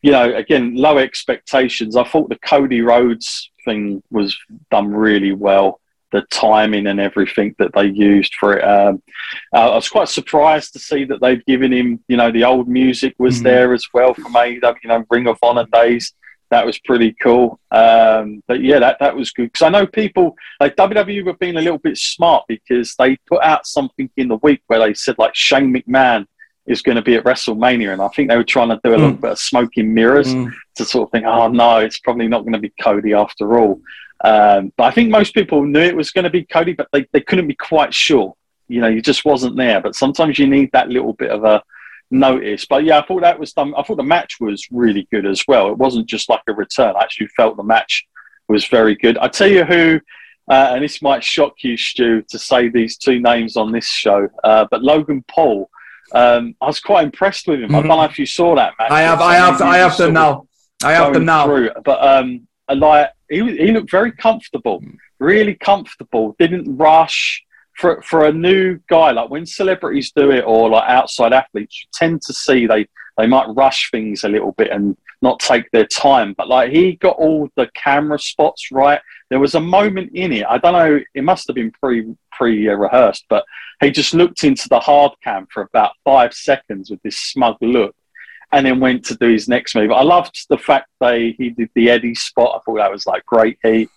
you 0.02 0.12
know, 0.12 0.36
again, 0.36 0.76
low 0.76 0.98
expectations. 0.98 1.96
I 1.96 2.04
thought 2.04 2.30
the 2.30 2.40
Cody 2.40 2.82
Rhodes 2.82 3.52
thing 3.64 4.02
was 4.10 4.36
done 4.72 4.92
really 4.92 5.34
well. 5.34 5.80
the 6.12 6.22
timing 6.32 6.88
and 6.88 7.00
everything 7.00 7.56
that 7.60 7.72
they 7.74 7.86
used 7.86 8.34
for 8.36 8.58
it. 8.58 8.64
Um, 8.64 9.02
uh, 9.54 9.72
I 9.72 9.76
was 9.76 9.90
quite 9.90 10.10
surprised 10.10 10.74
to 10.74 10.80
see 10.80 11.04
that 11.06 11.22
they'd 11.22 11.46
given 11.46 11.74
him, 11.74 12.04
you 12.08 12.18
know, 12.18 12.32
the 12.32 12.46
old 12.46 12.68
music 12.68 13.16
was 13.20 13.40
mm. 13.40 13.44
there 13.44 13.74
as 13.74 13.86
well 13.94 14.14
from 14.14 14.34
AEW, 14.34 14.76
you 14.84 14.90
know, 14.90 15.04
Ring 15.10 15.28
of 15.28 15.38
Honor 15.42 15.66
days. 15.72 16.14
That 16.50 16.66
was 16.66 16.80
pretty 16.80 17.14
cool. 17.22 17.60
Um, 17.72 18.42
but 18.48 18.62
yeah, 18.62 18.80
that, 18.80 18.98
that 19.00 19.16
was 19.16 19.32
good. 19.32 19.52
Because 19.52 19.64
I 19.64 19.70
know 19.70 19.86
people, 19.86 20.36
like 20.60 20.76
WWE 20.76 21.26
were 21.26 21.34
being 21.34 21.58
a 21.58 21.62
little 21.62 21.80
bit 21.80 21.98
smart 21.98 22.46
because 22.48 22.96
they 22.96 23.18
put 23.28 23.44
out 23.44 23.68
something 23.68 24.10
in 24.16 24.30
the 24.30 24.38
week 24.38 24.62
where 24.68 24.80
they 24.80 24.94
said, 24.94 25.16
like, 25.18 25.36
Shane 25.36 25.74
McMahon 25.74 26.26
is 26.66 26.82
going 26.82 26.96
to 26.96 27.02
be 27.02 27.16
at 27.16 27.24
WrestleMania. 27.24 27.94
And 27.94 28.02
I 28.02 28.08
think 28.10 28.30
they 28.30 28.38
were 28.38 28.44
trying 28.44 28.70
to 28.70 28.80
do 28.84 28.94
a 28.94 28.96
mm. 28.96 29.00
little 29.00 29.16
bit 29.16 29.32
of 29.32 29.40
smoking 29.40 29.94
mirrors 29.94 30.34
mm. 30.34 30.54
to 30.76 30.86
sort 30.86 31.08
of 31.08 31.12
think, 31.12 31.26
oh, 31.26 31.48
no, 31.50 31.80
it's 31.80 32.00
probably 32.00 32.28
not 32.28 32.42
going 32.42 32.54
to 32.54 32.60
be 32.60 32.74
Cody 32.82 33.14
after 33.14 33.58
all. 33.58 33.82
Um, 34.24 34.74
but 34.78 34.86
I 34.86 34.92
think 34.92 35.10
most 35.10 35.34
people 35.34 35.64
knew 35.64 35.80
it 35.80 35.96
was 35.96 36.12
going 36.12 36.24
to 36.24 36.30
be 36.30 36.46
Cody, 36.46 36.74
but 36.74 36.88
they, 36.92 37.06
they 37.12 37.22
couldn't 37.22 37.48
be 37.48 37.56
quite 37.56 37.94
sure. 37.94 38.34
You 38.68 38.82
know, 38.82 38.88
you 38.88 39.02
just 39.02 39.26
wasn't 39.26 39.56
there. 39.56 39.82
But 39.82 39.96
sometimes 39.96 40.40
you 40.40 40.48
need 40.48 40.72
that 40.74 40.90
little 40.90 41.14
bit 41.14 41.32
of 41.32 41.44
a 41.44 41.62
notice. 42.12 42.66
But 42.66 42.84
yeah, 42.84 43.00
I 43.00 43.06
thought 43.06 43.22
that 43.22 43.40
was 43.40 43.54
done. 43.54 43.74
I 43.78 43.84
thought 43.84 43.98
the 43.98 44.04
match 44.04 44.38
was 44.40 44.68
really 44.72 45.08
good 45.12 45.26
as 45.26 45.44
well. 45.48 45.70
It 45.70 45.78
wasn't 45.78 46.08
just 46.08 46.30
like 46.30 46.42
a 46.48 46.54
return. 46.54 46.96
I 46.96 47.04
actually 47.04 47.28
felt 47.28 47.58
the 47.58 47.64
match 47.64 48.08
was 48.48 48.66
very 48.66 48.96
good. 48.96 49.18
I 49.18 49.28
tell 49.28 49.48
you 49.50 49.66
who, 49.66 50.00
uh, 50.50 50.72
and 50.74 50.84
this 50.84 51.02
might 51.02 51.24
shock 51.24 51.64
you, 51.64 51.76
Stu, 51.76 52.24
to 52.30 52.40
say 52.40 52.70
these 52.70 52.98
two 52.98 53.20
names 53.20 53.58
on 53.58 53.72
this 53.72 53.88
show, 53.88 54.30
uh, 54.44 54.66
but 54.72 54.84
Logan 54.84 55.24
Paul. 55.28 55.70
Um, 56.14 56.56
I 56.62 56.68
was 56.68 56.80
quite 56.80 57.04
impressed 57.04 57.48
with 57.50 57.60
him. 57.60 57.68
Mm-hmm. 57.68 57.76
I 57.76 57.80
don't 57.82 57.90
know 57.90 58.04
if 58.04 58.18
you 58.18 58.26
saw 58.26 58.56
that 58.56 58.74
match. 58.80 58.92
I 58.92 59.02
have, 59.02 59.20
I 59.20 59.36
have, 59.36 59.62
I 59.62 59.78
have 59.78 59.98
them 59.98 60.14
now. 60.14 60.48
I 60.82 60.94
have 60.94 61.14
them 61.14 61.26
now. 61.26 61.46
Through. 61.46 61.72
But 61.84 62.02
um, 62.02 62.48
like 62.74 63.10
he, 63.30 63.40
he 63.58 63.72
looked 63.72 63.92
very 63.92 64.14
comfortable, 64.14 64.82
really 65.20 65.56
comfortable. 65.56 66.36
Didn't 66.40 66.78
rush 66.78 67.44
for 67.78 68.02
for 68.02 68.26
a 68.26 68.34
new 68.34 68.80
guy. 68.90 69.12
Like 69.12 69.30
when 69.30 69.46
celebrities 69.46 70.12
do 70.16 70.32
it, 70.32 70.44
or 70.46 70.70
like 70.70 70.90
outside 70.90 71.34
athletes, 71.34 71.82
you 71.82 71.88
tend 71.94 72.22
to 72.24 72.34
see 72.34 72.68
they 72.68 72.88
they 73.18 73.28
might 73.28 73.48
rush 73.56 73.90
things 73.92 74.24
a 74.24 74.30
little 74.30 74.52
bit 74.54 74.72
and 74.72 74.98
not 75.22 75.40
take 75.40 75.70
their 75.72 75.86
time. 75.86 76.34
But 76.38 76.48
like 76.48 76.72
he 76.72 76.94
got 76.94 77.18
all 77.18 77.50
the 77.56 77.70
camera 77.76 78.20
spots 78.20 78.72
right. 78.72 79.02
There 79.30 79.40
was 79.40 79.56
a 79.56 79.60
moment 79.60 80.12
in 80.14 80.32
it. 80.32 80.46
I 80.48 80.58
don't 80.58 80.74
know. 80.74 81.00
It 81.14 81.24
must 81.24 81.48
have 81.48 81.56
been 81.56 81.72
pre 81.72 82.14
pre 82.32 82.68
rehearsed, 82.68 83.26
but 83.30 83.46
he 83.82 83.92
just 83.92 84.14
looked 84.14 84.44
into 84.44 84.70
the 84.70 84.80
hard 84.80 85.14
cam 85.24 85.48
for 85.52 85.64
about 85.64 85.92
five 86.04 86.34
seconds 86.34 86.90
with 86.90 87.02
this 87.04 87.18
smug 87.18 87.58
look 87.62 87.96
and 88.52 88.66
then 88.66 88.80
went 88.80 89.04
to 89.06 89.16
do 89.16 89.30
his 89.30 89.48
next 89.48 89.76
move. 89.76 89.92
I 89.92 90.04
loved 90.04 90.46
the 90.50 90.58
fact 90.58 90.90
they 91.00 91.32
he 91.38 91.50
did 91.50 91.70
the 91.76 91.90
Eddie 91.90 92.16
spot. 92.16 92.56
I 92.56 92.60
thought 92.64 92.78
that 92.78 92.92
was 92.92 93.06
like 93.06 93.26
great 93.26 93.58
heat, 93.64 93.90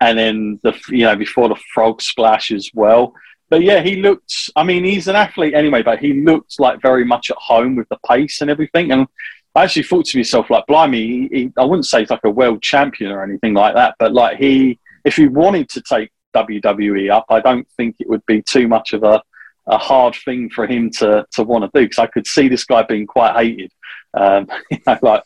and 0.00 0.18
then 0.18 0.60
the 0.62 0.74
you 0.88 1.04
know 1.04 1.16
before 1.16 1.48
the 1.48 1.60
frog 1.74 2.00
splash 2.00 2.50
as 2.50 2.70
well. 2.74 3.14
But 3.50 3.62
yeah, 3.62 3.80
he 3.80 3.96
looked. 3.96 4.50
I 4.56 4.62
mean, 4.62 4.84
he's 4.84 5.08
an 5.08 5.16
athlete 5.16 5.54
anyway, 5.54 5.82
but 5.82 5.98
he 5.98 6.22
looked 6.22 6.60
like 6.60 6.82
very 6.82 7.04
much 7.04 7.30
at 7.30 7.36
home 7.36 7.76
with 7.76 7.88
the 7.88 7.98
pace 8.06 8.40
and 8.40 8.50
everything. 8.50 8.92
And 8.92 9.06
I 9.54 9.64
actually 9.64 9.84
thought 9.84 10.06
to 10.06 10.18
myself, 10.18 10.50
like, 10.50 10.66
blimey, 10.66 11.06
he, 11.06 11.28
he, 11.32 11.52
I 11.56 11.64
wouldn't 11.64 11.86
say 11.86 12.00
he's 12.00 12.10
like 12.10 12.24
a 12.24 12.30
world 12.30 12.62
champion 12.62 13.10
or 13.10 13.22
anything 13.22 13.54
like 13.54 13.74
that, 13.74 13.94
but 13.98 14.12
like 14.12 14.36
he, 14.38 14.78
if 15.04 15.16
he 15.16 15.28
wanted 15.28 15.68
to 15.70 15.82
take 15.82 16.10
WWE 16.34 17.10
up, 17.10 17.24
I 17.30 17.40
don't 17.40 17.66
think 17.76 17.96
it 17.98 18.08
would 18.08 18.24
be 18.26 18.42
too 18.42 18.68
much 18.68 18.92
of 18.92 19.02
a 19.02 19.22
a 19.70 19.76
hard 19.76 20.16
thing 20.24 20.48
for 20.48 20.66
him 20.66 20.90
to 20.90 21.26
to 21.30 21.42
want 21.42 21.62
to 21.62 21.70
do 21.78 21.84
because 21.84 21.98
I 21.98 22.06
could 22.06 22.26
see 22.26 22.48
this 22.48 22.64
guy 22.64 22.82
being 22.84 23.06
quite 23.06 23.36
hated 23.36 23.70
um, 24.14 24.48
you 24.70 24.78
know, 24.86 24.98
like 25.02 25.22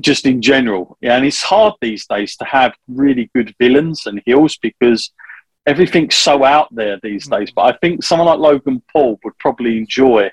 just 0.00 0.26
in 0.26 0.42
general. 0.42 0.96
Yeah, 1.00 1.16
and 1.16 1.26
it's 1.26 1.42
hard 1.42 1.74
these 1.80 2.06
days 2.06 2.36
to 2.36 2.44
have 2.44 2.74
really 2.88 3.30
good 3.34 3.54
villains 3.58 4.06
and 4.06 4.22
heels 4.24 4.56
because 4.56 5.10
everything's 5.66 6.14
so 6.14 6.44
out 6.44 6.74
there 6.74 6.98
these 7.02 7.26
days. 7.26 7.50
But 7.50 7.74
I 7.74 7.78
think 7.78 8.02
someone 8.02 8.28
like 8.28 8.38
Logan 8.38 8.82
Paul 8.92 9.18
would 9.24 9.38
probably 9.38 9.78
enjoy 9.78 10.30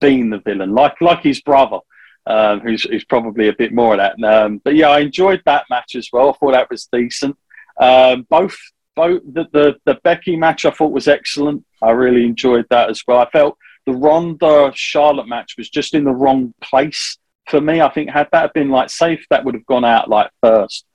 being 0.00 0.30
the 0.30 0.40
villain, 0.40 0.74
like 0.74 1.00
like 1.00 1.22
his 1.22 1.40
brother. 1.40 1.78
Um, 2.26 2.60
who's, 2.60 2.84
who's 2.84 3.04
probably 3.04 3.48
a 3.48 3.52
bit 3.52 3.74
more 3.74 3.92
of 3.92 3.98
that. 3.98 4.16
Um, 4.26 4.56
but 4.64 4.74
yeah, 4.74 4.88
I 4.88 5.00
enjoyed 5.00 5.42
that 5.44 5.66
match 5.68 5.94
as 5.94 6.08
well. 6.10 6.30
I 6.30 6.32
thought 6.32 6.52
that 6.52 6.70
was 6.70 6.88
decent. 6.90 7.36
Um, 7.78 8.26
both 8.30 8.56
both 8.96 9.20
the, 9.30 9.46
the, 9.52 9.76
the 9.84 10.00
Becky 10.04 10.34
match 10.34 10.64
I 10.64 10.70
thought 10.70 10.90
was 10.90 11.06
excellent. 11.06 11.66
I 11.82 11.90
really 11.90 12.24
enjoyed 12.24 12.64
that 12.70 12.88
as 12.88 13.02
well. 13.06 13.18
I 13.18 13.28
felt 13.28 13.58
the 13.84 13.92
Ronda 13.92 14.72
Charlotte 14.74 15.28
match 15.28 15.56
was 15.58 15.68
just 15.68 15.92
in 15.92 16.04
the 16.04 16.14
wrong 16.14 16.54
place 16.62 17.18
for 17.48 17.60
me, 17.60 17.80
I 17.80 17.90
think 17.90 18.10
had 18.10 18.28
that 18.32 18.54
been 18.54 18.70
like 18.70 18.90
safe, 18.90 19.26
that 19.30 19.44
would 19.44 19.54
have 19.54 19.66
gone 19.66 19.84
out 19.84 20.08
like 20.08 20.30
first. 20.42 20.86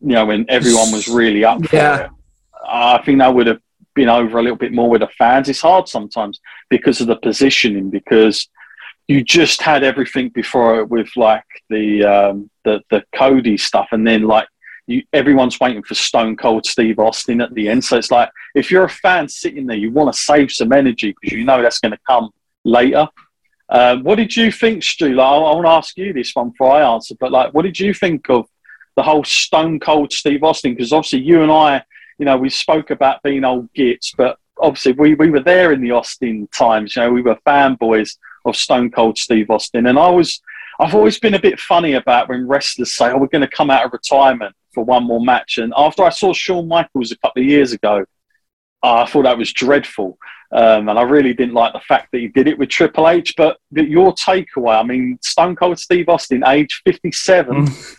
You 0.00 0.14
know, 0.14 0.26
when 0.26 0.46
everyone 0.48 0.90
was 0.92 1.08
really 1.08 1.44
up 1.44 1.64
for 1.64 1.76
yeah. 1.76 2.04
it. 2.04 2.10
I 2.66 3.02
think 3.04 3.18
that 3.18 3.34
would 3.34 3.46
have 3.46 3.60
been 3.94 4.08
over 4.08 4.38
a 4.38 4.42
little 4.42 4.56
bit 4.56 4.72
more 4.72 4.88
with 4.88 5.00
the 5.00 5.08
fans. 5.08 5.48
It's 5.48 5.60
hard 5.60 5.88
sometimes 5.88 6.40
because 6.70 7.00
of 7.00 7.06
the 7.06 7.16
positioning, 7.16 7.90
because 7.90 8.48
you 9.08 9.22
just 9.22 9.60
had 9.60 9.84
everything 9.84 10.30
before 10.30 10.84
with 10.84 11.10
like 11.16 11.44
the 11.68 12.04
um, 12.04 12.50
the 12.64 12.80
the 12.90 13.04
Cody 13.14 13.56
stuff, 13.56 13.88
and 13.92 14.06
then 14.06 14.22
like 14.22 14.48
you, 14.86 15.02
everyone's 15.12 15.60
waiting 15.60 15.82
for 15.82 15.94
Stone 15.94 16.36
Cold 16.36 16.66
Steve 16.66 16.98
Austin 16.98 17.40
at 17.40 17.54
the 17.54 17.68
end. 17.68 17.84
So 17.84 17.96
it's 17.96 18.10
like 18.10 18.30
if 18.54 18.70
you're 18.70 18.84
a 18.84 18.88
fan 18.88 19.28
sitting 19.28 19.66
there, 19.66 19.76
you 19.76 19.90
want 19.90 20.12
to 20.12 20.20
save 20.20 20.50
some 20.50 20.72
energy 20.72 21.14
because 21.20 21.36
you 21.36 21.44
know 21.44 21.62
that's 21.62 21.80
going 21.80 21.92
to 21.92 22.00
come 22.06 22.30
later. 22.64 23.08
Um, 23.68 24.02
what 24.02 24.16
did 24.16 24.36
you 24.36 24.52
think, 24.52 24.82
Stu? 24.82 25.14
Like, 25.14 25.26
I, 25.26 25.34
I 25.34 25.54
want 25.54 25.64
to 25.64 25.70
ask 25.70 25.96
you 25.96 26.12
this 26.12 26.34
one 26.34 26.50
before 26.50 26.72
I 26.72 26.94
answer, 26.94 27.14
but 27.18 27.32
like, 27.32 27.54
what 27.54 27.62
did 27.62 27.78
you 27.78 27.94
think 27.94 28.28
of 28.28 28.46
the 28.96 29.02
whole 29.02 29.24
Stone 29.24 29.80
Cold 29.80 30.12
Steve 30.12 30.44
Austin? 30.44 30.74
Because 30.74 30.92
obviously, 30.92 31.20
you 31.20 31.42
and 31.42 31.50
I, 31.50 31.82
you 32.22 32.26
know, 32.26 32.36
we 32.36 32.50
spoke 32.50 32.90
about 32.90 33.20
being 33.24 33.42
old 33.42 33.68
gits, 33.74 34.14
but 34.16 34.38
obviously, 34.60 34.92
we, 34.92 35.14
we 35.14 35.28
were 35.28 35.42
there 35.42 35.72
in 35.72 35.80
the 35.80 35.90
Austin 35.90 36.46
times. 36.56 36.94
You 36.94 37.02
know, 37.02 37.10
we 37.10 37.20
were 37.20 37.36
fanboys 37.44 38.16
of 38.44 38.54
Stone 38.54 38.92
Cold 38.92 39.18
Steve 39.18 39.50
Austin, 39.50 39.88
and 39.88 39.98
I 39.98 40.08
was. 40.08 40.40
I've 40.78 40.94
always 40.94 41.18
been 41.18 41.34
a 41.34 41.40
bit 41.40 41.58
funny 41.58 41.94
about 41.94 42.28
when 42.28 42.46
wrestlers 42.46 42.94
say, 42.94 43.10
"Oh, 43.10 43.18
we're 43.18 43.26
going 43.26 43.42
to 43.42 43.56
come 43.56 43.70
out 43.70 43.84
of 43.84 43.92
retirement 43.92 44.54
for 44.72 44.84
one 44.84 45.02
more 45.02 45.20
match." 45.20 45.58
And 45.58 45.72
after 45.76 46.04
I 46.04 46.10
saw 46.10 46.32
Shawn 46.32 46.68
Michaels 46.68 47.10
a 47.10 47.18
couple 47.18 47.42
of 47.42 47.48
years 47.48 47.72
ago, 47.72 48.04
I 48.84 49.04
thought 49.06 49.24
that 49.24 49.36
was 49.36 49.52
dreadful. 49.52 50.16
Um, 50.52 50.88
and 50.90 51.00
I 51.00 51.02
really 51.02 51.34
didn't 51.34 51.54
like 51.54 51.72
the 51.72 51.80
fact 51.80 52.12
that 52.12 52.20
he 52.20 52.28
did 52.28 52.46
it 52.46 52.56
with 52.56 52.68
Triple 52.68 53.08
H. 53.08 53.34
But 53.36 53.58
your 53.72 54.14
takeaway, 54.14 54.78
I 54.78 54.84
mean, 54.84 55.18
Stone 55.22 55.56
Cold 55.56 55.80
Steve 55.80 56.08
Austin, 56.08 56.44
age 56.46 56.82
57, 56.86 57.66
mm. 57.66 57.96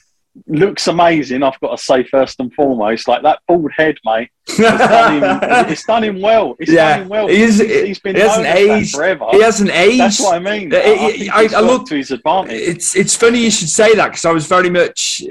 Looks 0.48 0.88
amazing, 0.88 1.44
I've 1.44 1.60
got 1.60 1.78
to 1.78 1.84
say, 1.84 2.04
first 2.04 2.40
and 2.40 2.54
foremost. 2.54 3.08
Like 3.08 3.24
that 3.24 3.40
bald 3.48 3.72
head, 3.76 3.98
mate, 4.06 4.30
it's 4.48 4.58
done 4.58 5.24
him, 5.24 5.40
it's 5.70 5.86
done 5.86 6.04
him 6.04 6.22
well. 6.22 6.56
It's 6.60 6.72
yeah. 6.72 6.98
done 6.98 7.02
him 7.04 7.10
well. 7.10 7.28
He 7.28 7.42
is, 7.42 7.60
he's 7.60 8.00
been 8.00 8.16
he 8.16 8.22
hasn't 8.22 8.48
aged 8.48 8.96
forever. 8.96 9.28
He 9.32 9.42
hasn't 9.42 9.70
aged. 9.72 10.00
That's 10.00 10.20
what 10.20 10.36
I 10.36 10.40
mean. 10.40 10.74
I, 10.74 10.78
I, 10.78 11.30
I, 11.34 11.50
I 11.58 11.62
look 11.62 11.88
to 11.88 11.96
his 11.96 12.12
advantage. 12.12 12.54
It's, 12.54 12.96
it's 12.96 13.16
funny 13.16 13.40
you 13.40 13.52
should 13.52 13.70
say 13.70 13.96
that 13.96 14.08
because 14.08 14.26
I 14.26 14.32
was 14.32 14.48
very 14.48 14.70
much 14.70 15.24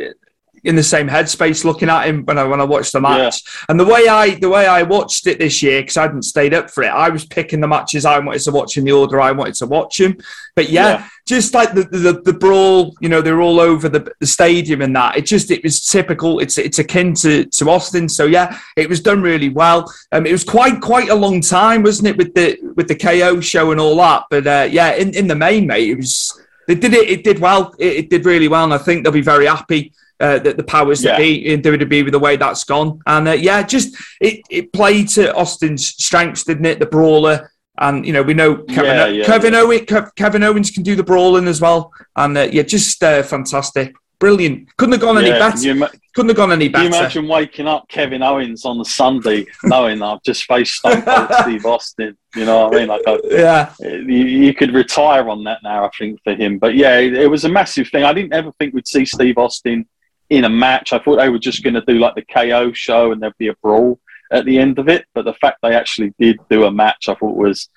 in 0.64 0.77
the 0.77 0.83
same 0.83 1.09
headspace 1.09 1.64
looking 1.64 1.88
at 1.88 2.07
him 2.07 2.25
when 2.25 2.38
I 2.38 2.44
when 2.44 2.61
I 2.61 2.64
watched 2.64 2.92
the 2.92 3.01
match. 3.01 3.42
Yeah. 3.44 3.64
And 3.68 3.81
the 3.81 3.85
way 3.85 4.07
I 4.07 4.31
the 4.37 4.48
way 4.48 4.66
I 4.66 4.83
watched 4.83 5.27
it 5.27 5.38
this 5.38 5.62
year 5.62 5.83
because 5.83 5.96
I 5.96 6.03
hadn't 6.03 6.22
stayed 6.22 6.55
up 6.55 6.70
for 6.70 6.85
it, 6.85 6.88
I 6.88 7.09
was 7.09 7.25
picking 7.25 7.61
the 7.61 7.66
matches 7.66 8.05
I 8.05 8.18
wanted 8.20 8.42
to 8.42 8.53
watch 8.53 8.77
in 8.77 8.85
the 8.85 8.92
order 8.92 9.20
I 9.20 9.33
wanted 9.33 9.55
to 9.55 9.66
watch 9.66 9.98
them. 9.98 10.16
But 10.55 10.68
yeah, 10.68 10.88
yeah. 10.88 11.09
just 11.27 11.53
like 11.55 11.75
the, 11.75 11.83
the 11.85 12.20
the 12.25 12.33
brawl, 12.33 12.94
you 13.01 13.09
know, 13.09 13.20
they're 13.20 13.40
all 13.40 13.59
over 13.59 13.88
the, 13.88 14.12
the 14.20 14.27
stadium 14.27 14.83
and 14.83 14.94
that. 14.94 15.16
It 15.16 15.27
just 15.27 15.51
it 15.51 15.64
was 15.64 15.85
typical. 15.85 16.38
It's 16.38 16.59
it's 16.59 16.79
akin 16.79 17.14
to 17.14 17.44
to 17.46 17.70
Austin. 17.70 18.09
So 18.09 18.27
yeah, 18.27 18.59
it 18.77 18.88
was 18.88 19.01
done 19.01 19.20
really 19.20 19.48
well. 19.48 19.92
Um, 20.12 20.27
it 20.27 20.33
was 20.33 20.44
quite 20.44 20.81
quite 20.81 21.09
a 21.09 21.14
long 21.14 21.40
time, 21.40 21.83
wasn't 21.83 22.09
it, 22.09 22.16
with 22.16 22.35
the 22.35 22.57
with 22.77 22.87
the 22.87 22.94
KO 22.94 23.40
show 23.40 23.72
and 23.72 23.81
all 23.81 23.96
that. 23.96 24.27
But 24.31 24.46
uh, 24.46 24.68
yeah, 24.70 24.92
in 24.94 25.12
in 25.14 25.27
the 25.27 25.37
main, 25.37 25.66
mate, 25.66 25.90
it 25.90 25.96
was. 25.96 26.38
They 26.68 26.77
did 26.77 26.94
it. 26.94 27.11
It 27.11 27.25
did 27.25 27.40
well. 27.40 27.75
It, 27.81 27.96
it 27.96 28.11
did 28.11 28.25
really 28.25 28.46
well, 28.46 28.62
and 28.62 28.72
I 28.72 28.79
think 28.79 29.03
they'll 29.03 29.12
be 29.12 29.20
very 29.20 29.46
happy 29.46 29.92
uh, 30.23 30.39
the, 30.39 30.55
the, 30.55 30.63
powers 30.63 31.03
yeah. 31.03 31.13
that 31.13 31.19
be 31.19 31.53
in 31.53 31.61
WWE 31.61 32.05
with 32.05 32.13
the 32.13 32.19
way 32.19 32.37
that's 32.37 32.65
gone. 32.65 33.01
And 33.07 33.29
uh, 33.29 33.33
yeah, 33.33 33.63
just 33.63 33.97
it, 34.21 34.41
it 34.51 34.73
played 34.73 35.09
to 35.11 35.35
Austin's 35.35 35.89
strengths, 35.89 36.45
didn't 36.45 36.67
it? 36.67 36.79
The 36.79 36.87
brawler. 36.87 37.51
And 37.79 38.07
you 38.07 38.13
know 38.13 38.23
we 38.23 38.35
know 38.35 38.59
Kevin 38.65 38.85
yeah, 38.85 39.07
yeah, 39.07 39.25
Kevin, 39.25 39.55
Owen, 39.55 39.87
Kevin 40.15 40.42
Owens 40.42 40.71
can 40.71 40.83
do 40.83 40.94
the 40.94 41.03
brawling 41.03 41.49
as 41.49 41.61
well, 41.61 41.90
and 42.17 42.37
uh, 42.37 42.42
yeah, 42.53 42.63
just 42.63 43.03
uh, 43.03 43.23
fantastic, 43.23 43.94
brilliant. 44.21 44.69
Couldn't 44.77 44.92
have 44.92 45.01
gone 45.01 45.17
any 45.17 45.31
better. 45.31 45.75
Ma- 45.75 45.88
Couldn't 46.15 46.29
have 46.29 46.37
gone 46.37 46.53
any 46.53 46.69
better. 46.69 46.85
Can 46.85 46.92
you 46.92 46.99
imagine 46.99 47.29
waking 47.29 47.67
up 47.67 47.88
Kevin 47.88 48.23
Owens 48.23 48.67
on 48.67 48.77
the 48.77 48.85
Sunday 48.85 49.46
knowing 49.65 50.03
I've 50.03 50.23
just 50.23 50.44
faced 50.44 50.75
Stone 50.75 51.01
Cold 51.03 51.29
Steve 51.40 51.65
Austin? 51.65 52.17
You 52.37 52.44
know 52.44 52.69
what 52.69 52.77
I 52.77 52.79
mean? 52.79 52.88
Like, 52.88 53.03
I, 53.07 53.19
yeah, 53.25 53.75
you, 53.81 53.96
you, 53.99 54.55
could 54.55 54.75
retire 54.75 55.31
on 55.31 55.42
that 55.44 55.61
now. 55.65 55.87
I 55.87 55.90
think 55.99 56.21
for 56.23 56.35
him, 56.35 56.59
but 56.59 56.75
yeah, 56.75 56.99
it, 56.99 57.15
it 57.15 57.27
was 57.27 57.46
a 57.46 57.49
massive 57.49 57.88
thing. 57.88 58.05
I 58.05 58.13
didn't 58.13 58.35
ever 58.35 58.53
think 58.59 58.75
we'd 58.75 58.87
see 58.87 59.07
Steve 59.07 59.38
Austin 59.38 59.88
in 60.33 60.45
a 60.45 60.49
match. 60.49 60.95
I 60.95 60.99
thought 60.99 61.17
they 61.17 61.29
were 61.29 61.39
just 61.39 61.63
going 61.63 61.75
to 61.75 61.85
do 61.87 61.99
like 61.99 62.15
the 62.15 62.25
KO 62.25 62.73
show 62.73 63.13
and 63.13 63.21
there'd 63.21 63.37
be 63.37 63.49
a 63.49 63.55
brawl 63.63 64.01
at 64.31 64.47
the 64.47 64.59
end 64.59 64.79
of 64.79 64.89
it. 64.89 65.05
But 65.15 65.27
the 65.27 65.35
fact 65.35 65.59
they 65.63 65.75
actually 65.75 66.15
did 66.19 66.39
do 66.49 66.65
a 66.65 66.71
match, 66.71 67.09
I 67.09 67.15
thought 67.15 67.37
was 67.37 67.69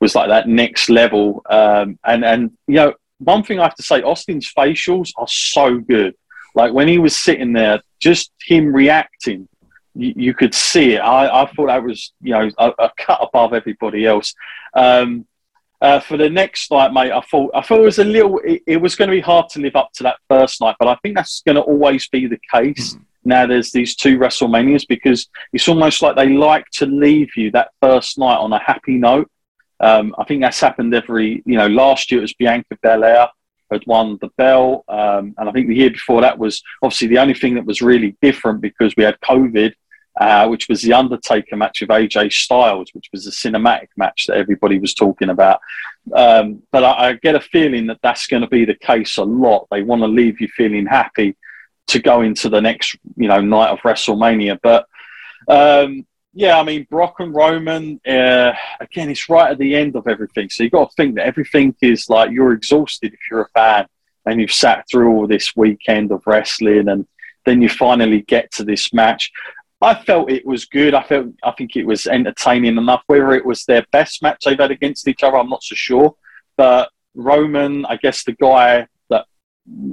was 0.00 0.14
like 0.14 0.28
that 0.28 0.48
next 0.48 0.88
level. 0.88 1.42
Um, 1.50 1.98
and 2.04 2.24
and 2.24 2.52
you 2.68 2.76
know, 2.76 2.94
one 3.18 3.42
thing 3.42 3.58
I 3.58 3.64
have 3.64 3.74
to 3.74 3.82
say, 3.82 4.00
Austin's 4.02 4.50
facials 4.52 5.10
are 5.16 5.26
so 5.28 5.78
good. 5.78 6.14
Like 6.54 6.72
when 6.72 6.86
he 6.86 6.98
was 6.98 7.16
sitting 7.16 7.52
there, 7.52 7.82
just 7.98 8.30
him 8.46 8.72
reacting 8.72 9.48
you, 9.96 10.34
could 10.34 10.54
see 10.54 10.94
it. 10.94 10.98
I, 10.98 11.42
I 11.42 11.52
thought 11.52 11.66
that 11.66 11.82
was 11.82 12.12
you 12.20 12.32
know 12.32 12.48
a, 12.58 12.72
a 12.78 12.90
cut 12.96 13.20
above 13.22 13.54
everybody 13.54 14.06
else. 14.06 14.34
Um, 14.74 15.26
uh, 15.84 16.00
for 16.00 16.16
the 16.16 16.30
next 16.30 16.70
night, 16.70 16.94
mate, 16.94 17.12
I 17.12 17.20
thought 17.20 17.50
I 17.54 17.60
thought 17.60 17.80
it 17.80 17.82
was 17.82 17.98
a 17.98 18.04
little. 18.04 18.38
It, 18.38 18.62
it 18.66 18.76
was 18.78 18.96
going 18.96 19.10
to 19.10 19.16
be 19.16 19.20
hard 19.20 19.50
to 19.50 19.60
live 19.60 19.76
up 19.76 19.92
to 19.96 20.02
that 20.04 20.16
first 20.30 20.62
night, 20.62 20.76
but 20.78 20.88
I 20.88 20.96
think 21.02 21.14
that's 21.14 21.42
going 21.42 21.56
to 21.56 21.60
always 21.60 22.08
be 22.08 22.26
the 22.26 22.40
case. 22.50 22.94
Mm-hmm. 22.94 23.02
Now 23.26 23.46
there's 23.46 23.70
these 23.70 23.94
two 23.94 24.18
WrestleManias 24.18 24.88
because 24.88 25.28
it's 25.52 25.68
almost 25.68 26.00
like 26.00 26.16
they 26.16 26.30
like 26.30 26.64
to 26.74 26.86
leave 26.86 27.36
you 27.36 27.50
that 27.50 27.68
first 27.82 28.18
night 28.18 28.36
on 28.36 28.54
a 28.54 28.58
happy 28.58 28.96
note. 28.96 29.30
Um, 29.80 30.14
I 30.18 30.24
think 30.24 30.40
that's 30.40 30.60
happened 30.60 30.94
every, 30.94 31.42
you 31.44 31.58
know, 31.58 31.66
last 31.66 32.10
year 32.10 32.20
it 32.20 32.22
was 32.22 32.34
Bianca 32.34 32.78
Belair 32.82 33.28
had 33.70 33.86
won 33.86 34.16
the 34.22 34.28
belt. 34.38 34.84
Um, 34.88 35.34
and 35.36 35.48
I 35.48 35.52
think 35.52 35.68
the 35.68 35.74
year 35.74 35.90
before 35.90 36.22
that 36.22 36.38
was 36.38 36.62
obviously 36.82 37.08
the 37.08 37.18
only 37.18 37.34
thing 37.34 37.54
that 37.56 37.66
was 37.66 37.82
really 37.82 38.16
different 38.22 38.62
because 38.62 38.94
we 38.96 39.04
had 39.04 39.20
COVID, 39.20 39.74
uh, 40.20 40.46
which 40.46 40.68
was 40.68 40.82
the 40.82 40.92
Undertaker 40.92 41.56
match 41.56 41.82
of 41.82 41.88
AJ 41.88 42.32
Styles, 42.32 42.90
which 42.92 43.08
was 43.12 43.26
a 43.26 43.30
cinematic 43.30 43.88
match 43.96 44.26
that 44.26 44.36
everybody 44.36 44.78
was 44.78 44.94
talking 44.94 45.30
about. 45.30 45.60
Um, 46.14 46.62
but 46.70 46.84
I, 46.84 47.08
I, 47.08 47.12
get 47.14 47.34
a 47.34 47.40
feeling 47.40 47.86
that 47.86 47.98
that's 48.02 48.26
going 48.26 48.42
to 48.42 48.48
be 48.48 48.64
the 48.64 48.74
case 48.74 49.16
a 49.16 49.24
lot. 49.24 49.66
They 49.70 49.82
want 49.82 50.02
to 50.02 50.08
leave 50.08 50.40
you 50.40 50.48
feeling 50.48 50.86
happy 50.86 51.36
to 51.86 51.98
go 51.98 52.20
into 52.20 52.48
the 52.48 52.60
next, 52.60 52.96
you 53.16 53.28
know, 53.28 53.40
night 53.40 53.70
of 53.70 53.80
WrestleMania. 53.80 54.58
But 54.62 54.86
um, 55.48 56.06
yeah, 56.32 56.58
I 56.58 56.62
mean, 56.62 56.86
Brock 56.90 57.16
and 57.20 57.34
Roman, 57.34 58.00
uh, 58.06 58.52
again, 58.80 59.08
it's 59.08 59.28
right 59.28 59.52
at 59.52 59.58
the 59.58 59.74
end 59.74 59.96
of 59.96 60.06
everything. 60.06 60.50
So 60.50 60.62
you've 60.62 60.72
got 60.72 60.90
to 60.90 60.94
think 60.96 61.14
that 61.14 61.26
everything 61.26 61.74
is 61.80 62.08
like 62.08 62.30
you're 62.30 62.52
exhausted 62.52 63.12
if 63.12 63.20
you're 63.30 63.42
a 63.42 63.48
fan 63.50 63.86
and 64.26 64.40
you've 64.40 64.52
sat 64.52 64.84
through 64.90 65.10
all 65.10 65.26
this 65.26 65.54
weekend 65.54 66.10
of 66.10 66.22
wrestling 66.26 66.88
and 66.88 67.06
then 67.44 67.62
you 67.62 67.68
finally 67.68 68.22
get 68.22 68.50
to 68.52 68.64
this 68.64 68.92
match. 68.92 69.30
I 69.84 69.94
felt 69.94 70.30
it 70.30 70.46
was 70.46 70.64
good. 70.64 70.94
I 70.94 71.02
felt 71.02 71.26
I 71.42 71.52
think 71.52 71.76
it 71.76 71.86
was 71.86 72.06
entertaining 72.06 72.76
enough. 72.76 73.02
Whether 73.06 73.32
it 73.32 73.44
was 73.44 73.64
their 73.64 73.84
best 73.92 74.22
match 74.22 74.44
they've 74.44 74.58
had 74.58 74.70
against 74.70 75.06
each 75.08 75.22
other, 75.22 75.36
I'm 75.36 75.50
not 75.50 75.62
so 75.62 75.74
sure. 75.74 76.14
But 76.56 76.90
Roman, 77.14 77.84
I 77.86 77.96
guess 77.96 78.24
the 78.24 78.32
guy 78.32 78.86
that 79.10 79.26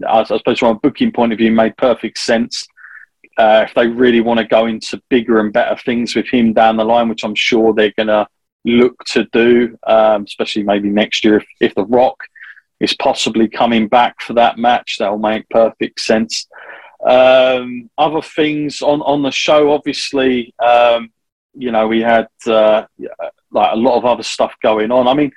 I 0.08 0.24
suppose 0.24 0.60
from 0.60 0.76
a 0.76 0.80
booking 0.80 1.12
point 1.12 1.34
of 1.34 1.38
view 1.38 1.52
made 1.52 1.78
perfect 1.78 2.18
sense. 2.18 2.66
Uh, 3.38 3.66
if 3.68 3.74
they 3.74 3.88
really 3.88 4.22
want 4.22 4.40
to 4.40 4.46
go 4.46 4.66
into 4.66 5.02
bigger 5.10 5.40
and 5.40 5.54
better 5.54 5.76
things 5.78 6.16
with 6.16 6.28
him 6.28 6.54
down 6.54 6.78
the 6.78 6.84
line, 6.84 7.10
which 7.10 7.24
I'm 7.24 7.36
sure 7.36 7.74
they're 7.74 7.94
going 7.98 8.08
to 8.08 8.28
look 8.66 9.04
to 9.06 9.26
do, 9.32 9.78
um, 9.88 10.24
especially 10.24 10.64
maybe 10.64 10.90
next 10.90 11.24
year 11.24 11.38
if, 11.38 11.46
if 11.60 11.76
The 11.76 11.86
Rock 11.86 12.18
is 12.80 12.94
possibly 12.96 13.48
coming 13.48 13.88
back 13.88 14.20
for 14.22 14.34
that 14.34 14.58
match, 14.58 14.98
that 15.00 15.10
will 15.10 15.20
make 15.20 15.48
perfect 15.50 16.00
sense. 16.02 16.48
Um, 17.06 17.90
other 17.98 18.22
things 18.22 18.82
on, 18.82 19.02
on 19.02 19.24
the 19.24 19.32
show, 19.32 19.72
obviously, 19.72 20.54
um, 20.60 21.12
you 21.54 21.72
know, 21.72 21.88
we 21.88 22.02
had 22.02 22.28
uh, 22.46 22.86
like 23.52 23.74
a 23.74 23.76
lot 23.76 23.98
of 23.98 24.06
other 24.06 24.24
stuff 24.24 24.54
going 24.62 24.92
on. 24.92 25.08
I 25.08 25.14
mean, 25.14 25.32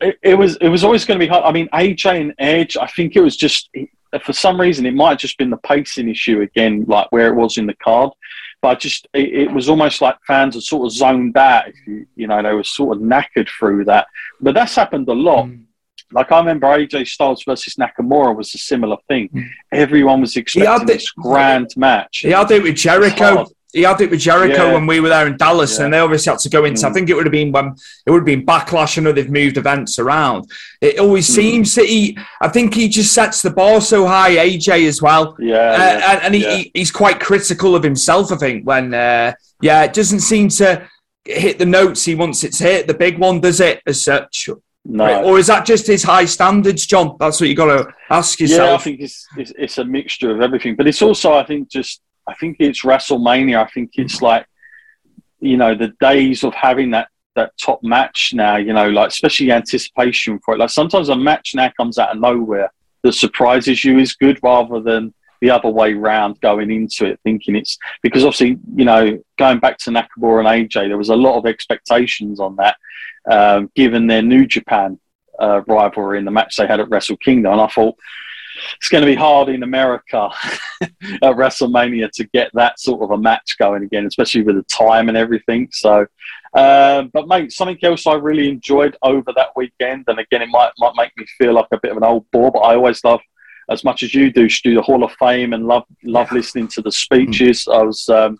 it, 0.00 0.18
it 0.22 0.34
was 0.34 0.56
it 0.56 0.68
was 0.68 0.82
always 0.82 1.04
going 1.04 1.20
to 1.20 1.24
be 1.24 1.28
hard. 1.28 1.44
I 1.44 1.52
mean, 1.52 1.68
AJ 1.72 2.20
and 2.20 2.34
Edge, 2.38 2.76
I 2.76 2.86
think 2.86 3.14
it 3.14 3.20
was 3.20 3.36
just 3.36 3.70
for 4.24 4.32
some 4.32 4.60
reason, 4.60 4.86
it 4.86 4.94
might 4.94 5.10
have 5.10 5.18
just 5.18 5.38
been 5.38 5.50
the 5.50 5.56
pacing 5.58 6.08
issue 6.08 6.40
again, 6.40 6.84
like 6.88 7.10
where 7.12 7.28
it 7.28 7.36
was 7.36 7.58
in 7.58 7.66
the 7.66 7.74
card. 7.74 8.10
But 8.60 8.80
just 8.80 9.08
it, 9.14 9.32
it, 9.32 9.52
was 9.52 9.68
almost 9.68 10.02
like 10.02 10.16
fans 10.26 10.54
had 10.54 10.64
sort 10.64 10.86
of 10.86 10.92
zoned 10.92 11.36
out. 11.36 11.66
You, 11.86 12.06
you 12.16 12.26
know, 12.26 12.42
they 12.42 12.52
were 12.52 12.64
sort 12.64 12.96
of 12.96 13.02
knackered 13.02 13.48
through 13.48 13.86
that. 13.86 14.06
But 14.40 14.54
that's 14.54 14.74
happened 14.74 15.08
a 15.08 15.14
lot. 15.14 15.46
Mm. 15.46 15.64
Like 16.12 16.32
I 16.32 16.38
remember 16.38 16.66
AJ 16.66 17.08
Styles 17.08 17.44
versus 17.44 17.74
Nakamura 17.76 18.36
was 18.36 18.54
a 18.54 18.58
similar 18.58 18.96
thing. 19.08 19.28
Mm. 19.28 19.48
Everyone 19.72 20.20
was 20.20 20.36
expecting 20.36 20.86
this 20.86 21.10
grand 21.12 21.68
match. 21.76 22.18
He 22.18 22.30
had 22.30 22.50
it 22.50 22.62
with 22.62 22.76
Jericho 22.76 23.46
he 23.72 23.82
had 23.82 24.00
it 24.00 24.10
with 24.10 24.20
Jericho 24.20 24.66
yeah. 24.66 24.72
when 24.72 24.86
we 24.86 25.00
were 25.00 25.08
there 25.08 25.26
in 25.26 25.36
Dallas, 25.36 25.78
yeah. 25.78 25.84
and 25.84 25.94
they 25.94 25.98
obviously 25.98 26.30
had 26.30 26.40
to 26.40 26.48
go 26.48 26.64
into. 26.64 26.82
Mm. 26.82 26.90
I 26.90 26.92
think 26.92 27.08
it 27.08 27.14
would 27.14 27.26
have 27.26 27.32
been 27.32 27.52
when 27.52 27.74
it 28.06 28.10
would 28.10 28.20
have 28.20 28.26
been 28.26 28.44
backlash. 28.44 28.98
I 28.98 29.02
know 29.02 29.12
they've 29.12 29.30
moved 29.30 29.56
events 29.56 29.98
around. 29.98 30.50
It 30.80 30.98
always 30.98 31.28
mm. 31.28 31.34
seems 31.34 31.74
that 31.76 31.86
he. 31.86 32.18
I 32.40 32.48
think 32.48 32.74
he 32.74 32.88
just 32.88 33.12
sets 33.12 33.42
the 33.42 33.50
bar 33.50 33.80
so 33.80 34.06
high. 34.06 34.36
AJ 34.36 34.88
as 34.88 35.00
well. 35.00 35.36
Yeah, 35.38 35.56
uh, 35.56 35.78
yeah 35.78 36.12
and, 36.12 36.22
and 36.22 36.34
he, 36.34 36.70
he's 36.74 36.90
quite 36.90 37.20
critical 37.20 37.76
of 37.76 37.82
himself. 37.82 38.32
I 38.32 38.36
think 38.36 38.66
when 38.66 38.92
uh, 38.92 39.34
yeah, 39.60 39.84
it 39.84 39.92
doesn't 39.92 40.20
seem 40.20 40.48
to 40.48 40.88
hit 41.24 41.58
the 41.58 41.66
notes 41.66 42.04
he 42.04 42.14
wants 42.14 42.42
it 42.42 42.52
to 42.54 42.64
hit. 42.64 42.86
The 42.86 42.94
big 42.94 43.18
one 43.18 43.40
does 43.40 43.60
it 43.60 43.82
as 43.86 44.02
such. 44.02 44.48
No. 44.92 45.22
Or 45.22 45.38
is 45.38 45.46
that 45.46 45.64
just 45.64 45.86
his 45.86 46.02
high 46.02 46.24
standards, 46.24 46.84
John? 46.84 47.16
That's 47.20 47.40
what 47.40 47.48
you 47.48 47.54
got 47.54 47.66
to 47.66 47.94
ask 48.10 48.40
yourself. 48.40 48.68
Yeah, 48.68 48.74
I 48.74 48.78
think 48.78 49.00
it's, 49.00 49.26
it's, 49.36 49.52
it's 49.56 49.78
a 49.78 49.84
mixture 49.84 50.32
of 50.32 50.40
everything, 50.40 50.74
but 50.74 50.88
it's 50.88 51.00
also 51.00 51.34
I 51.34 51.44
think 51.44 51.70
just 51.70 52.02
I 52.26 52.34
think 52.34 52.56
it's 52.58 52.82
WrestleMania. 52.82 53.64
I 53.64 53.70
think 53.70 53.92
it's 53.94 54.20
like, 54.20 54.46
you 55.38 55.56
know, 55.56 55.76
the 55.76 55.92
days 56.00 56.42
of 56.42 56.54
having 56.54 56.90
that 56.90 57.08
that 57.36 57.52
top 57.56 57.84
match 57.84 58.32
now. 58.34 58.56
You 58.56 58.72
know, 58.72 58.88
like 58.88 59.08
especially 59.08 59.52
anticipation 59.52 60.40
for 60.44 60.54
it. 60.54 60.58
Like 60.58 60.70
sometimes 60.70 61.08
a 61.08 61.16
match 61.16 61.54
now 61.54 61.70
comes 61.76 61.96
out 61.96 62.10
of 62.10 62.20
nowhere 62.20 62.72
that 63.02 63.12
surprises 63.12 63.84
you 63.84 63.98
is 63.98 64.14
good 64.14 64.40
rather 64.42 64.80
than 64.80 65.14
the 65.40 65.50
other 65.50 65.70
way 65.70 65.94
round 65.94 66.38
going 66.40 66.70
into 66.70 67.06
it 67.06 67.18
thinking 67.24 67.56
it's 67.56 67.78
because 68.02 68.24
obviously 68.24 68.58
you 68.76 68.84
know 68.84 69.18
going 69.38 69.58
back 69.58 69.78
to 69.78 69.90
Nakamura 69.90 70.40
and 70.40 70.68
AJ 70.68 70.88
there 70.88 70.98
was 70.98 71.08
a 71.08 71.16
lot 71.16 71.38
of 71.38 71.46
expectations 71.46 72.40
on 72.40 72.56
that 72.56 72.76
um, 73.30 73.70
given 73.74 74.06
their 74.06 74.22
New 74.22 74.46
Japan 74.46 74.98
uh, 75.38 75.62
rivalry 75.66 76.18
in 76.18 76.24
the 76.24 76.30
match 76.30 76.56
they 76.56 76.66
had 76.66 76.80
at 76.80 76.90
Wrestle 76.90 77.16
Kingdom 77.16 77.52
and 77.52 77.60
I 77.62 77.66
thought 77.66 77.96
it's 78.76 78.88
going 78.88 79.02
to 79.02 79.10
be 79.10 79.14
hard 79.14 79.48
in 79.48 79.62
America 79.62 80.30
at 80.82 80.90
WrestleMania 81.22 82.10
to 82.12 82.24
get 82.24 82.50
that 82.54 82.80
sort 82.80 83.02
of 83.02 83.10
a 83.10 83.18
match 83.18 83.56
going 83.58 83.82
again, 83.82 84.06
especially 84.06 84.42
with 84.42 84.56
the 84.56 84.62
time 84.64 85.08
and 85.08 85.16
everything. 85.16 85.68
So, 85.72 86.06
um, 86.54 87.10
but 87.12 87.28
mate, 87.28 87.52
something 87.52 87.78
else 87.82 88.06
I 88.06 88.14
really 88.14 88.48
enjoyed 88.48 88.96
over 89.02 89.32
that 89.34 89.50
weekend, 89.56 90.04
and 90.08 90.18
again, 90.18 90.42
it 90.42 90.48
might 90.50 90.72
might 90.78 90.94
make 90.96 91.16
me 91.16 91.26
feel 91.38 91.54
like 91.54 91.68
a 91.72 91.80
bit 91.80 91.92
of 91.92 91.96
an 91.96 92.04
old 92.04 92.26
bore, 92.30 92.50
but 92.50 92.60
I 92.60 92.74
always 92.74 93.02
love. 93.04 93.20
As 93.68 93.84
much 93.84 94.02
as 94.02 94.12
you 94.12 94.32
do, 94.32 94.48
do 94.48 94.74
the 94.74 94.82
Hall 94.82 95.04
of 95.04 95.12
Fame 95.12 95.52
and 95.52 95.64
love 95.64 95.84
love 96.02 96.26
yeah. 96.32 96.38
listening 96.38 96.66
to 96.68 96.82
the 96.82 96.90
speeches. 96.90 97.66
Mm. 97.66 97.74
I 97.76 97.82
was, 97.84 98.08
um, 98.08 98.36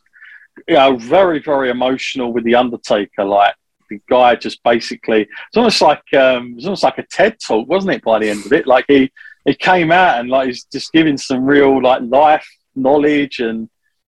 you 0.66 0.74
know, 0.74 0.97
very 0.97 1.39
very 1.39 1.70
emotional 1.70 2.33
with 2.33 2.43
the 2.43 2.57
Undertaker. 2.57 3.24
Like 3.24 3.55
the 3.91 4.01
guy 4.09 4.36
just 4.36 4.62
basically 4.62 5.22
it's 5.22 5.57
almost 5.57 5.82
like 5.82 6.03
um, 6.14 6.55
it's 6.57 6.64
almost 6.64 6.84
like 6.84 6.99
a 6.99 7.07
TED 7.11 7.38
talk, 7.38 7.68
wasn't 7.68 7.95
it? 7.95 8.03
By 8.03 8.20
the 8.20 8.30
end 8.30 8.47
of 8.47 8.53
it, 8.53 8.66
like 8.66 8.86
he 8.88 9.12
he 9.45 9.55
came 9.55 9.93
out 9.93 10.18
and 10.18 10.30
like 10.30 10.47
he's 10.47 10.64
just 10.64 10.93
giving 10.93 11.18
some 11.18 11.45
real 11.45 11.82
like 11.82 12.03
life 12.03 12.47
knowledge 12.74 13.41
and 13.41 13.68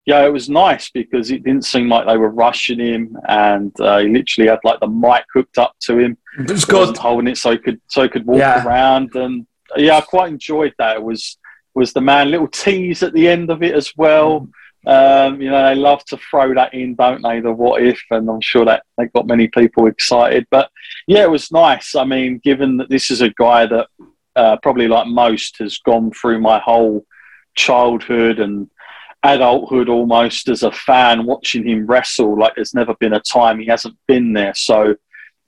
yeah, 0.09 0.24
it 0.24 0.33
was 0.33 0.49
nice 0.49 0.89
because 0.89 1.31
it 1.31 1.45
didn't 1.45 1.66
seem 1.66 1.91
like 1.91 2.07
they 2.07 2.16
were 2.16 2.31
rushing 2.31 2.79
him, 2.79 3.14
and 3.29 3.79
uh, 3.79 3.99
he 3.99 4.09
literally 4.09 4.49
had 4.49 4.59
like 4.64 4.81
the 4.81 4.87
mic 4.87 5.26
hooked 5.35 5.59
up 5.59 5.74
to 5.81 5.99
him. 5.99 6.16
It 6.39 6.51
was 6.51 6.64
good 6.64 6.97
holding 6.97 7.29
it 7.29 7.37
so 7.37 7.51
he 7.51 7.59
could 7.59 7.79
so 7.89 8.05
he 8.05 8.09
could 8.09 8.24
walk 8.24 8.39
yeah. 8.39 8.64
around, 8.64 9.14
and 9.16 9.47
yeah, 9.76 9.99
I 9.99 10.01
quite 10.01 10.33
enjoyed 10.33 10.72
that. 10.79 10.97
It 10.97 11.03
was 11.03 11.37
was 11.74 11.93
the 11.93 12.01
man 12.01 12.31
little 12.31 12.49
tease 12.49 13.03
at 13.03 13.12
the 13.12 13.29
end 13.29 13.51
of 13.51 13.62
it 13.62 13.74
as 13.74 13.93
well. 13.99 14.49
Um, 14.89 15.43
you 15.43 15.51
know, 15.51 15.62
they 15.68 15.74
love 15.74 16.03
to 16.07 16.16
throw 16.16 16.55
that 16.55 16.72
in, 16.72 16.95
don't 16.95 17.20
they? 17.22 17.41
The 17.41 17.53
what 17.53 17.82
if, 17.82 18.03
and 18.11 18.28
I'm 18.28 18.41
sure 18.41 18.64
that 18.64 18.84
they 18.97 19.07
got 19.09 19.26
many 19.26 19.47
people 19.47 19.86
excited. 19.86 20.47
But 20.51 20.70
yeah, 21.07 21.24
it 21.24 21.30
was 21.30 21.53
nice. 21.53 21.95
I 21.95 22.05
mean, 22.05 22.41
given 22.43 22.78
that 22.78 22.89
this 22.89 23.11
is 23.11 23.20
a 23.20 23.28
guy 23.28 23.66
that 23.66 23.89
uh, 24.34 24.57
probably 24.62 24.89
like 24.89 25.07
most, 25.07 25.59
has 25.59 25.76
gone 25.84 26.11
through 26.11 26.41
my 26.41 26.59
whole 26.59 27.05
childhood 27.55 28.39
and 28.39 28.70
adulthood 29.24 29.91
almost 29.91 30.49
as 30.49 30.62
a 30.62 30.72
fan 30.72 31.26
watching 31.26 31.68
him 31.68 31.86
wrestle. 31.86 32.39
Like 32.39 32.55
there's 32.55 32.72
never 32.72 32.95
been 32.95 33.12
a 33.12 33.20
time 33.20 33.59
he 33.59 33.66
hasn't 33.66 33.97
been 34.07 34.32
there. 34.32 34.55
So 34.55 34.95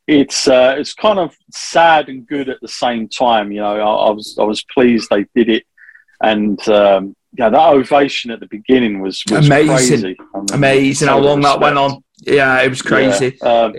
it's 0.06 0.48
uh, 0.48 0.74
it's 0.76 0.92
kind 0.92 1.18
of 1.18 1.34
sad 1.50 2.10
and 2.10 2.26
good 2.26 2.50
at 2.50 2.60
the 2.60 2.68
same 2.68 3.08
time. 3.08 3.52
You 3.52 3.60
know, 3.60 3.76
I, 3.76 4.08
I 4.08 4.10
was 4.10 4.36
I 4.38 4.44
was 4.44 4.62
pleased 4.64 5.08
they 5.08 5.24
did 5.34 5.48
it, 5.48 5.64
and 6.22 6.60
um, 6.68 7.16
yeah, 7.38 7.48
that 7.48 7.68
ovation 7.68 8.30
at 8.30 8.40
the 8.40 8.46
beginning 8.46 9.00
was, 9.00 9.22
was 9.30 9.46
amazing, 9.46 9.76
crazy. 9.76 10.16
I 10.34 10.38
mean, 10.38 10.46
amazing 10.52 11.08
how 11.08 11.18
long 11.18 11.38
respect. 11.38 11.60
that 11.60 11.64
went 11.64 11.78
on. 11.78 12.02
Yeah, 12.22 12.62
it 12.62 12.68
was 12.68 12.82
crazy. 12.82 13.38
Yeah. 13.40 13.48
Um, 13.48 13.74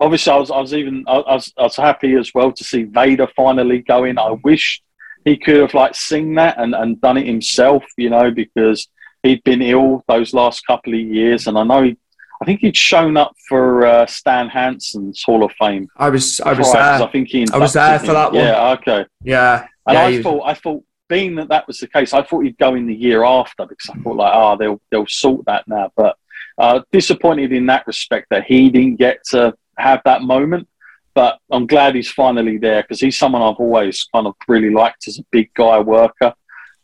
obviously, 0.00 0.32
I 0.32 0.36
was, 0.36 0.50
I 0.50 0.60
was 0.60 0.74
even 0.74 1.04
I 1.06 1.18
was, 1.18 1.52
I 1.58 1.62
was 1.62 1.76
happy 1.76 2.14
as 2.14 2.32
well 2.34 2.52
to 2.52 2.64
see 2.64 2.84
Vader 2.84 3.28
finally 3.34 3.80
go 3.80 4.04
in. 4.04 4.18
I 4.18 4.30
wish 4.44 4.82
he 5.24 5.36
could 5.36 5.56
have 5.56 5.74
like 5.74 5.94
seen 5.94 6.34
that 6.36 6.58
and, 6.58 6.74
and 6.74 7.00
done 7.00 7.16
it 7.16 7.26
himself, 7.26 7.84
you 7.96 8.10
know, 8.10 8.30
because 8.30 8.88
he'd 9.22 9.42
been 9.42 9.62
ill 9.62 10.04
those 10.06 10.32
last 10.32 10.66
couple 10.66 10.94
of 10.94 11.00
years, 11.00 11.46
and 11.46 11.58
I 11.58 11.64
know 11.64 11.82
he, 11.82 11.96
I 12.40 12.44
think 12.44 12.60
he'd 12.60 12.76
shown 12.76 13.16
up 13.16 13.32
for 13.48 13.86
uh, 13.86 14.06
Stan 14.06 14.48
Hansen's 14.48 15.22
Hall 15.24 15.42
of 15.42 15.52
Fame. 15.58 15.88
I 15.96 16.10
was, 16.10 16.40
I 16.40 16.52
was 16.52 16.70
there. 16.72 16.82
I 16.82 17.06
think 17.10 17.28
he 17.28 17.46
I 17.52 17.58
was 17.58 17.72
there 17.72 17.98
for 17.98 18.12
that 18.12 18.32
one. 18.32 18.44
Yeah, 18.44 18.70
okay. 18.72 19.06
Yeah, 19.24 19.66
and 19.86 19.94
yeah, 19.94 20.04
I 20.04 20.22
thought, 20.22 20.42
I 20.44 20.54
thought, 20.54 20.84
being 21.08 21.34
that 21.36 21.48
that 21.48 21.66
was 21.66 21.78
the 21.78 21.88
case, 21.88 22.12
I 22.12 22.22
thought 22.22 22.44
he'd 22.44 22.58
go 22.58 22.74
in 22.74 22.86
the 22.86 22.94
year 22.94 23.24
after 23.24 23.66
because 23.66 23.90
I 23.90 23.98
thought 24.00 24.16
like, 24.16 24.32
oh, 24.34 24.56
they'll 24.56 24.80
they'll 24.90 25.06
sort 25.06 25.44
that 25.46 25.66
now. 25.68 25.90
But 25.96 26.16
uh, 26.58 26.80
disappointed 26.92 27.52
in 27.52 27.66
that 27.66 27.86
respect 27.86 28.28
that 28.30 28.44
he 28.44 28.70
didn't 28.70 28.96
get 28.96 29.24
to 29.30 29.54
have 29.78 30.00
that 30.04 30.22
moment. 30.22 30.68
But 31.14 31.38
I'm 31.50 31.66
glad 31.66 31.94
he's 31.94 32.10
finally 32.10 32.58
there 32.58 32.82
because 32.82 33.00
he's 33.00 33.16
someone 33.16 33.42
I've 33.42 33.56
always 33.56 34.06
kind 34.14 34.26
of 34.26 34.34
really 34.48 34.70
liked 34.70 35.08
as 35.08 35.18
a 35.18 35.24
big 35.30 35.52
guy 35.54 35.78
worker. 35.80 36.34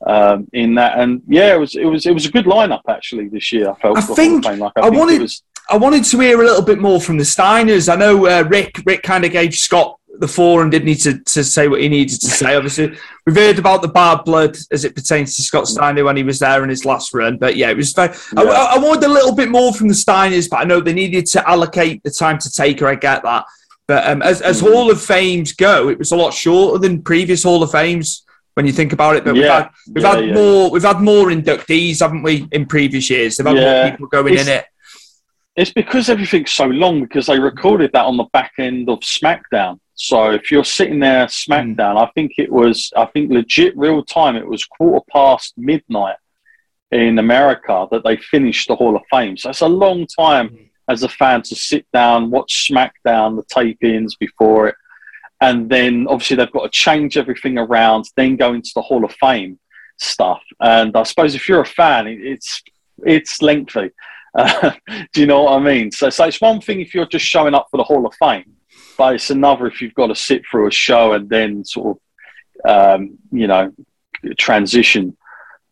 um, 0.07 0.49
in 0.53 0.75
that. 0.75 0.99
And 0.99 1.23
yeah, 1.27 1.55
it 1.55 1.59
was 1.59 1.75
it 1.75 1.85
was 1.85 2.07
it 2.07 2.13
was 2.13 2.27
a 2.27 2.31
good 2.31 2.47
lineup 2.47 2.83
actually 2.89 3.29
this 3.29 3.53
year. 3.53 3.71
I 3.71 3.75
felt. 3.75 3.99
I 3.99 4.01
think 4.01 4.45
like, 4.45 4.61
I, 4.61 4.81
I 4.81 4.91
think 4.91 4.97
wanted 4.97 5.31
I 5.69 5.77
wanted 5.77 6.05
to 6.05 6.21
hear 6.21 6.41
a 6.41 6.45
little 6.45 6.65
bit 6.65 6.81
more 6.81 7.01
from 7.01 7.19
the 7.19 7.25
Steiners. 7.25 7.93
I 7.93 7.97
know 7.97 8.27
uh, 8.27 8.43
Rick 8.49 8.83
Rick 8.85 9.03
kind 9.03 9.25
of 9.25 9.33
gave 9.33 9.55
Scott 9.55 9.99
the 10.19 10.29
forum 10.29 10.71
didn't 10.71 10.87
need 10.87 11.01
to, 11.01 11.19
to 11.19 11.43
say 11.43 11.69
what 11.69 11.81
he 11.81 11.89
needed 11.89 12.21
to 12.21 12.27
say. 12.27 12.55
Obviously, 12.55 12.97
we've 13.27 13.37
heard 13.37 13.59
about 13.59 13.83
the 13.83 13.89
bad 13.89 14.25
blood 14.25 14.57
as 14.71 14.85
it 14.85 14.95
pertains 14.95 15.37
to 15.37 15.43
Scott 15.43 15.67
Steiner 15.67 16.05
when 16.05 16.17
he 16.17 16.23
was 16.23 16.39
there 16.39 16.63
in 16.63 16.69
his 16.69 16.85
last 16.85 17.15
run. 17.15 17.39
But 17.39 17.57
yeah, 17.57 17.71
it 17.71 17.77
was 17.77 17.93
very. 17.93 18.15
Yeah. 18.37 18.43
I, 18.43 18.77
I, 18.77 18.79
wanted 18.79 19.05
a 19.05 19.13
little 19.13 19.35
bit 19.35 19.49
more 19.49 19.73
from 19.73 19.89
the 19.89 19.95
Steiners, 19.95 20.49
but 20.51 20.59
I 20.59 20.65
know 20.65 20.81
they 20.81 20.93
needed 20.93 21.27
to 21.27 21.49
allocate 21.49 22.03
the 22.03 22.11
time 22.11 22.39
to 22.39 22.51
take 22.51 22.81
her. 22.81 22.89
I 22.89 22.95
get 22.95 23.23
that. 23.23 23.47
But 23.89 24.07
um, 24.07 24.23
as, 24.23 24.41
as 24.43 24.63
mm. 24.63 24.71
Hall 24.71 24.91
of 24.91 25.03
Fames 25.03 25.53
go, 25.53 25.89
it 25.89 25.99
was 25.99 26.13
a 26.13 26.17
lot 26.17 26.33
shorter 26.33 26.79
than 26.79 27.03
previous 27.03 27.43
Hall 27.43 27.63
of 27.63 27.73
Fames 27.73 28.25
when 28.55 28.67
you 28.67 28.73
think 28.73 28.93
about 28.93 29.17
it. 29.17 29.25
But 29.25 29.35
we've 29.35 29.45
had 29.45 29.71
we've 29.93 30.05
yeah, 30.05 30.15
had 30.15 30.27
yeah. 30.27 30.35
more 30.35 30.71
we've 30.71 30.83
had 30.83 31.01
more 31.01 31.27
inductees, 31.27 32.01
haven't 32.01 32.23
we, 32.23 32.47
in 32.53 32.67
previous 32.67 33.09
years? 33.11 33.37
They've 33.37 33.47
had 33.47 33.57
more 33.57 33.91
people 33.91 34.07
going 34.09 34.35
it's, 34.35 34.43
in 34.43 34.49
it. 34.49 34.65
It's 35.57 35.73
because 35.73 36.09
everything's 36.09 36.53
so 36.53 36.67
long 36.67 37.03
because 37.03 37.27
they 37.27 37.39
recorded 37.39 37.91
that 37.93 38.05
on 38.05 38.17
the 38.17 38.25
back 38.33 38.53
end 38.59 38.89
of 38.89 39.01
SmackDown. 39.01 39.79
So 39.95 40.31
if 40.31 40.51
you're 40.51 40.65
sitting 40.65 41.01
there 41.01 41.27
SmackDown, 41.27 41.77
mm. 41.77 42.07
I 42.07 42.11
think 42.15 42.33
it 42.39 42.51
was 42.51 42.91
I 42.97 43.07
think 43.07 43.31
legit 43.31 43.77
real 43.77 44.03
time. 44.05 44.37
It 44.37 44.47
was 44.47 44.65
quarter 44.65 45.05
past 45.13 45.55
midnight 45.57 46.17
in 46.91 47.19
America 47.19 47.87
that 47.91 48.05
they 48.05 48.17
finished 48.17 48.69
the 48.69 48.77
Hall 48.77 48.97
of 48.97 49.03
Fame. 49.11 49.37
So 49.37 49.51
it's 49.51 49.61
a 49.61 49.69
long 49.69 50.07
time 50.07 50.51
mm. 50.51 50.69
as 50.89 51.03
a 51.03 51.09
fan 51.09 51.43
to 51.43 51.55
sit 51.55 51.87
down, 51.93 52.31
watch 52.31 52.71
SmackDown, 52.71 53.37
the 53.37 53.45
tape-ins 53.49 54.17
before 54.17 54.69
it, 54.69 54.75
and 55.41 55.69
then 55.69 56.07
obviously 56.09 56.37
they've 56.37 56.53
got 56.53 56.65
to 56.65 56.69
change 56.69 57.17
everything 57.17 57.59
around, 57.59 58.05
then 58.17 58.37
go 58.37 58.53
into 58.53 58.71
the 58.75 58.83
Hall 58.83 59.05
of 59.05 59.13
Fame 59.15 59.59
stuff. 59.99 60.43
And 60.61 60.97
I 60.97 61.03
suppose 61.03 61.35
if 61.35 61.49
you're 61.49 61.63
a 61.63 61.67
fan, 61.67 62.07
it's 62.07 62.63
it's 63.05 63.43
lengthy. 63.43 63.91
Uh, 64.35 64.73
do 65.13 65.21
you 65.21 65.27
know 65.27 65.45
what 65.45 65.61
I 65.61 65.65
mean? 65.65 65.91
So, 65.91 66.11
so 66.11 66.25
it's 66.25 66.41
one 66.41 66.61
thing 66.61 66.81
if 66.81 66.95
you're 66.95 67.07
just 67.07 67.25
showing 67.25 67.55
up 67.55 67.67
for 67.71 67.77
the 67.77 67.85
Hall 67.85 68.07
of 68.07 68.15
Fame, 68.15 68.57
but 69.03 69.17
it's 69.17 69.31
another 69.31 69.67
if 69.67 69.83
you've 69.83 69.95
got 69.95 70.07
to 70.07 70.15
sit 70.15 70.43
through 70.49 70.69
a 70.69 70.71
show 70.71 71.15
and 71.15 71.29
then 71.29 71.65
sort 71.65 71.99
of, 72.65 72.99
um, 73.01 73.19
you 73.33 73.49
know, 73.49 73.73
transition. 74.39 75.17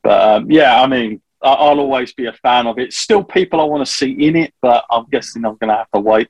But 0.03 0.20
um, 0.20 0.51
yeah, 0.51 0.83
I 0.83 0.89
mean, 0.89 1.22
I'll 1.41 1.78
always 1.78 2.12
be 2.12 2.26
a 2.26 2.33
fan 2.33 2.66
of 2.66 2.81
it. 2.81 2.93
Still, 2.93 3.22
people 3.22 3.61
I 3.61 3.64
want 3.64 3.87
to 3.87 3.93
see 3.93 4.11
in 4.26 4.35
it, 4.35 4.53
but 4.61 4.85
I'm 4.91 5.05
guessing 5.12 5.45
I'm 5.45 5.57
going 5.59 5.68
to 5.68 5.76
have 5.76 5.91
to 5.95 6.01
wait. 6.01 6.26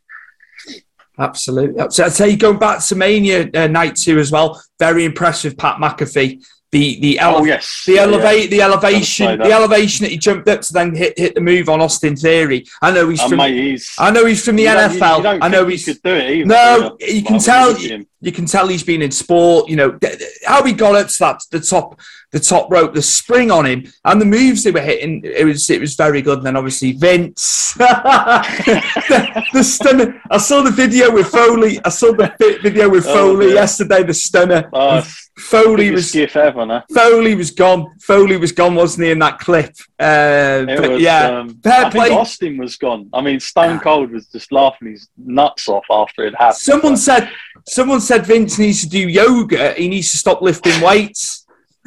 Absolutely. 1.19 1.83
So 1.89 2.05
I'd 2.05 2.13
say 2.13 2.37
going 2.37 2.59
back 2.59 2.85
to 2.85 2.95
Mania 2.95 3.49
uh, 3.55 3.67
night 3.67 3.97
two 3.97 4.19
as 4.19 4.31
well, 4.31 4.63
very 4.79 5.07
impressive 5.07 5.57
Pat 5.57 5.77
McAfee. 5.77 6.45
The 6.73 7.01
the 7.01 7.19
ele- 7.19 7.39
oh, 7.39 7.45
yes. 7.45 7.83
the 7.85 7.99
elevate 7.99 8.45
yeah. 8.45 8.47
the 8.51 8.63
elevation 8.63 9.39
the 9.39 9.53
elevation 9.53 10.05
that 10.05 10.13
he 10.13 10.19
jumped 10.19 10.49
up 10.49 10.61
to 10.61 10.73
then 10.73 10.95
hit 10.95 11.19
hit 11.19 11.35
the 11.35 11.41
move 11.41 11.69
on 11.69 11.81
Austin 11.81 12.15
Theory. 12.15 12.65
I 12.81 12.93
know 12.93 13.09
he's 13.09 13.21
oh, 13.21 13.29
from 13.29 13.39
mate, 13.39 13.55
he's, 13.55 13.93
I 13.99 14.11
know 14.13 14.25
he's 14.25 14.45
from 14.45 14.55
the 14.55 14.67
NFL. 14.67 15.25
You, 15.25 15.31
you 15.31 15.39
I 15.43 15.49
know 15.49 15.67
he's 15.67 15.85
could 15.85 16.01
do 16.03 16.15
it. 16.15 16.31
Either, 16.31 16.47
no, 16.47 16.97
you 17.01 17.23
can 17.25 17.41
tell 17.41 17.77
you 17.77 18.33
can 18.33 18.47
tell 18.47 18.69
he's 18.69 18.85
been 18.85 19.03
in 19.03 19.11
sport. 19.11 19.69
You 19.69 19.77
know 19.77 19.99
how 20.47 20.63
he 20.63 20.73
got 20.73 20.95
up 20.95 21.09
to 21.09 21.19
that 21.19 21.43
the 21.51 21.61
top 21.61 21.99
the 22.33 22.41
top 22.41 22.71
rope, 22.71 22.95
the 22.95 23.03
spring 23.03 23.51
on 23.51 23.67
him, 23.67 23.93
and 24.05 24.21
the 24.21 24.27
moves 24.27 24.63
they 24.63 24.71
were 24.71 24.81
hitting. 24.81 25.23
It 25.25 25.45
was 25.45 25.69
it 25.71 25.81
was 25.81 25.95
very 25.95 26.23
good. 26.23 26.39
And 26.39 26.47
then 26.47 26.57
obviously 26.57 26.93
Vince, 26.93 27.75
the, 27.75 29.45
the, 29.53 29.65
stunner. 29.65 30.21
I 30.31 30.39
saw 30.39 30.63
the 30.63 30.71
video 30.71 31.11
with 31.11 31.29
Foley. 31.29 31.81
I 31.85 31.89
saw 31.89 32.13
the 32.13 32.33
video 32.63 32.89
with 32.89 33.07
oh, 33.07 33.15
Foley 33.15 33.47
oh, 33.47 33.55
yesterday. 33.55 34.03
The 34.03 34.15
stunner. 34.15 34.71
Oh, 34.73 35.03
Foley 35.41 35.91
was 35.91 36.15
ever, 36.15 36.85
Foley 36.93 37.35
was 37.35 37.51
gone. 37.51 37.99
Foley 38.01 38.37
was 38.37 38.53
gone, 38.53 38.75
wasn't 38.75 39.07
he? 39.07 39.11
In 39.11 39.19
that 39.21 39.39
clip. 39.39 39.75
Uh, 39.99 40.65
was, 40.69 41.01
yeah, 41.03 41.39
um, 41.39 41.61
I 41.65 41.91
think 41.91 42.13
Austin 42.13 42.59
was 42.59 42.77
gone. 42.77 43.09
I 43.13 43.21
mean, 43.21 43.41
Stone 43.41 43.81
Cold 43.81 44.11
was 44.11 44.27
just 44.27 44.53
laughing 44.53 44.93
his 44.93 45.09
nuts 45.17 45.69
off 45.69 45.85
after 45.91 46.27
it 46.27 46.35
happened. 46.35 46.57
Someone 46.57 46.97
said, 46.97 47.31
someone 47.67 48.01
said 48.01 48.27
Vince 48.27 48.59
needs 48.59 48.83
to 48.83 48.89
do 48.89 49.09
yoga. 49.09 49.75
He 49.75 49.89
needs 49.89 50.11
to 50.11 50.19
stop 50.19 50.43
lifting 50.43 50.81
weights. 50.81 51.47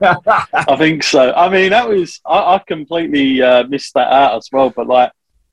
I 0.00 0.76
think 0.76 1.02
so. 1.02 1.32
I 1.32 1.48
mean, 1.48 1.70
that 1.70 1.88
was 1.88 2.20
I, 2.24 2.54
I 2.54 2.62
completely 2.66 3.42
uh, 3.42 3.64
missed 3.64 3.94
that 3.94 4.12
out 4.12 4.36
as 4.36 4.48
well. 4.52 4.70
But 4.70 4.86
like, 4.86 5.10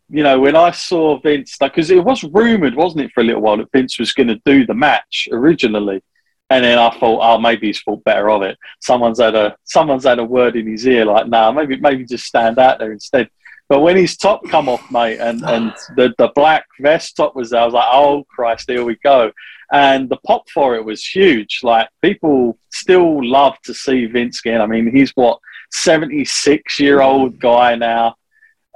you 0.09 0.23
know, 0.23 0.39
when 0.39 0.55
I 0.55 0.71
saw 0.71 1.19
Vince, 1.19 1.57
because 1.57 1.89
like, 1.89 1.97
it 1.97 2.03
was 2.03 2.23
rumored, 2.23 2.75
wasn't 2.75 3.05
it, 3.05 3.11
for 3.13 3.21
a 3.21 3.23
little 3.23 3.41
while 3.41 3.57
that 3.57 3.71
Vince 3.71 3.97
was 3.97 4.13
going 4.13 4.27
to 4.27 4.41
do 4.45 4.65
the 4.65 4.73
match 4.73 5.27
originally, 5.31 6.03
and 6.49 6.63
then 6.63 6.77
I 6.77 6.91
thought, 6.91 7.19
oh, 7.21 7.39
maybe 7.39 7.67
he's 7.67 7.81
thought 7.81 8.03
better 8.03 8.29
of 8.29 8.43
it. 8.43 8.57
Someone's 8.79 9.19
had 9.19 9.35
a 9.35 9.55
someone's 9.63 10.03
had 10.03 10.19
a 10.19 10.23
word 10.23 10.55
in 10.55 10.67
his 10.67 10.85
ear, 10.85 11.05
like, 11.05 11.27
nah, 11.27 11.51
maybe 11.51 11.77
maybe 11.77 12.05
just 12.05 12.25
stand 12.25 12.59
out 12.59 12.79
there 12.79 12.91
instead. 12.91 13.29
But 13.67 13.81
when 13.81 13.97
his 13.97 14.15
top 14.15 14.47
come 14.47 14.69
off, 14.69 14.91
mate, 14.91 15.17
and, 15.17 15.43
and 15.43 15.73
the, 15.95 16.13
the 16.19 16.31
black 16.35 16.67
vest 16.79 17.17
top 17.17 17.35
was 17.35 17.49
there, 17.49 17.61
I 17.61 17.65
was 17.65 17.73
like, 17.73 17.89
oh 17.91 18.23
Christ, 18.29 18.69
here 18.69 18.85
we 18.85 18.95
go. 19.03 19.31
And 19.71 20.07
the 20.07 20.17
pop 20.17 20.47
for 20.51 20.75
it 20.75 20.85
was 20.85 21.03
huge. 21.03 21.61
Like 21.63 21.89
people 22.03 22.59
still 22.69 23.27
love 23.27 23.59
to 23.63 23.73
see 23.73 24.05
Vince 24.05 24.39
again. 24.45 24.61
I 24.61 24.67
mean, 24.67 24.95
he's 24.95 25.11
what 25.11 25.39
seventy 25.71 26.25
six 26.25 26.79
year 26.79 27.01
old 27.01 27.39
guy 27.39 27.75
now. 27.75 28.15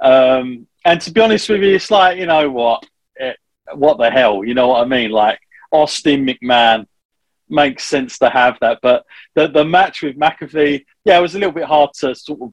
Um, 0.02 0.66
and 0.84 1.00
to 1.02 1.12
be 1.12 1.20
honest 1.20 1.48
with 1.48 1.62
you, 1.62 1.76
it's 1.76 1.92
like 1.92 2.18
you 2.18 2.26
know 2.26 2.50
what, 2.50 2.84
it, 3.14 3.36
what 3.72 3.98
the 3.98 4.10
hell, 4.10 4.44
you 4.44 4.54
know 4.54 4.68
what 4.68 4.82
I 4.82 4.86
mean? 4.86 5.12
Like 5.12 5.38
Austin 5.70 6.26
McMahon 6.26 6.86
makes 7.50 7.84
sense 7.84 8.18
to 8.18 8.30
have 8.30 8.58
that. 8.60 8.78
But 8.82 9.04
the 9.34 9.48
the 9.48 9.64
match 9.64 10.02
with 10.02 10.18
McAfee, 10.18 10.84
yeah, 11.04 11.18
it 11.18 11.22
was 11.22 11.34
a 11.34 11.38
little 11.38 11.54
bit 11.54 11.64
hard 11.64 11.90
to 12.00 12.14
sort 12.14 12.40
of 12.40 12.52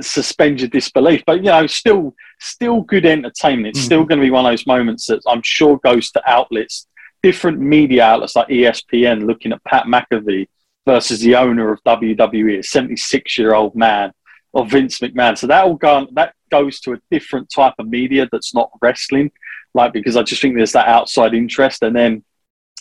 suspend 0.00 0.60
your 0.60 0.68
disbelief. 0.68 1.22
But 1.26 1.38
you 1.38 1.50
know, 1.50 1.66
still 1.66 2.14
still 2.40 2.82
good 2.82 3.06
entertainment. 3.06 3.68
It's 3.68 3.80
mm-hmm. 3.80 3.86
still 3.86 4.04
going 4.04 4.20
to 4.20 4.26
be 4.26 4.30
one 4.30 4.46
of 4.46 4.52
those 4.52 4.66
moments 4.66 5.06
that 5.06 5.20
I'm 5.26 5.42
sure 5.42 5.78
goes 5.78 6.10
to 6.12 6.22
outlets, 6.30 6.86
different 7.22 7.60
media 7.60 8.04
outlets 8.04 8.36
like 8.36 8.48
ESPN, 8.48 9.26
looking 9.26 9.52
at 9.52 9.64
Pat 9.64 9.84
McAfee 9.86 10.48
versus 10.86 11.20
the 11.20 11.36
owner 11.36 11.70
of 11.72 11.82
WWE, 11.84 12.60
a 12.60 12.62
76 12.62 13.38
year 13.38 13.54
old 13.54 13.74
man, 13.74 14.12
or 14.52 14.66
Vince 14.66 14.98
McMahon. 15.00 15.36
So 15.36 15.46
that 15.46 15.64
all 15.64 15.74
go 15.74 16.06
that 16.12 16.34
goes 16.50 16.80
to 16.80 16.94
a 16.94 17.00
different 17.10 17.50
type 17.50 17.74
of 17.78 17.88
media 17.88 18.28
that's 18.32 18.54
not 18.54 18.70
wrestling. 18.80 19.30
Like 19.74 19.92
because 19.92 20.16
I 20.16 20.22
just 20.22 20.40
think 20.40 20.56
there's 20.56 20.72
that 20.72 20.88
outside 20.88 21.34
interest, 21.34 21.82
and 21.82 21.94
then 21.94 22.24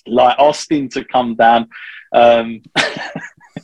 like 0.07 0.37
Austin 0.39 0.89
to 0.89 1.03
come 1.03 1.35
down. 1.35 1.69
Um, 2.13 2.61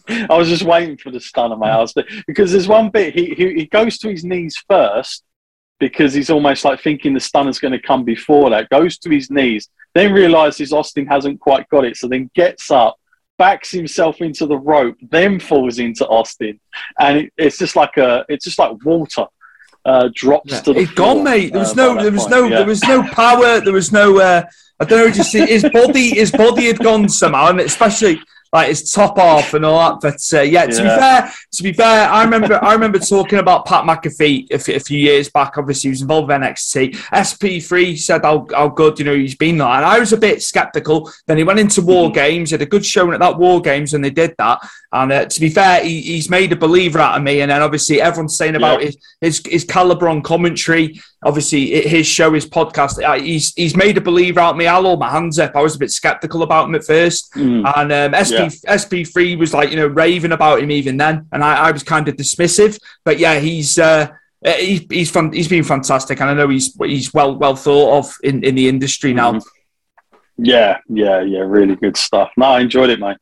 I 0.10 0.38
was 0.38 0.50
just 0.50 0.64
waiting 0.64 0.98
for 0.98 1.12
the 1.12 1.20
stun 1.20 1.52
of 1.52 1.60
my 1.60 1.70
ass 1.70 1.94
because 2.28 2.52
there's 2.52 2.68
one 2.68 2.90
bit 2.90 3.14
he, 3.14 3.34
he, 3.36 3.54
he 3.54 3.66
goes 3.66 3.98
to 4.00 4.10
his 4.10 4.24
knees 4.26 4.62
first 4.70 5.24
because 5.80 6.14
he's 6.14 6.30
almost 6.30 6.66
like 6.66 6.82
thinking 6.82 7.14
the 7.14 7.20
stunner's 7.20 7.60
going 7.60 7.72
to 7.72 7.82
come 7.82 8.04
before 8.04 8.50
that. 8.50 8.70
Goes 8.70 8.98
to 9.00 9.10
his 9.10 9.30
knees, 9.30 9.70
then 9.94 10.14
realizes 10.14 10.74
Austin 10.74 11.06
hasn't 11.06 11.40
quite 11.40 11.68
got 11.70 11.86
it, 11.86 11.98
so 11.98 12.08
then 12.08 12.30
gets 12.36 12.72
up, 12.72 12.98
backs 13.38 13.72
himself 13.72 14.22
into 14.22 14.46
the 14.46 14.58
rope, 14.58 14.98
then 15.10 15.40
falls 15.40 15.80
into 15.80 16.08
Austin, 16.08 16.60
and 17.00 17.20
it, 17.20 17.34
it's 17.38 17.58
just 17.58 17.76
like 17.76 17.98
a 17.98 18.26
it's 18.30 18.46
just 18.46 18.60
like 18.60 18.84
water. 18.86 19.26
Uh, 19.86 20.10
drops 20.14 20.52
yeah. 20.52 20.62
to 20.62 20.74
the 20.74 20.80
it's 20.82 20.94
gone, 20.94 21.24
mate. 21.24 21.52
There 21.52 21.60
was 21.60 21.72
uh, 21.72 21.76
no, 21.76 22.02
there 22.02 22.12
was 22.12 22.22
point, 22.22 22.32
no, 22.32 22.44
yeah. 22.46 22.58
there 22.58 22.66
was 22.66 22.84
no 22.84 23.04
power. 23.04 23.60
There 23.60 23.74
was 23.74 23.92
no. 23.92 24.20
Uh, 24.20 24.44
I 24.80 24.86
don't 24.86 25.08
know. 25.08 25.12
Just 25.12 25.34
his 25.34 25.66
body, 25.74 26.12
his 26.12 26.32
body 26.32 26.68
had 26.68 26.80
gone 26.80 27.10
somehow, 27.10 27.50
and 27.50 27.60
especially 27.60 28.22
like 28.54 28.68
his 28.68 28.92
top 28.92 29.18
off 29.18 29.56
and 29.56 29.66
all 29.66 29.80
that. 29.80 30.00
But 30.00 30.40
uh, 30.40 30.44
yeah, 30.44 30.68
to 30.68 30.76
yeah. 30.76 30.96
be 30.96 31.02
fair, 31.02 31.34
to 31.52 31.64
be 31.64 31.74
fair, 31.74 32.08
I 32.08 32.24
remember 32.24 32.64
I 32.64 32.74
remember 32.74 33.00
talking 33.00 33.40
about 33.40 33.66
Pat 33.66 33.84
McAfee 33.84 34.52
a, 34.52 34.80
few 34.80 35.00
years 35.00 35.30
back. 35.30 35.58
Obviously, 35.58 35.90
he 35.90 35.92
was 35.92 36.02
involved 36.04 36.28
with 36.28 36.38
NXT. 36.38 36.96
SP3 36.96 37.98
said 37.98 38.24
how, 38.24 38.46
how 38.54 38.70
good 38.70 39.00
you 39.00 39.06
know 39.06 39.16
he's 39.16 39.36
been 39.36 39.58
there, 39.58 39.68
and 39.68 39.84
I 39.84 40.00
was 40.00 40.14
a 40.14 40.18
bit 40.18 40.44
skeptical. 40.44 41.12
Then 41.26 41.38
he 41.38 41.44
went 41.44 41.60
into 41.60 41.82
War 41.82 42.06
mm-hmm. 42.06 42.14
Games, 42.14 42.52
had 42.52 42.62
a 42.62 42.68
good 42.68 42.86
showing 42.86 43.14
at 43.14 43.20
that 43.20 43.38
War 43.40 43.60
Games, 43.60 43.96
and 43.96 44.06
they 44.06 44.12
did 44.12 44.36
that. 44.38 44.62
And 44.94 45.12
uh, 45.12 45.26
to 45.26 45.40
be 45.40 45.50
fair, 45.50 45.84
he, 45.84 46.02
he's 46.02 46.30
made 46.30 46.52
a 46.52 46.56
believer 46.56 47.00
out 47.00 47.18
of 47.18 47.24
me. 47.24 47.42
And 47.42 47.50
then 47.50 47.64
obviously 47.64 48.00
everyone's 48.00 48.38
saying 48.38 48.56
about 48.56 48.80
yeah. 48.80 48.86
his, 48.86 48.98
his 49.22 49.42
his 49.46 49.64
caliber 49.66 50.08
on 50.08 50.22
commentary. 50.22 51.02
Obviously, 51.26 51.88
his 51.88 52.06
show, 52.06 52.32
his 52.34 52.46
podcast, 52.46 53.04
uh, 53.04 53.20
he's 53.20 53.54
he's 53.56 53.76
made 53.76 53.98
a 53.98 54.02
believer 54.02 54.40
out 54.40 54.52
of 54.52 54.58
me. 54.58 54.68
I'll 54.68 54.84
hold 54.84 55.00
my 55.00 55.10
hands 55.10 55.40
up. 55.40 55.56
I 55.56 55.62
was 55.62 55.76
a 55.76 55.80
bit 55.80 55.90
skeptical 55.90 56.44
about 56.44 56.68
him 56.68 56.76
at 56.76 56.84
first, 56.84 57.34
mm. 57.34 57.64
and 57.76 57.92
um, 57.92 58.22
SP. 58.22 58.43
SP3 58.48 59.38
was 59.38 59.54
like 59.54 59.70
you 59.70 59.76
know 59.76 59.88
raving 59.88 60.32
about 60.32 60.62
him 60.62 60.72
even 60.72 60.98
then, 60.98 61.28
and 61.32 61.44
I, 61.44 61.68
I 61.68 61.72
was 61.72 61.84
kind 61.84 62.08
of 62.08 62.16
dismissive. 62.16 62.80
But 63.04 63.20
yeah, 63.20 63.40
he's. 63.40 63.80
Uh, 63.80 64.08
he, 64.46 64.86
he's 64.90 65.10
fun, 65.10 65.32
he's 65.32 65.48
been 65.48 65.64
fantastic, 65.64 66.20
and 66.20 66.30
I 66.30 66.34
know 66.34 66.50
he's 66.50 66.76
he's 66.82 67.14
well 67.14 67.38
well 67.38 67.56
thought 67.56 68.00
of 68.00 68.14
in, 68.24 68.44
in 68.44 68.56
the 68.56 68.68
industry 68.68 69.14
now. 69.14 69.34
Mm. 69.34 69.46
Yeah, 70.38 70.80
yeah, 70.90 71.22
yeah, 71.22 71.40
really 71.40 71.76
good 71.76 71.96
stuff. 71.96 72.32
No, 72.38 72.48
I 72.48 72.62
enjoyed 72.62 72.90
it, 72.90 73.00
mate. 73.00 73.18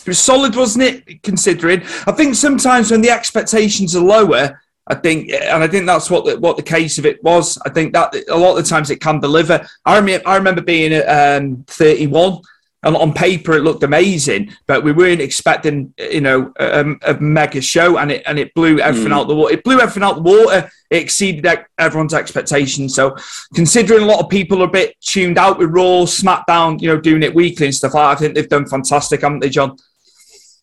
It 0.00 0.08
was 0.08 0.18
solid, 0.18 0.56
wasn't 0.56 0.84
it? 0.84 1.22
Considering, 1.22 1.82
I 2.06 2.12
think 2.12 2.34
sometimes 2.34 2.90
when 2.90 3.02
the 3.02 3.10
expectations 3.10 3.94
are 3.94 4.02
lower, 4.02 4.60
I 4.86 4.94
think, 4.94 5.30
and 5.30 5.62
I 5.62 5.68
think 5.68 5.86
that's 5.86 6.10
what 6.10 6.24
the, 6.24 6.38
what 6.38 6.56
the 6.56 6.62
case 6.62 6.98
of 6.98 7.06
it 7.06 7.22
was. 7.22 7.58
I 7.64 7.70
think 7.70 7.92
that 7.92 8.14
a 8.28 8.36
lot 8.36 8.56
of 8.56 8.64
the 8.64 8.68
times 8.68 8.90
it 8.90 9.00
can 9.00 9.20
deliver. 9.20 9.66
I 9.84 9.96
remember, 9.96 10.26
I 10.26 10.36
remember 10.36 10.60
being 10.60 10.92
at 10.92 11.40
um, 11.40 11.64
31 11.68 12.40
and 12.84 12.96
on 12.96 13.12
paper 13.12 13.52
it 13.52 13.62
looked 13.62 13.82
amazing, 13.82 14.52
but 14.66 14.82
we 14.82 14.92
weren't 14.92 15.20
expecting, 15.20 15.94
you 15.98 16.20
know, 16.20 16.52
a, 16.58 16.94
a 17.02 17.20
mega 17.20 17.60
show, 17.60 17.98
and 17.98 18.10
it 18.10 18.22
and 18.26 18.38
it 18.38 18.52
blew 18.54 18.80
everything 18.80 19.12
mm. 19.12 19.16
out 19.16 19.28
the 19.28 19.34
water. 19.34 19.54
It 19.54 19.64
blew 19.64 19.80
everything 19.80 20.02
out 20.02 20.16
the 20.16 20.22
water. 20.22 20.70
It 20.90 21.02
exceeded 21.02 21.46
everyone's 21.78 22.14
expectations. 22.14 22.94
So, 22.94 23.16
considering 23.54 24.02
a 24.02 24.06
lot 24.06 24.20
of 24.20 24.28
people 24.28 24.62
are 24.62 24.66
a 24.66 24.70
bit 24.70 25.00
tuned 25.00 25.38
out 25.38 25.58
with 25.58 25.70
Raw, 25.70 26.04
SmackDown, 26.04 26.80
you 26.80 26.88
know, 26.88 27.00
doing 27.00 27.22
it 27.22 27.34
weekly 27.34 27.66
and 27.66 27.74
stuff, 27.74 27.94
I 27.94 28.14
think 28.16 28.34
they've 28.34 28.48
done 28.48 28.66
fantastic, 28.66 29.22
haven't 29.22 29.40
they, 29.40 29.48
John? 29.48 29.76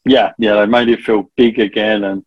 Yeah, 0.05 0.33
yeah, 0.37 0.55
they 0.55 0.65
made 0.65 0.89
it 0.89 1.01
feel 1.01 1.31
big 1.35 1.59
again 1.59 2.03
and 2.03 2.25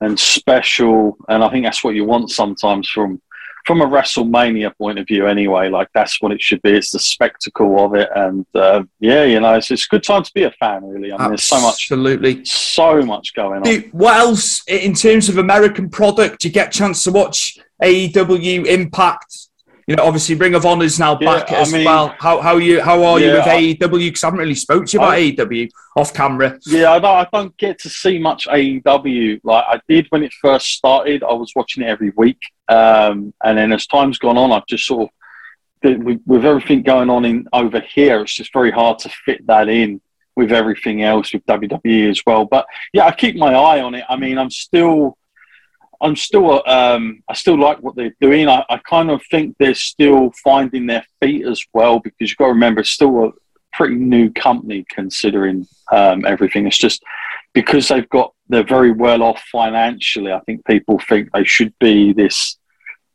and 0.00 0.18
special, 0.18 1.16
and 1.28 1.42
I 1.42 1.48
think 1.48 1.64
that's 1.64 1.82
what 1.82 1.94
you 1.94 2.04
want 2.04 2.30
sometimes 2.30 2.88
from 2.88 3.20
from 3.66 3.80
a 3.80 3.86
WrestleMania 3.86 4.76
point 4.78 4.98
of 4.98 5.06
view, 5.08 5.26
anyway, 5.26 5.68
like 5.68 5.88
that's 5.92 6.22
what 6.22 6.30
it 6.30 6.40
should 6.40 6.62
be. 6.62 6.70
It's 6.70 6.92
the 6.92 7.00
spectacle 7.00 7.84
of 7.84 7.94
it, 7.94 8.08
and 8.14 8.46
uh, 8.54 8.84
yeah, 9.00 9.24
you 9.24 9.40
know, 9.40 9.54
it's, 9.54 9.70
it's 9.70 9.86
a 9.86 9.88
good 9.88 10.04
time 10.04 10.22
to 10.22 10.30
be 10.32 10.44
a 10.44 10.52
fan. 10.52 10.84
Really, 10.84 11.12
I 11.12 11.18
mean, 11.18 11.28
there's 11.30 11.42
so 11.42 11.60
much, 11.60 11.90
absolutely, 11.90 12.44
so 12.44 13.02
much 13.02 13.34
going 13.34 13.66
on. 13.66 13.90
What 13.90 14.16
else 14.16 14.62
in 14.68 14.94
terms 14.94 15.28
of 15.28 15.38
American 15.38 15.90
product? 15.90 16.40
Do 16.40 16.48
you 16.48 16.54
get 16.54 16.68
a 16.68 16.78
chance 16.78 17.02
to 17.04 17.12
watch 17.12 17.58
AEW 17.82 18.66
Impact? 18.66 19.48
You 19.86 19.94
know, 19.94 20.04
obviously 20.04 20.34
Ring 20.34 20.54
of 20.54 20.66
Honor's 20.66 20.98
now 20.98 21.16
yeah, 21.20 21.38
back 21.38 21.52
as 21.52 21.72
mean, 21.72 21.84
well. 21.84 22.14
How 22.18 22.40
how 22.40 22.56
you 22.56 22.82
how 22.82 23.04
are 23.04 23.20
yeah, 23.20 23.26
you 23.26 23.32
with 23.34 23.80
AEW? 23.80 24.08
Because 24.08 24.24
I 24.24 24.26
haven't 24.26 24.40
really 24.40 24.54
spoke 24.54 24.86
to 24.86 24.92
you 24.92 24.98
about 24.98 25.12
I, 25.14 25.30
AEW 25.30 25.70
off 25.96 26.12
camera. 26.12 26.58
Yeah, 26.66 26.92
I 26.92 26.98
don't, 26.98 27.16
I 27.16 27.28
don't 27.32 27.56
get 27.56 27.78
to 27.80 27.88
see 27.88 28.18
much 28.18 28.48
AEW. 28.48 29.40
Like 29.44 29.64
I 29.68 29.80
did 29.88 30.06
when 30.10 30.24
it 30.24 30.32
first 30.40 30.72
started. 30.72 31.22
I 31.22 31.32
was 31.32 31.52
watching 31.54 31.84
it 31.84 31.86
every 31.86 32.10
week, 32.16 32.40
um, 32.68 33.32
and 33.44 33.58
then 33.58 33.72
as 33.72 33.86
time's 33.86 34.18
gone 34.18 34.36
on, 34.36 34.50
I've 34.50 34.66
just 34.66 34.86
sort 34.86 35.04
of 35.04 35.08
with, 35.82 36.20
with 36.26 36.44
everything 36.44 36.82
going 36.82 37.10
on 37.10 37.24
in 37.24 37.46
over 37.52 37.80
here, 37.80 38.22
it's 38.22 38.34
just 38.34 38.52
very 38.52 38.70
hard 38.70 38.98
to 39.00 39.08
fit 39.24 39.46
that 39.46 39.68
in 39.68 40.00
with 40.34 40.52
everything 40.52 41.02
else 41.02 41.32
with 41.32 41.46
WWE 41.46 42.10
as 42.10 42.20
well. 42.26 42.44
But 42.44 42.66
yeah, 42.92 43.06
I 43.06 43.12
keep 43.12 43.36
my 43.36 43.54
eye 43.54 43.80
on 43.80 43.94
it. 43.94 44.04
I 44.08 44.16
mean, 44.16 44.38
I'm 44.38 44.50
still 44.50 45.16
I'm 46.06 46.14
still, 46.14 46.62
um, 46.68 47.20
I 47.28 47.34
still 47.34 47.58
like 47.58 47.78
what 47.78 47.96
they're 47.96 48.14
doing. 48.20 48.48
I, 48.48 48.64
I, 48.70 48.78
kind 48.78 49.10
of 49.10 49.20
think 49.28 49.56
they're 49.58 49.74
still 49.74 50.32
finding 50.44 50.86
their 50.86 51.04
feet 51.20 51.44
as 51.44 51.64
well 51.74 51.98
because 51.98 52.30
you've 52.30 52.36
got 52.36 52.46
to 52.46 52.52
remember, 52.52 52.80
it's 52.82 52.90
still 52.90 53.24
a 53.24 53.32
pretty 53.72 53.96
new 53.96 54.30
company 54.30 54.86
considering 54.88 55.66
um, 55.90 56.24
everything. 56.24 56.64
It's 56.64 56.78
just 56.78 57.02
because 57.54 57.88
they've 57.88 58.08
got, 58.08 58.32
they're 58.48 58.62
very 58.62 58.92
well 58.92 59.24
off 59.24 59.42
financially. 59.50 60.32
I 60.32 60.38
think 60.46 60.64
people 60.64 61.00
think 61.00 61.28
they 61.32 61.42
should 61.42 61.74
be 61.80 62.12
this, 62.12 62.56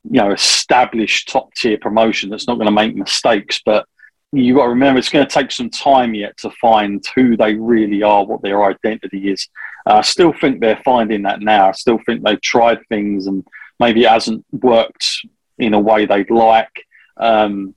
you 0.03 0.19
know, 0.21 0.31
established 0.31 1.29
top 1.29 1.53
tier 1.53 1.77
promotion 1.77 2.29
that's 2.29 2.47
not 2.47 2.55
going 2.55 2.65
to 2.65 2.73
make 2.73 2.93
mistakes. 2.93 3.61
But 3.65 3.85
you've 4.33 4.57
got 4.57 4.63
to 4.63 4.69
remember, 4.71 4.99
it's 4.99 5.07
going 5.07 5.25
to 5.25 5.33
take 5.33 5.53
some 5.53 5.69
time 5.69 6.13
yet 6.13 6.35
to 6.39 6.49
find 6.61 7.01
who 7.15 7.37
they 7.37 7.53
really 7.53 8.03
are, 8.03 8.25
what 8.25 8.41
their 8.41 8.65
identity 8.65 9.31
is. 9.31 9.47
Uh, 9.85 9.95
I 9.95 10.01
still 10.01 10.33
think 10.33 10.59
they're 10.59 10.81
finding 10.83 11.23
that 11.23 11.41
now. 11.41 11.69
I 11.69 11.71
still 11.71 11.99
think 12.05 12.23
they've 12.23 12.41
tried 12.41 12.79
things 12.87 13.27
and 13.27 13.45
maybe 13.79 14.03
it 14.03 14.09
hasn't 14.09 14.45
worked 14.51 15.25
in 15.57 15.73
a 15.73 15.79
way 15.79 16.05
they'd 16.05 16.29
like. 16.29 16.85
Um, 17.17 17.75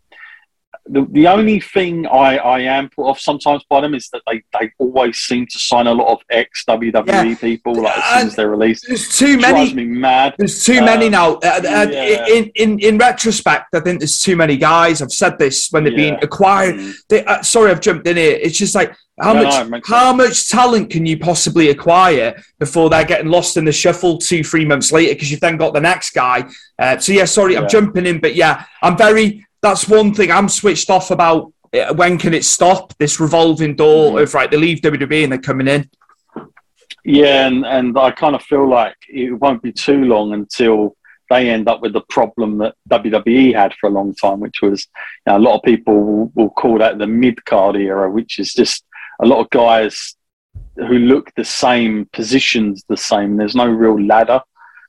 the, 0.87 1.07
the 1.11 1.27
only 1.29 1.61
thing 1.61 2.07
I, 2.07 2.37
I 2.37 2.61
am 2.61 2.91
put 2.91 3.05
off 3.05 3.19
sometimes 3.19 3.65
by 3.71 3.81
them 3.81 3.95
is 3.95 4.11
that 4.11 4.21
they, 4.27 4.43
they 4.59 4.71
always 4.79 5.17
seem 5.17 5.47
to 5.47 5.59
sign 5.59 5.87
a 5.87 5.95
lot 5.95 6.13
of 6.13 6.19
ex 6.31 6.65
WWE 6.69 7.07
yeah. 7.07 7.35
people 7.37 7.75
like 7.75 7.97
as 7.97 8.05
soon 8.05 8.27
as 8.29 8.37
they're 8.37 8.51
released. 8.51 8.85
There's 8.87 9.17
too 9.17 9.39
many. 9.39 9.73
me 9.73 9.87
mad. 9.87 10.35
There's 10.37 10.63
too 10.63 10.79
um, 10.79 10.85
many 10.85 11.09
now. 11.09 11.37
Uh, 11.37 11.61
uh, 11.65 11.87
yeah. 11.91 12.27
in, 12.27 12.51
in 12.55 12.79
in 12.81 12.99
retrospect, 12.99 13.75
I 13.75 13.81
think 13.81 14.01
there's 14.01 14.19
too 14.19 14.37
many 14.37 14.59
guys. 14.59 15.01
I've 15.01 15.13
said 15.13 15.39
this 15.39 15.71
when 15.71 15.85
they've 15.85 15.99
yeah. 15.99 16.17
been 16.17 16.19
acquired. 16.23 16.75
Mm. 16.75 16.95
They, 17.09 17.25
uh, 17.25 17.43
sorry, 17.43 17.71
I've 17.71 17.81
jumped 17.81 18.07
in 18.07 18.19
here. 18.19 18.39
It's 18.43 18.59
just 18.59 18.75
like 18.75 18.95
how 19.21 19.33
no, 19.33 19.45
much 19.45 19.69
no, 19.69 19.81
how 19.85 20.13
much 20.13 20.49
talent 20.49 20.91
can 20.91 21.07
you 21.07 21.17
possibly 21.19 21.71
acquire 21.71 22.43
before 22.59 22.91
they're 22.91 23.05
getting 23.05 23.31
lost 23.31 23.57
in 23.57 23.65
the 23.65 23.73
shuffle 23.73 24.19
two 24.19 24.43
three 24.43 24.65
months 24.65 24.91
later 24.91 25.15
because 25.15 25.31
you've 25.31 25.41
then 25.41 25.57
got 25.57 25.73
the 25.73 25.81
next 25.81 26.11
guy. 26.11 26.49
Uh, 26.79 26.99
so 26.99 27.13
yeah, 27.13 27.25
sorry, 27.25 27.57
I'm 27.57 27.69
jumping 27.69 28.07
in, 28.07 28.21
but 28.21 28.35
yeah, 28.35 28.65
I'm 28.83 28.97
very. 28.97 29.47
That's 29.63 29.89
one 29.89 30.13
thing 30.13 30.31
I'm 30.31 30.49
switched 30.49 30.91
off 30.91 31.11
about. 31.11 31.53
Uh, 31.73 31.95
when 31.95 32.19
can 32.19 32.35
it 32.35 32.45
stop? 32.45 32.97
This 32.99 33.21
revolving 33.21 33.77
door 33.77 34.11
mm-hmm. 34.11 34.19
of 34.19 34.35
right, 34.35 34.51
they 34.51 34.57
leave 34.57 34.81
WWE 34.81 35.25
and 35.25 35.33
they're 35.33 35.39
coming 35.39 35.69
in. 35.69 35.89
Yeah, 37.05 37.47
and, 37.47 37.65
and 37.67 37.99
I 37.99 38.11
kind 38.11 38.35
of 38.35 38.43
feel 38.43 38.69
like 38.69 38.97
it 39.09 39.33
won't 39.33 39.63
be 39.63 39.73
too 39.73 40.05
long 40.05 40.33
until 40.33 40.97
they 41.31 41.51
end 41.51 41.69
up 41.69 41.81
with 41.81 41.93
the 41.93 42.01
problem 42.03 42.59
that 42.59 42.75
WWE 42.91 43.55
had 43.55 43.75
for 43.75 43.89
a 43.89 43.93
long 43.93 44.15
time, 44.15 44.41
which 44.41 44.61
was 44.63 44.89
you 45.27 45.33
know, 45.33 45.39
a 45.39 45.39
lot 45.39 45.57
of 45.57 45.63
people 45.63 46.01
will, 46.01 46.33
will 46.35 46.51
call 46.51 46.79
that 46.79 46.99
the 46.99 47.07
mid 47.07 47.45
card 47.45 47.77
era, 47.77 48.11
which 48.11 48.39
is 48.39 48.53
just 48.53 48.85
a 49.21 49.27
lot 49.27 49.41
of 49.41 49.51
guys 49.51 50.17
who 50.77 50.99
look 50.99 51.33
the 51.37 51.45
same, 51.45 52.09
positions 52.13 52.85
the 52.89 52.97
same. 52.97 53.37
There's 53.37 53.55
no 53.55 53.67
real 53.67 54.01
ladder. 54.01 54.41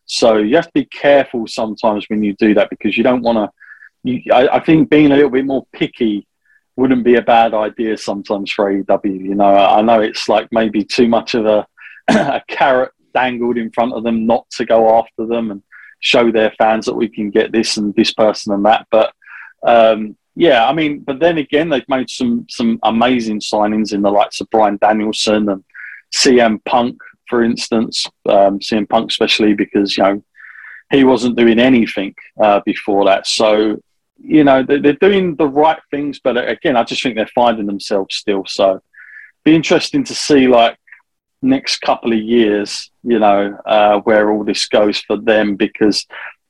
So 0.05 0.38
you 0.38 0.55
have 0.55 0.67
to 0.67 0.73
be 0.73 0.86
careful 0.86 1.47
sometimes 1.47 2.05
when 2.09 2.23
you 2.23 2.34
do 2.36 2.53
that 2.55 2.69
because 2.69 2.97
you 2.97 3.03
don't 3.03 3.21
want 3.21 3.38
to. 3.38 4.32
I, 4.32 4.57
I, 4.57 4.59
think 4.59 4.91
being 4.91 5.11
a 5.11 5.15
little 5.15 5.32
bit 5.32 5.45
more 5.45 5.65
picky 5.73 6.28
wouldn't 6.76 7.03
be 7.03 7.15
a 7.15 7.23
bad 7.23 7.55
idea 7.55 7.97
sometimes 7.97 8.51
for 8.51 8.71
AEW. 8.71 9.19
You 9.19 9.34
know, 9.34 9.45
I, 9.45 9.82
know 9.82 10.01
it's 10.01 10.30
like 10.30 10.47
maybe 10.51 10.84
too 10.84 11.07
much 11.07 11.34
of 11.34 11.47
a, 11.47 11.65
a 12.07 12.41
carrot 12.47 12.91
dangled 13.15 13.57
in 13.57 13.71
front 13.71 13.93
of 13.93 14.03
them 14.03 14.28
not 14.28 14.47
to 14.51 14.65
go 14.65 14.99
after 14.99 15.26
them 15.26 15.49
and 15.49 15.63
show 16.01 16.32
their 16.32 16.51
fans 16.51 16.86
that 16.86 16.93
we 16.93 17.07
can 17.07 17.32
get 17.32 17.51
this 17.51 17.78
and 17.78 17.95
this 17.95 18.13
person 18.13 18.53
and 18.53 18.65
that. 18.65 18.86
But 18.91 19.11
um, 19.65 20.15
yeah, 20.36 20.67
I 20.67 20.73
mean, 20.73 20.99
but 20.99 21.19
then 21.19 21.38
again, 21.38 21.69
they've 21.69 21.88
made 21.88 22.09
some 22.09 22.45
some 22.49 22.79
amazing 22.83 23.39
signings 23.39 23.93
in 23.93 24.01
the 24.01 24.11
likes 24.11 24.41
of 24.41 24.49
Bryan 24.49 24.77
Danielson 24.77 25.49
and 25.49 25.63
CM 26.13 26.63
Punk, 26.65 26.97
for 27.29 27.43
instance. 27.43 28.05
Um, 28.27 28.59
CM 28.59 28.88
Punk, 28.88 29.11
especially 29.11 29.53
because 29.53 29.97
you 29.97 30.03
know 30.03 30.23
he 30.91 31.05
wasn't 31.05 31.38
doing 31.38 31.57
anything 31.57 32.15
uh, 32.41 32.59
before 32.65 33.05
that. 33.05 33.27
So 33.27 33.81
you 34.17 34.43
know 34.43 34.61
they're, 34.61 34.93
doing 34.93 35.36
the 35.36 35.47
right 35.47 35.79
things, 35.89 36.19
but 36.19 36.38
again, 36.38 36.75
I 36.75 36.83
just 36.83 37.01
think 37.01 37.15
they're 37.15 37.27
finding 37.27 37.65
themselves 37.65 38.15
still. 38.15 38.43
So 38.45 38.81
be 39.45 39.55
interesting 39.55 40.03
to 40.03 40.15
see 40.15 40.47
like 40.47 40.77
next 41.41 41.79
couple 41.79 42.11
of 42.11 42.19
years, 42.19 42.91
you 43.03 43.19
know, 43.19 43.57
uh, 43.65 43.99
where 43.99 44.31
all 44.31 44.43
this 44.43 44.67
goes 44.67 44.99
for 44.99 45.15
them 45.17 45.55
because 45.55 46.05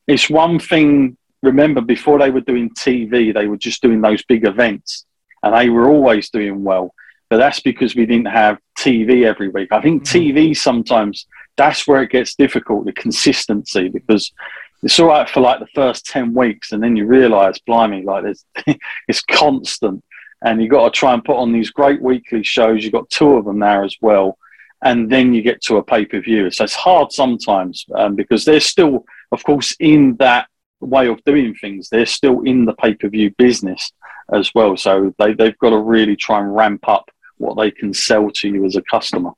it's 0.07 0.29
one 0.29 0.57
thing 0.57 1.17
remember 1.41 1.81
before 1.81 2.19
they 2.19 2.31
were 2.31 2.41
doing 2.41 2.69
TV, 2.71 3.33
they 3.33 3.47
were 3.47 3.57
just 3.57 3.81
doing 3.81 4.01
those 4.01 4.23
big 4.23 4.45
events 4.45 5.05
and 5.43 5.55
they 5.55 5.69
were 5.69 5.89
always 5.89 6.29
doing 6.29 6.63
well. 6.63 6.93
But 7.29 7.37
that's 7.37 7.59
because 7.59 7.95
we 7.95 8.05
didn't 8.05 8.27
have 8.27 8.59
TV 8.77 9.25
every 9.25 9.49
week. 9.49 9.71
I 9.71 9.81
think 9.81 10.03
mm-hmm. 10.03 10.37
TV 10.37 10.57
sometimes 10.57 11.27
that's 11.57 11.87
where 11.87 12.03
it 12.03 12.11
gets 12.11 12.35
difficult, 12.35 12.85
the 12.85 12.93
consistency, 12.93 13.89
because 13.89 14.31
it's 14.83 14.99
all 14.99 15.07
right 15.07 15.29
for 15.29 15.39
like 15.39 15.59
the 15.59 15.67
first 15.73 16.05
10 16.07 16.33
weeks 16.33 16.71
and 16.71 16.83
then 16.83 16.95
you 16.95 17.05
realize, 17.05 17.59
blimey, 17.59 18.03
like 18.03 18.25
it's, 18.25 18.45
it's 19.07 19.21
constant. 19.21 20.03
And 20.43 20.61
you've 20.61 20.71
got 20.71 20.93
to 20.93 20.97
try 20.97 21.13
and 21.13 21.23
put 21.23 21.37
on 21.37 21.51
these 21.51 21.71
great 21.71 22.01
weekly 22.01 22.43
shows. 22.43 22.83
You've 22.83 22.93
got 22.93 23.09
two 23.09 23.33
of 23.33 23.45
them 23.45 23.59
now 23.59 23.83
as 23.83 23.95
well. 24.01 24.37
And 24.83 25.09
then 25.09 25.33
you 25.33 25.41
get 25.41 25.61
to 25.63 25.77
a 25.77 25.83
pay 25.83 26.05
per 26.05 26.19
view. 26.19 26.51
So 26.51 26.65
it's 26.65 26.75
hard 26.75 27.11
sometimes 27.11 27.85
um, 27.95 28.15
because 28.15 28.45
they're 28.45 28.59
still, 28.59 29.05
of 29.31 29.43
course, 29.43 29.75
in 29.79 30.17
that 30.17 30.47
way 30.85 31.07
of 31.07 31.23
doing 31.23 31.55
things. 31.55 31.89
They're 31.89 32.05
still 32.05 32.41
in 32.41 32.65
the 32.65 32.73
pay 32.73 32.93
per 32.93 33.09
view 33.09 33.33
business 33.37 33.91
as 34.33 34.51
well. 34.55 34.77
So 34.77 35.13
they, 35.19 35.33
they've 35.33 35.57
got 35.59 35.71
to 35.71 35.77
really 35.77 36.15
try 36.15 36.39
and 36.39 36.55
ramp 36.55 36.87
up 36.87 37.09
what 37.37 37.57
they 37.57 37.71
can 37.71 37.93
sell 37.93 38.29
to 38.29 38.47
you 38.47 38.65
as 38.65 38.75
a 38.75 38.81
customer. 38.83 39.31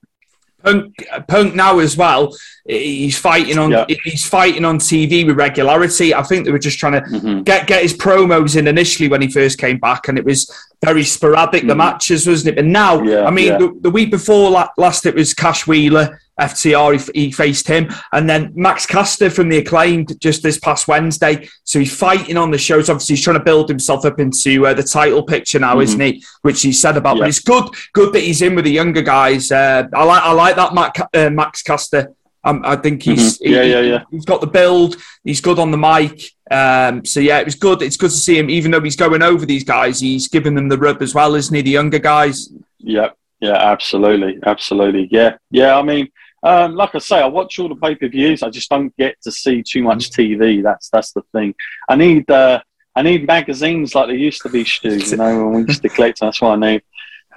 Punk, 0.64 1.08
Punk 1.28 1.56
now 1.56 1.80
as 1.80 1.96
well. 1.96 2.36
He's 2.68 3.18
fighting 3.18 3.58
on. 3.58 3.72
Yeah. 3.72 3.86
He's 4.04 4.28
fighting 4.28 4.66
on 4.66 4.80
TV 4.80 5.26
with 5.26 5.38
regularity. 5.38 6.14
I 6.14 6.24
think 6.24 6.46
they 6.46 6.52
were 6.52 6.60
just 6.60 6.80
trying 6.80 6.94
to 6.94 7.02
mm-hmm. 7.02 7.42
get 7.44 7.68
get 7.68 7.84
his 7.84 7.94
promos 7.94 8.58
in 8.58 8.68
initially 8.68 9.08
when 9.08 9.22
he 9.22 9.28
first 9.28 9.60
came 9.60 9.78
back, 9.78 10.08
and 10.08 10.18
it 10.18 10.26
was 10.26 10.52
very 10.84 11.04
sporadic. 11.04 11.64
Mm. 11.64 11.68
The 11.68 11.76
matches, 11.76 12.28
wasn't 12.28 12.54
it? 12.54 12.56
But 12.56 12.66
now, 12.66 13.02
yeah, 13.02 13.26
I 13.26 13.32
mean, 13.32 13.48
yeah. 13.48 13.58
the, 13.58 13.78
the, 13.82 13.90
week 13.90 14.12
before 14.12 14.50
last, 14.78 15.06
it 15.06 15.16
was 15.16 15.34
Cash 15.34 15.68
Wheeler 15.68 16.20
FTR, 16.40 17.12
he, 17.14 17.22
he, 17.22 17.32
faced 17.32 17.68
him. 17.68 17.92
And 18.12 18.30
then 18.30 18.52
Max 18.56 18.86
Caster 18.86 19.30
from 19.30 19.50
the 19.50 19.58
acclaimed 19.58 20.20
just 20.22 20.44
this 20.44 20.60
past 20.60 20.88
Wednesday. 20.88 21.50
So 21.64 21.80
he's 21.80 21.96
fighting 21.96 22.38
on 22.38 22.52
the 22.52 22.58
shows. 22.58 22.90
Obviously, 22.90 23.16
he's 23.16 23.24
trying 23.24 23.40
to 23.40 23.44
build 23.44 23.70
himself 23.70 24.06
up 24.06 24.20
into 24.20 24.68
uh, 24.68 24.74
the 24.74 24.84
title 24.84 25.24
picture 25.24 25.60
now, 25.60 25.74
mm-hmm. 25.74 25.82
isn't 25.82 26.00
he? 26.00 26.24
Which 26.44 26.62
he 26.62 26.72
said 26.72 26.98
about. 26.98 27.18
Yeah. 27.18 27.24
But 27.24 27.30
it's 27.30 27.40
good, 27.40 27.70
good 27.94 28.14
that 28.14 28.22
he's 28.22 28.42
in 28.42 28.56
with 28.56 28.66
the 28.66 28.72
younger 28.72 29.02
guys. 29.02 29.52
Uh, 29.52 29.88
I 29.94 30.04
like, 30.04 30.24
I 30.24 30.32
like 30.32 30.56
that 30.58 30.74
Mac, 30.76 30.96
uh, 31.14 31.30
Max 31.32 31.64
Caster. 31.64 32.14
Um, 32.44 32.62
I 32.64 32.76
think 32.76 33.04
he's 33.04 33.40
mm-hmm. 33.40 33.54
yeah, 33.54 33.64
he, 33.64 33.72
yeah, 33.72 33.80
yeah. 33.82 34.04
He's 34.12 34.26
got 34.26 34.42
the 34.42 34.48
build. 34.48 34.96
He's 35.24 35.42
good 35.42 35.60
on 35.60 35.72
the 35.72 35.78
mic. 35.78 36.22
Um, 36.50 37.04
so 37.04 37.20
yeah, 37.20 37.40
it 37.40 37.46
was 37.46 37.56
good. 37.56 37.82
It's 37.82 37.98
good 37.98 38.12
to 38.12 38.16
see 38.16 38.38
him, 38.38 38.50
even 38.50 38.72
though 38.72 38.82
he's 38.82 38.96
going 38.96 39.22
over 39.22 39.46
these 39.46 39.64
guys. 39.64 40.00
He's 40.00 40.28
giving 40.28 40.56
them 40.56 40.70
the 40.70 40.78
rub 40.78 41.02
as 41.02 41.14
well, 41.14 41.36
isn't 41.36 41.54
he? 41.54 41.62
The 41.62 41.72
younger 41.72 42.00
guys. 42.00 42.50
Yeah, 42.78 43.10
yeah, 43.40 43.56
absolutely, 43.56 44.40
absolutely. 44.46 45.10
Yeah, 45.12 45.38
yeah. 45.52 45.78
I 45.78 45.82
mean, 45.82 46.10
um, 46.44 46.76
like 46.76 46.96
I 46.96 47.00
say, 47.00 47.20
I 47.20 47.28
watch 47.28 47.60
all 47.60 47.70
the 47.70 47.76
pay 47.76 47.96
per 47.96 48.08
views. 48.08 48.44
I 48.44 48.50
just 48.50 48.70
don't 48.70 48.96
get 48.96 49.22
to 49.24 49.32
see 49.32 49.64
too 49.64 49.84
much 49.84 50.12
mm. 50.12 50.38
TV. 50.38 50.64
That's 50.64 50.90
that's 50.90 51.12
the 51.12 51.24
thing. 51.34 51.54
I 51.90 51.96
need 51.96 52.30
uh, 52.30 52.62
I 52.96 53.02
need 53.02 53.28
magazines 53.28 53.94
like 53.94 54.08
they 54.08 54.16
used 54.16 54.42
to 54.44 54.50
be, 54.50 54.64
Stu. 54.64 54.98
You 54.98 55.18
know, 55.18 55.46
when 55.46 55.54
we 55.54 55.68
used 55.68 55.82
to 55.82 55.90
collect. 55.90 56.20
That's 56.22 56.42
what 56.42 56.64
I 56.64 56.72
need. 56.72 56.84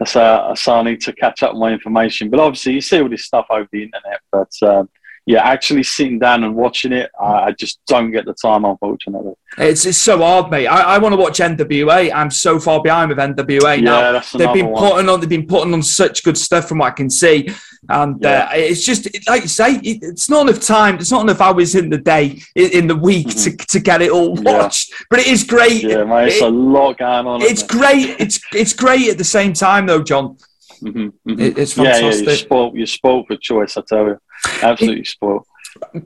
So, 0.06 0.52
so 0.56 0.74
I 0.74 0.82
need 0.82 1.00
to 1.02 1.12
catch 1.12 1.42
up 1.42 1.54
on 1.54 1.60
my 1.60 1.72
information. 1.72 2.30
But 2.30 2.40
obviously, 2.40 2.74
you 2.74 2.80
see 2.80 3.00
all 3.00 3.08
this 3.08 3.24
stuff 3.24 3.46
over 3.50 3.68
the 3.70 3.82
internet. 3.82 4.20
But 4.32 4.50
um, 4.62 4.88
yeah, 5.26 5.46
actually 5.46 5.82
sitting 5.82 6.18
down 6.18 6.44
and 6.44 6.54
watching 6.56 6.92
it, 6.92 7.10
I, 7.20 7.24
I, 7.24 7.52
just 7.52 7.80
don't 7.86 8.10
get 8.10 8.24
the 8.24 8.34
time, 8.34 8.64
unfortunately. 8.64 9.34
It's, 9.58 9.84
it's 9.84 9.98
so 9.98 10.18
hard, 10.18 10.50
mate. 10.50 10.66
I, 10.66 10.94
I 10.94 10.98
want 10.98 11.12
to 11.12 11.20
watch 11.20 11.38
NWA. 11.38 12.12
I'm 12.12 12.30
so 12.30 12.58
far 12.58 12.82
behind 12.82 13.10
with 13.10 13.18
NWA 13.18 13.76
yeah, 13.76 13.80
now. 13.82 14.12
That's 14.12 14.32
they've 14.32 14.52
been 14.52 14.70
one. 14.70 14.90
putting 14.90 15.08
on, 15.08 15.20
they've 15.20 15.28
been 15.28 15.46
putting 15.46 15.74
on 15.74 15.82
such 15.82 16.24
good 16.24 16.38
stuff 16.38 16.68
from 16.68 16.78
what 16.78 16.86
I 16.86 16.90
can 16.92 17.10
see, 17.10 17.50
and 17.88 18.16
Yeah. 18.20 18.48
uh, 18.50 18.56
it's 18.56 18.84
just 18.84 19.08
like 19.28 19.42
you 19.42 19.48
say, 19.48 19.76
it, 19.76 19.98
it's 20.02 20.28
not 20.28 20.48
enough 20.48 20.60
time. 20.62 20.96
It's 20.96 21.10
not 21.10 21.22
enough 21.22 21.40
hours 21.40 21.74
in 21.74 21.88
the 21.90 21.98
day, 21.98 22.40
in, 22.54 22.70
in 22.72 22.86
the 22.86 22.96
week 22.96 23.28
to, 23.36 23.56
to 23.56 23.80
get 23.80 24.02
it 24.02 24.10
all 24.10 24.36
Mm-hmm. 24.36 24.46
Yeah. 24.46 24.58
watched. 24.58 24.92
But 25.08 25.20
it 25.20 25.26
is 25.28 25.44
great. 25.44 25.82
Yeah, 25.82 26.04
mate, 26.04 26.28
it's 26.28 26.36
It- 26.36 26.42
a 26.44 26.48
lot 26.48 26.98
going 26.98 27.26
on. 27.26 27.42
it's 27.42 27.62
great. 27.62 28.16
It's 28.20 28.40
it's 28.52 28.72
great 28.72 29.08
at 29.08 29.18
the 29.18 29.24
same 29.24 29.52
time, 29.52 29.86
though, 29.86 30.02
John. 30.02 30.36
hmm 30.80 31.08
It- 31.26 31.58
it's 31.58 31.76
Yeah, 31.76 31.98
yeah, 31.98 32.10
you're 32.10 32.36
spoiled. 32.36 32.76
You're 32.76 32.86
spoiled 32.86 33.26
for 33.26 33.36
choice. 33.36 33.76
I 33.76 33.82
tell 33.88 34.04
you, 34.06 34.18
absolutely 34.62 35.04
spoiled. 35.04 35.44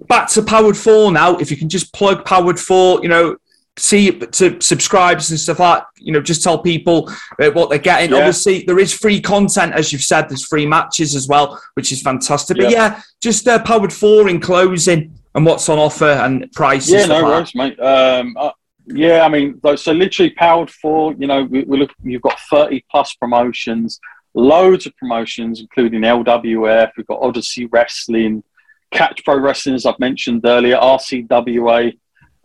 back 0.08 0.28
to 0.30 0.42
Powered4 0.42 1.12
now. 1.12 1.36
If 1.38 1.50
you 1.50 1.56
can 1.56 1.68
just 1.68 1.92
plug 1.92 2.24
Powered4, 2.24 3.02
you 3.02 3.08
know, 3.08 3.36
see 3.76 4.10
to 4.18 4.60
subscribers 4.60 5.30
and 5.30 5.40
stuff 5.40 5.58
like 5.58 5.82
you 5.96 6.12
know, 6.12 6.20
just 6.20 6.42
tell 6.42 6.58
people 6.58 7.10
uh, 7.40 7.50
what 7.50 7.70
they're 7.70 7.78
getting. 7.78 8.10
Yeah. 8.10 8.18
Obviously, 8.18 8.62
there 8.64 8.78
is 8.78 8.92
free 8.92 9.20
content, 9.20 9.72
as 9.72 9.92
you've 9.92 10.04
said, 10.04 10.28
there's 10.28 10.46
free 10.46 10.66
matches 10.66 11.14
as 11.14 11.26
well, 11.26 11.60
which 11.74 11.90
is 11.90 12.02
fantastic. 12.02 12.56
But 12.56 12.70
Yeah. 12.70 12.96
yeah, 12.96 13.02
just 13.20 13.48
uh, 13.48 13.62
Powered4 13.62 14.30
in 14.30 14.40
closing 14.40 15.18
and 15.34 15.44
what's 15.44 15.68
on 15.68 15.78
offer 15.78 16.04
and 16.04 16.50
price. 16.52 16.88
Yeah, 16.88 17.06
no 17.06 17.14
like 17.14 17.24
worries, 17.24 17.54
mate. 17.54 17.80
Um, 17.80 18.36
uh, 18.38 18.50
yeah, 18.86 19.22
I 19.22 19.28
mean, 19.28 19.60
so 19.76 19.92
literally 19.92 20.30
powered 20.30 20.70
four 20.70 21.14
you 21.14 21.26
know, 21.26 21.44
we, 21.44 21.64
we 21.64 21.78
look, 21.78 21.92
you've 22.02 22.22
got 22.22 22.38
30 22.50 22.84
plus 22.90 23.14
promotions, 23.14 23.98
loads 24.34 24.86
of 24.86 24.96
promotions, 24.96 25.60
including 25.60 26.02
LWF, 26.02 26.90
we've 26.96 27.06
got 27.06 27.22
Odyssey 27.22 27.66
Wrestling, 27.66 28.44
Catch 28.90 29.24
Pro 29.24 29.38
Wrestling, 29.38 29.74
as 29.74 29.86
I've 29.86 29.98
mentioned 29.98 30.42
earlier, 30.44 30.76
RCWA, 30.76 31.96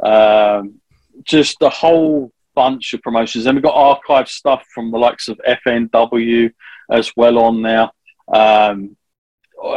um, 0.02 0.79
just 1.24 1.58
a 1.62 1.70
whole 1.70 2.32
bunch 2.56 2.94
of 2.94 3.02
promotions. 3.02 3.46
And 3.46 3.56
we've 3.56 3.64
got 3.64 3.76
archive 3.76 4.30
stuff 4.30 4.66
from 4.74 4.92
the 4.92 4.98
likes 4.98 5.28
of 5.28 5.40
FNW 5.48 6.52
as 6.92 7.12
well 7.16 7.40
on 7.40 7.62
there. 7.62 7.90
Um, 8.34 8.96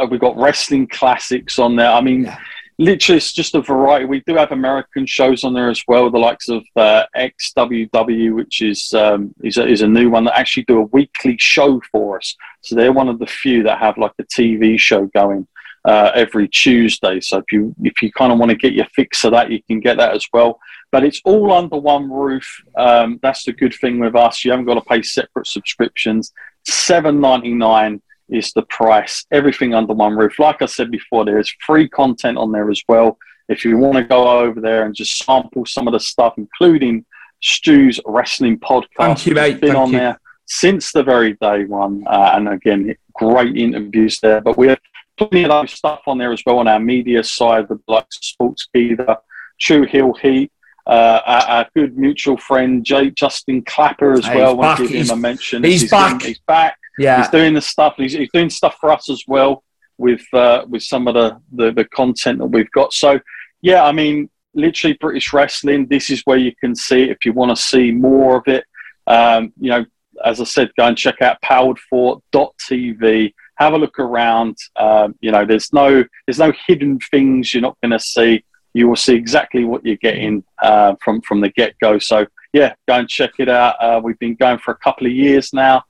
we've 0.09 0.19
got 0.19 0.37
wrestling 0.37 0.87
classics 0.87 1.59
on 1.59 1.75
there. 1.75 1.91
I 1.91 2.01
mean, 2.01 2.31
literally 2.79 3.17
it's 3.17 3.31
just 3.31 3.55
a 3.55 3.61
variety 3.61 4.05
we 4.05 4.21
do 4.21 4.35
have 4.35 4.51
american 4.51 5.05
shows 5.05 5.43
on 5.43 5.53
there 5.53 5.69
as 5.69 5.83
well 5.87 6.09
the 6.09 6.17
likes 6.17 6.49
of 6.49 6.63
uh, 6.75 7.03
xww 7.15 8.35
which 8.35 8.61
is 8.61 8.91
um, 8.93 9.33
is, 9.43 9.57
a, 9.57 9.67
is 9.67 9.81
a 9.81 9.87
new 9.87 10.09
one 10.09 10.23
that 10.23 10.37
actually 10.37 10.63
do 10.63 10.79
a 10.79 10.85
weekly 10.85 11.37
show 11.37 11.79
for 11.91 12.17
us 12.17 12.35
so 12.61 12.75
they're 12.75 12.91
one 12.91 13.09
of 13.09 13.19
the 13.19 13.27
few 13.27 13.63
that 13.63 13.77
have 13.77 13.97
like 13.97 14.13
a 14.19 14.23
tv 14.23 14.79
show 14.79 15.05
going 15.13 15.47
uh, 15.85 16.11
every 16.15 16.47
tuesday 16.47 17.19
so 17.19 17.37
if 17.37 17.45
you 17.51 17.75
if 17.83 18.01
you 18.01 18.11
kind 18.11 18.31
of 18.31 18.39
want 18.39 18.49
to 18.49 18.55
get 18.55 18.73
your 18.73 18.87
fix 18.95 19.23
of 19.23 19.31
that 19.31 19.51
you 19.51 19.61
can 19.63 19.79
get 19.79 19.97
that 19.97 20.15
as 20.15 20.25
well 20.31 20.59
but 20.91 21.03
it's 21.03 21.21
all 21.25 21.51
under 21.51 21.77
one 21.77 22.09
roof 22.09 22.61
um, 22.77 23.19
that's 23.21 23.43
the 23.43 23.51
good 23.51 23.73
thing 23.73 23.99
with 23.99 24.15
us 24.15 24.45
you 24.45 24.51
haven't 24.51 24.65
got 24.65 24.75
to 24.75 24.81
pay 24.81 25.01
separate 25.01 25.47
subscriptions 25.47 26.31
7.99 26.69 28.01
is 28.29 28.51
the 28.53 28.61
price. 28.63 29.25
Everything 29.31 29.73
under 29.73 29.93
one 29.93 30.15
roof. 30.15 30.39
Like 30.39 30.61
I 30.61 30.65
said 30.65 30.91
before, 30.91 31.25
there 31.25 31.39
is 31.39 31.53
free 31.65 31.87
content 31.87 32.37
on 32.37 32.51
there 32.51 32.69
as 32.69 32.81
well. 32.87 33.17
If 33.49 33.65
you 33.65 33.77
want 33.77 33.95
to 33.97 34.03
go 34.03 34.39
over 34.39 34.61
there 34.61 34.85
and 34.85 34.95
just 34.95 35.17
sample 35.17 35.65
some 35.65 35.87
of 35.87 35.93
the 35.93 35.99
stuff, 35.99 36.33
including 36.37 37.05
Stu's 37.41 37.99
wrestling 38.05 38.57
podcast, 38.59 39.25
you, 39.25 39.33
which 39.33 39.39
has 39.39 39.53
mate. 39.53 39.61
been 39.61 39.73
Thank 39.73 39.79
on 39.79 39.91
you. 39.91 39.99
there 39.99 40.19
since 40.45 40.91
the 40.91 41.03
very 41.03 41.33
day 41.33 41.65
one. 41.65 42.03
Uh, 42.07 42.31
and 42.35 42.49
again, 42.49 42.95
great 43.13 43.57
interviews 43.57 44.19
there. 44.21 44.39
But 44.39 44.57
we 44.57 44.67
have 44.67 44.79
plenty 45.17 45.43
of 45.43 45.49
those 45.49 45.71
stuff 45.71 46.01
on 46.07 46.17
there 46.17 46.31
as 46.33 46.41
well 46.45 46.59
on 46.59 46.67
our 46.67 46.79
media 46.79 47.23
side, 47.23 47.67
the 47.67 47.79
likes 47.87 48.17
of 48.17 48.23
Sports 48.23 48.67
Geether, 48.75 49.17
True 49.59 49.85
Hill 49.85 50.13
Heat. 50.13 50.51
Uh, 50.85 51.21
our, 51.25 51.41
our 51.43 51.67
good 51.75 51.97
mutual 51.97 52.35
friend 52.35 52.83
Jay 52.83 53.09
Justin 53.09 53.61
Clapper 53.63 54.13
as 54.13 54.25
Hey, 54.25 54.35
well. 54.35 54.49
he's 54.51 54.57
Want 54.57 54.77
to 54.77 54.83
give 54.83 54.91
He's- 54.91 55.09
him 55.09 55.17
a 55.17 55.21
mention. 55.21 55.63
he's 55.63 55.89
back. 55.89 56.21
He's 56.21 56.39
back 56.39 56.77
Yeah. 56.97 57.19
he's 57.21 57.29
doing 57.29 57.53
the 57.53 57.61
stuff. 57.61 57.93
He's, 57.95 58.11
he's 58.13 58.29
doing 58.33 58.49
stuff 58.49 58.75
for 58.81 58.91
us 58.91 59.09
as 59.09 59.23
well 59.27 59.63
with 59.97 60.25
uh, 60.33 60.65
with 60.67 60.83
some 60.83 61.07
of 61.07 61.13
the, 61.13 61.37
the 61.53 61.71
the 61.71 61.85
content 61.85 62.39
that 62.39 62.47
we've 62.47 62.69
got. 62.71 62.91
So 62.91 63.19
yeah, 63.61 63.85
I 63.85 63.93
mean, 63.93 64.29
literally 64.53 64.97
British 64.99 65.31
wrestling. 65.31 65.85
This 65.87 66.09
is 66.09 66.21
where 66.25 66.37
you 66.37 66.51
can 66.59 66.75
see 66.75 67.03
it 67.03 67.11
if 67.11 67.23
you 67.23 67.31
want 67.31 67.55
to 67.55 67.61
see 67.61 67.91
more 67.91 68.35
of 68.37 68.43
it. 68.47 68.65
Um, 69.07 69.53
you 69.57 69.69
know, 69.69 69.85
as 70.25 70.41
I 70.41 70.43
said, 70.43 70.71
go 70.77 70.85
and 70.87 70.97
check 70.97 71.21
out 71.21 71.37
powered4.tv. 71.43 73.33
Have 73.55 73.73
a 73.73 73.77
look 73.77 73.99
around. 73.99 74.57
Um, 74.75 75.15
you 75.21 75.31
know, 75.31 75.45
there's 75.45 75.71
no 75.73 76.03
there's 76.25 76.39
no 76.39 76.53
hidden 76.67 76.99
things 77.11 77.53
you're 77.53 77.61
not 77.61 77.77
going 77.81 77.91
to 77.91 77.99
see. 77.99 78.43
You 78.73 78.87
will 78.87 78.95
see 78.95 79.13
exactly 79.13 79.65
what 79.65 79.85
you're 79.85 79.97
getting 79.97 80.43
uh, 80.61 80.95
from 81.01 81.21
from 81.21 81.41
the 81.41 81.49
get 81.49 81.77
go. 81.79 81.99
So 81.99 82.25
yeah, 82.53 82.73
go 82.87 82.95
and 82.95 83.07
check 83.07 83.31
it 83.39 83.49
out. 83.49 83.75
Uh, 83.79 84.01
we've 84.03 84.19
been 84.19 84.35
going 84.35 84.57
for 84.57 84.71
a 84.71 84.77
couple 84.77 85.07
of 85.07 85.13
years 85.13 85.53
now 85.53 85.83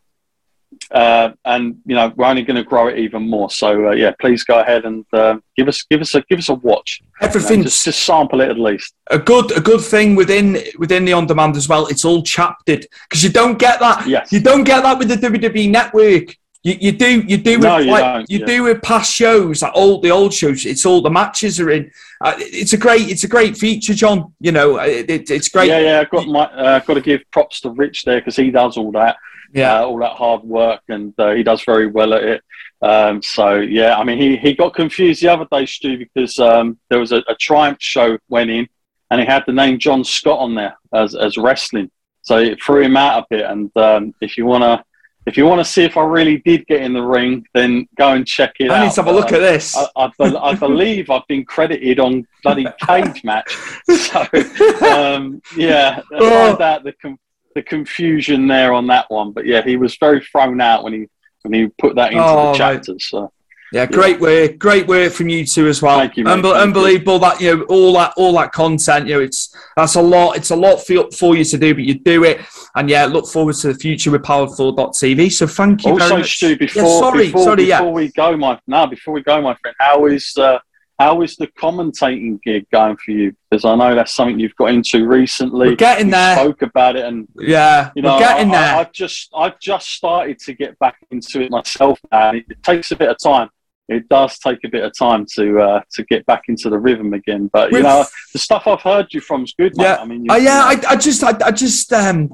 uh, 0.91 1.31
and 1.45 1.77
you 1.85 1.95
know 1.95 2.13
we're 2.15 2.25
only 2.25 2.43
going 2.43 2.55
to 2.55 2.63
grow 2.63 2.87
it 2.87 2.97
even 2.97 3.27
more. 3.27 3.49
So 3.49 3.89
uh, 3.89 3.91
yeah, 3.91 4.13
please 4.19 4.43
go 4.43 4.59
ahead 4.59 4.85
and 4.85 5.05
uh, 5.13 5.37
give 5.55 5.67
us 5.67 5.83
give 5.83 6.01
us 6.01 6.15
a 6.15 6.21
give 6.21 6.39
us 6.39 6.49
a 6.49 6.55
watch. 6.55 7.01
You 7.21 7.27
know, 7.27 7.63
just, 7.63 7.85
just 7.85 8.03
sample 8.03 8.41
it 8.41 8.49
at 8.49 8.59
least. 8.59 8.93
a 9.09 9.19
good 9.19 9.55
a 9.55 9.61
good 9.61 9.81
thing 9.81 10.15
within 10.15 10.57
within 10.77 11.05
the 11.05 11.13
on 11.13 11.27
demand 11.27 11.55
as 11.55 11.67
well. 11.69 11.87
It's 11.87 12.05
all 12.05 12.23
chaptered 12.23 12.85
because 13.09 13.23
you 13.23 13.29
don't 13.29 13.57
get 13.57 13.79
that. 13.79 14.07
Yes. 14.07 14.31
You 14.31 14.39
don't 14.39 14.63
get 14.63 14.83
that 14.83 14.97
with 14.97 15.09
the 15.09 15.15
WWE 15.15 15.69
network. 15.69 16.35
You, 16.63 16.77
you 16.79 16.91
do 16.93 17.21
you 17.27 17.37
do 17.37 17.57
No, 17.59 17.75
with 17.75 17.85
you 17.85 17.91
like 17.91 18.25
you 18.29 18.39
yeah. 18.39 18.45
do 18.45 18.63
with 18.63 18.81
past 18.81 19.13
shows 19.13 19.61
like 19.61 19.73
all 19.75 19.99
the 19.99 20.11
old 20.11 20.33
shows. 20.33 20.65
It's 20.65 20.85
all 20.85 21.01
the 21.01 21.09
matches 21.09 21.59
are 21.59 21.69
in. 21.69 21.91
Uh, 22.21 22.35
it's 22.37 22.71
a 22.71 22.77
great 22.77 23.09
it's 23.09 23.25
a 23.25 23.27
great 23.27 23.57
feature, 23.57 23.93
John. 23.93 24.33
You 24.39 24.53
know 24.53 24.79
it, 24.79 25.09
it, 25.09 25.29
it's 25.29 25.49
great. 25.49 25.67
Yeah, 25.67 25.79
yeah. 25.79 25.99
I've 25.99 26.09
got 26.09 26.25
my 26.25 26.45
uh, 26.45 26.79
got 26.79 26.93
to 26.93 27.01
give 27.01 27.21
props 27.31 27.59
to 27.61 27.69
Rich 27.69 28.03
there 28.03 28.19
because 28.19 28.37
he 28.37 28.49
does 28.49 28.77
all 28.77 28.91
that. 28.93 29.17
Yeah. 29.53 29.81
uh, 29.81 29.85
all 29.85 29.99
that 29.99 30.13
hard 30.13 30.41
work, 30.41 30.81
and 30.89 31.13
uh, 31.19 31.33
he 31.33 31.43
does 31.43 31.63
very 31.63 31.85
well 31.85 32.13
at 32.13 32.23
it. 32.23 32.41
Um, 32.81 33.21
so 33.21 33.57
yeah, 33.57 33.97
I 33.97 34.03
mean, 34.03 34.17
he, 34.17 34.35
he 34.35 34.53
got 34.53 34.73
confused 34.73 35.21
the 35.21 35.27
other 35.27 35.45
day, 35.51 35.65
Stu, 35.65 35.97
because 35.97 36.39
um, 36.39 36.79
there 36.89 36.99
was 36.99 37.11
a, 37.11 37.23
a 37.27 37.35
Triumph 37.35 37.77
show 37.79 38.17
went 38.29 38.49
in, 38.49 38.67
and 39.11 39.21
he 39.21 39.27
had 39.27 39.43
the 39.45 39.53
name 39.53 39.77
John 39.77 40.03
Scott 40.03 40.39
on 40.39 40.55
there 40.55 40.75
as, 40.93 41.13
as 41.13 41.37
wrestling, 41.37 41.91
so 42.23 42.37
it 42.39 42.63
threw 42.63 42.81
him 42.81 42.97
out 42.97 43.23
a 43.23 43.25
bit. 43.29 43.45
And 43.45 43.69
um, 43.77 44.15
if 44.21 44.37
you 44.37 44.47
wanna 44.47 44.83
if 45.25 45.37
you 45.37 45.45
wanna 45.45 45.63
see 45.65 45.83
if 45.83 45.95
I 45.97 46.03
really 46.03 46.37
did 46.39 46.65
get 46.67 46.81
in 46.81 46.93
the 46.93 47.01
ring, 47.01 47.45
then 47.53 47.87
go 47.97 48.13
and 48.13 48.25
check 48.27 48.53
it 48.59 48.69
out. 48.69 48.79
I 48.79 48.85
need 48.85 48.91
to 48.93 49.01
have 49.03 49.07
a 49.07 49.11
look 49.11 49.29
Um, 49.29 49.35
at 49.35 49.39
this. 49.39 49.75
I, 49.77 49.87
I, 49.95 50.07
be- 50.17 50.37
I 50.37 50.53
believe 50.55 51.09
I've 51.09 51.27
been 51.27 51.45
credited 51.45 51.99
on 51.99 52.27
bloody 52.43 52.67
cage 52.85 53.23
match. 53.23 53.55
So 53.89 54.21
um, 54.89 55.41
yeah, 55.55 56.01
Oh. 56.13 56.61
out 56.61 56.83
the 56.83 56.93
com- 57.01 57.19
the 57.55 57.61
confusion 57.61 58.47
there 58.47 58.73
on 58.73 58.87
that 58.87 59.09
one. 59.11 59.31
But 59.31 59.45
yeah, 59.45 59.61
he 59.63 59.77
was 59.77 59.95
very 59.97 60.19
thrown 60.21 60.59
out 60.59 60.83
when 60.83 60.93
he 60.93 61.07
when 61.43 61.53
he 61.53 61.67
put 61.79 61.95
that 61.95 62.11
into 62.11 62.23
Oh, 62.23 62.51
the 62.51 62.57
chapters. 62.57 63.05
So 63.09 63.31
Yeah, 63.73 63.87
great 63.87 64.19
work, 64.19 64.59
great 64.59 64.85
work 64.85 65.13
from 65.13 65.29
you 65.29 65.43
two 65.47 65.67
as 65.67 65.81
well. 65.81 65.97
Thank 65.97 66.15
you. 66.15 66.25
Unbe- 66.25 66.43
Thank 66.43 66.43
you. 66.43 66.53
unbelievable 66.53 67.17
that 67.17 67.41
you 67.41 67.57
know 67.57 67.63
all 67.63 67.93
that 67.93 68.13
all 68.17 68.31
that 68.33 68.51
content. 68.51 69.07
You 69.07 69.15
know, 69.15 69.21
it's 69.21 69.55
that's 69.75 69.95
a 69.95 70.01
lot. 70.01 70.37
It's 70.37 70.51
a 70.51 70.55
lot 70.55 70.77
for, 70.77 71.09
for 71.11 71.35
you 71.35 71.43
to 71.43 71.57
do, 71.57 71.73
but 71.73 71.83
you 71.83 71.95
do 71.95 72.23
it. 72.23 72.41
And 72.75 72.87
yeah, 72.87 73.05
look 73.05 73.25
forward 73.25 73.55
to 73.55 73.73
the 73.73 73.73
future 73.73 74.11
with 74.11 74.21
Powered4.tv. 74.21 75.31
So 75.31 75.47
thank 75.47 75.85
you 75.85 75.97
very 75.97 76.03
also, 76.03 76.17
much. 76.17 76.35
Stu, 76.35 76.55
before 76.55 76.83
yeah, 76.83 76.99
sorry, 76.99 77.25
before, 77.25 77.43
sorry, 77.43 77.55
before 77.65 77.87
yeah. 77.87 77.91
we 77.91 78.11
go, 78.11 78.37
my 78.37 78.59
now 78.67 78.85
before 78.85 79.11
we 79.15 79.23
go, 79.23 79.41
my 79.41 79.55
friend, 79.55 79.75
how 79.79 80.05
is 80.05 80.37
uh, 80.37 80.59
how 80.99 81.23
is 81.23 81.35
the 81.37 81.47
commentating 81.47 82.39
gig 82.43 82.69
going 82.71 82.95
for 82.97 83.09
you? 83.09 83.35
Because 83.49 83.65
I 83.65 83.73
know 83.73 83.95
that's 83.95 84.13
something 84.13 84.39
you've 84.39 84.55
got 84.55 84.69
into 84.69 85.07
recently. 85.07 85.69
We're 85.69 85.75
getting 85.75 86.07
You 86.07 86.11
there. 86.11 86.35
Spoke 86.35 86.61
about 86.61 86.95
it, 86.95 87.05
and 87.05 87.27
Yeah, 87.39 87.89
you 87.95 88.03
know, 88.03 88.13
we're 88.13 88.19
getting 88.19 88.49
I, 88.49 88.51
there. 88.51 88.75
I, 88.75 88.79
I've 88.81 88.91
just 88.91 89.31
I've 89.35 89.59
just 89.59 89.89
started 89.89 90.37
to 90.41 90.53
get 90.53 90.77
back 90.77 90.97
into 91.09 91.41
it 91.41 91.49
myself 91.49 91.99
now. 92.11 92.29
and 92.29 92.37
it 92.37 92.61
takes 92.61 92.91
a 92.91 92.95
bit 92.95 93.09
of 93.09 93.17
time. 93.17 93.49
It 93.93 94.09
does 94.09 94.37
take 94.39 94.59
a 94.65 94.69
bit 94.69 94.83
of 94.83 94.91
time 94.97 95.25
to 95.35 95.59
uh, 95.61 95.81
to 95.93 96.03
get 96.05 96.25
back 96.25 96.43
into 96.47 96.69
the 96.69 96.79
rhythm 96.79 97.13
again. 97.13 97.49
But 97.53 97.71
you 97.71 97.77
With- 97.77 97.83
know, 97.85 98.05
the 98.33 98.39
stuff 98.39 98.67
I've 98.67 98.81
heard 98.81 99.07
you 99.13 99.21
from 99.21 99.43
is 99.43 99.53
good. 99.57 99.75
Mate. 99.77 99.83
Yeah. 99.83 99.97
I 100.01 100.05
mean, 100.05 100.25
Oh 100.29 100.35
yeah, 100.35 100.63
I, 100.65 100.81
I 100.89 100.95
just, 100.95 101.23
I, 101.23 101.33
I 101.45 101.51
just, 101.51 101.91
um, 101.93 102.33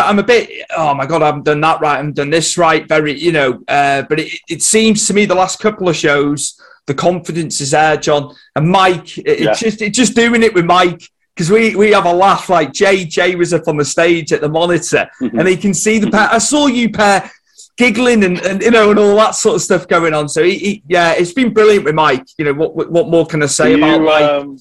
I'm 0.00 0.18
a 0.18 0.22
bit. 0.22 0.64
Oh 0.76 0.94
my 0.94 1.04
god, 1.06 1.22
I 1.22 1.26
haven't 1.26 1.44
done 1.44 1.60
that 1.60 1.80
right. 1.80 1.94
I 1.94 1.96
haven't 1.96 2.16
done 2.16 2.30
this 2.30 2.56
right. 2.56 2.88
Very, 2.88 3.18
you 3.18 3.32
know. 3.32 3.60
Uh, 3.68 4.02
but 4.08 4.20
it, 4.20 4.32
it 4.48 4.62
seems 4.62 5.06
to 5.06 5.14
me 5.14 5.26
the 5.26 5.34
last 5.34 5.60
couple 5.60 5.88
of 5.88 5.96
shows, 5.96 6.58
the 6.86 6.94
confidence 6.94 7.60
is 7.60 7.72
there, 7.72 7.96
John 7.98 8.34
and 8.56 8.68
Mike. 8.70 9.18
It, 9.18 9.40
Yeah. 9.40 9.50
It's 9.50 9.60
just, 9.60 9.82
it's 9.82 9.96
just 9.98 10.14
doing 10.14 10.42
it 10.42 10.54
with 10.54 10.64
Mike 10.64 11.02
because 11.34 11.50
we 11.50 11.76
we 11.76 11.92
have 11.92 12.06
a 12.06 12.12
laugh. 12.12 12.48
Like 12.48 12.72
Jay, 12.72 13.04
Jay 13.04 13.34
was 13.34 13.52
up 13.52 13.68
on 13.68 13.76
the 13.76 13.84
stage 13.84 14.32
at 14.32 14.40
the 14.40 14.48
monitor, 14.48 15.06
Mhm. 15.20 15.38
and 15.38 15.46
he 15.48 15.56
can 15.56 15.74
see 15.74 15.98
the 15.98 16.10
pair. 16.10 16.28
I 16.32 16.38
saw 16.38 16.66
you 16.66 16.90
pair 16.90 17.30
giggling 17.78 18.24
and, 18.24 18.38
and 18.40 18.60
you 18.60 18.70
know 18.70 18.90
and 18.90 18.98
all 18.98 19.16
that 19.16 19.34
sort 19.34 19.56
of 19.56 19.62
stuff 19.62 19.88
going 19.88 20.12
on. 20.12 20.28
So 20.28 20.42
he, 20.42 20.58
he, 20.58 20.82
yeah, 20.88 21.12
it's 21.12 21.32
been 21.32 21.54
brilliant 21.54 21.84
with 21.84 21.94
Mike. 21.94 22.26
You 22.36 22.44
know 22.44 22.52
what 22.52 22.90
what, 22.90 23.08
more 23.08 23.24
can 23.24 23.42
I 23.42 23.46
say 23.46 23.74
do 23.74 23.78
about 23.78 24.00
you, 24.00 24.06
Mike? 24.06 24.22
um, 24.22 24.58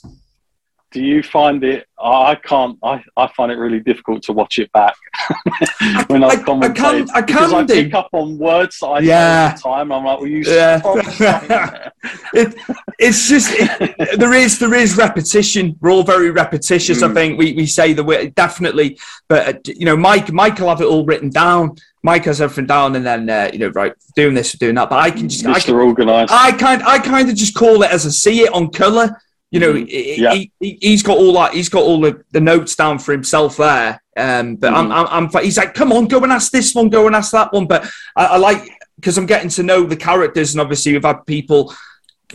do 0.91 1.03
you 1.03 1.21
find 1.21 1.63
it? 1.65 1.85
I 1.99 2.35
can't. 2.35 2.77
I, 2.81 3.03
I 3.17 3.27
find 3.35 3.51
it 3.51 3.55
really 3.55 3.81
difficult 3.81 4.23
to 4.23 4.33
watch 4.33 4.57
it 4.57 4.71
back 4.71 4.95
when 6.07 6.23
I, 6.23 6.27
I 6.29 6.35
commentate. 6.37 6.63
I 6.63 6.73
can, 6.73 7.09
I 7.13 7.21
can 7.21 7.53
I 7.53 7.65
pick 7.65 7.93
up 7.93 8.09
on 8.13 8.37
words 8.37 8.79
that 8.79 8.87
I 8.87 8.99
yeah. 8.99 9.49
all 9.49 9.57
the 9.57 9.61
time. 9.61 9.91
I'm 9.91 10.05
like, 10.05 10.19
well, 10.19 10.27
you 10.27 10.43
yeah. 10.45 10.81
it, 12.33 12.55
it's 12.99 13.27
just 13.27 13.49
it, 13.51 14.17
there 14.17 14.33
is 14.33 14.59
there 14.59 14.73
is 14.73 14.95
repetition. 14.95 15.75
We're 15.81 15.91
all 15.91 16.03
very 16.03 16.31
repetitious. 16.31 17.01
Mm. 17.01 17.11
I 17.11 17.13
think 17.13 17.39
we, 17.39 17.53
we 17.53 17.65
say 17.65 17.91
the 17.91 18.03
way 18.03 18.29
definitely, 18.29 18.97
but 19.27 19.47
uh, 19.47 19.59
you 19.65 19.85
know, 19.85 19.97
Mike 19.97 20.31
Mike 20.31 20.57
will 20.59 20.69
have 20.69 20.81
it 20.81 20.85
all 20.85 21.05
written 21.05 21.29
down. 21.29 21.75
Mike 22.07 22.23
has 22.23 22.39
everything 22.39 22.67
down, 22.67 22.95
and 22.95 23.05
then 23.05 23.29
uh, 23.29 23.49
you 23.51 23.59
know, 23.59 23.67
right, 23.67 23.93
doing 24.15 24.33
this, 24.33 24.53
doing 24.53 24.75
that. 24.75 24.89
But 24.89 24.99
I 24.99 25.11
can 25.11 25.27
just, 25.27 25.43
Mr. 25.43 25.73
Organised. 25.73 26.31
I 26.31 26.53
kind, 26.53 26.81
I 26.83 26.99
kind 26.99 27.29
of 27.29 27.35
just 27.35 27.53
call 27.53 27.83
it 27.83 27.91
as 27.91 28.05
I 28.05 28.09
see 28.11 28.43
it 28.43 28.53
on 28.53 28.71
color. 28.71 29.21
You 29.51 29.59
know, 29.59 29.73
mm, 29.73 30.17
yeah. 30.17 30.33
he, 30.33 30.91
has 30.91 31.03
got 31.03 31.17
all 31.17 31.33
that. 31.33 31.53
He's 31.53 31.67
got 31.67 31.83
all 31.83 31.99
the, 31.99 32.23
the 32.31 32.39
notes 32.39 32.77
down 32.77 32.99
for 32.99 33.11
himself 33.11 33.57
there. 33.57 34.01
Um, 34.15 34.55
but 34.55 34.71
mm. 34.71 34.77
I'm, 34.77 34.91
I'm, 34.93 35.29
I'm, 35.35 35.43
he's 35.43 35.57
like, 35.57 35.73
come 35.73 35.91
on, 35.91 36.07
go 36.07 36.23
and 36.23 36.31
ask 36.31 36.49
this 36.49 36.73
one, 36.73 36.87
go 36.87 37.07
and 37.07 37.15
ask 37.15 37.33
that 37.33 37.51
one. 37.51 37.67
But 37.67 37.89
I, 38.15 38.25
I 38.25 38.37
like 38.37 38.71
because 38.95 39.17
I'm 39.17 39.25
getting 39.25 39.49
to 39.49 39.63
know 39.63 39.83
the 39.83 39.97
characters, 39.97 40.53
and 40.53 40.61
obviously 40.61 40.93
we've 40.93 41.03
had 41.03 41.25
people 41.25 41.75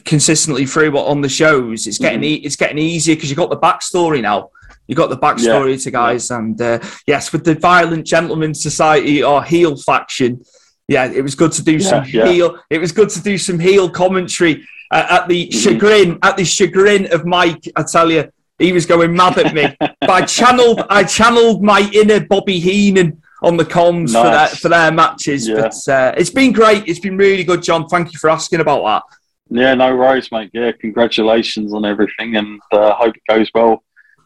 consistently 0.04 0.66
through 0.66 0.90
what 0.90 1.06
on 1.06 1.22
the 1.22 1.30
shows. 1.30 1.86
It's 1.86 1.98
getting 1.98 2.20
mm. 2.20 2.44
it's 2.44 2.56
getting 2.56 2.76
easier 2.76 3.14
because 3.14 3.30
you've 3.30 3.38
got 3.38 3.48
the 3.48 3.56
backstory 3.56 4.20
now. 4.20 4.50
You 4.88 4.94
got 4.94 5.10
the 5.10 5.18
backstory 5.18 5.72
yeah. 5.72 5.76
to 5.76 5.90
guys, 5.90 6.30
yeah. 6.30 6.38
and 6.38 6.60
uh, 6.60 6.78
yes, 7.06 7.32
with 7.32 7.44
the 7.44 7.54
Violent 7.54 8.06
Gentleman 8.06 8.54
Society 8.54 9.22
or 9.22 9.42
heel 9.42 9.76
faction, 9.76 10.44
yeah, 10.88 11.10
it 11.10 11.22
was 11.22 11.34
good 11.34 11.52
to 11.52 11.62
do 11.62 11.72
yeah, 11.72 11.88
some 11.88 12.04
heel. 12.04 12.58
It 12.68 12.78
was 12.78 12.92
good 12.92 13.08
to 13.10 13.22
do 13.22 13.38
some 13.38 13.58
heel 13.58 13.88
commentary 13.88 14.66
uh, 14.90 15.06
at 15.08 15.28
the 15.28 15.46
mm-hmm. 15.46 15.58
chagrin, 15.58 16.18
at 16.22 16.36
the 16.36 16.44
chagrin 16.44 17.12
of 17.12 17.24
Mike. 17.24 17.64
I 17.76 17.84
tell 17.84 18.10
you, 18.10 18.30
he 18.58 18.72
was 18.72 18.86
going 18.86 19.14
mad 19.14 19.38
at 19.38 19.54
me. 19.54 19.74
but 19.80 20.10
I 20.10 20.22
channeled, 20.26 20.82
I 20.90 21.04
channeled 21.04 21.62
my 21.62 21.88
inner 21.94 22.20
Bobby 22.20 22.58
Heenan 22.58 23.22
on 23.42 23.56
the 23.56 23.64
comms 23.64 24.12
nice. 24.12 24.22
for 24.22 24.30
their 24.30 24.48
for 24.48 24.68
their 24.68 24.92
matches. 24.92 25.48
But 25.48 25.88
uh, 25.88 26.14
it's 26.16 26.30
been 26.30 26.52
great. 26.52 26.88
It's 26.88 27.00
been 27.00 27.16
really 27.16 27.44
good, 27.44 27.62
John. 27.62 27.88
Thank 27.88 28.12
you 28.12 28.18
for 28.18 28.30
asking 28.30 28.60
about 28.60 28.84
that. 28.84 29.02
Yeah, 29.48 29.74
no 29.74 29.94
worries, 29.96 30.32
mate. 30.32 30.50
Yeah, 30.52 30.72
congratulations 30.72 31.74
on 31.74 31.84
everything, 31.84 32.36
and 32.36 32.60
uh, 32.72 32.94
hope 32.94 33.16
it 33.16 33.22
goes 33.28 33.50
well 33.54 33.82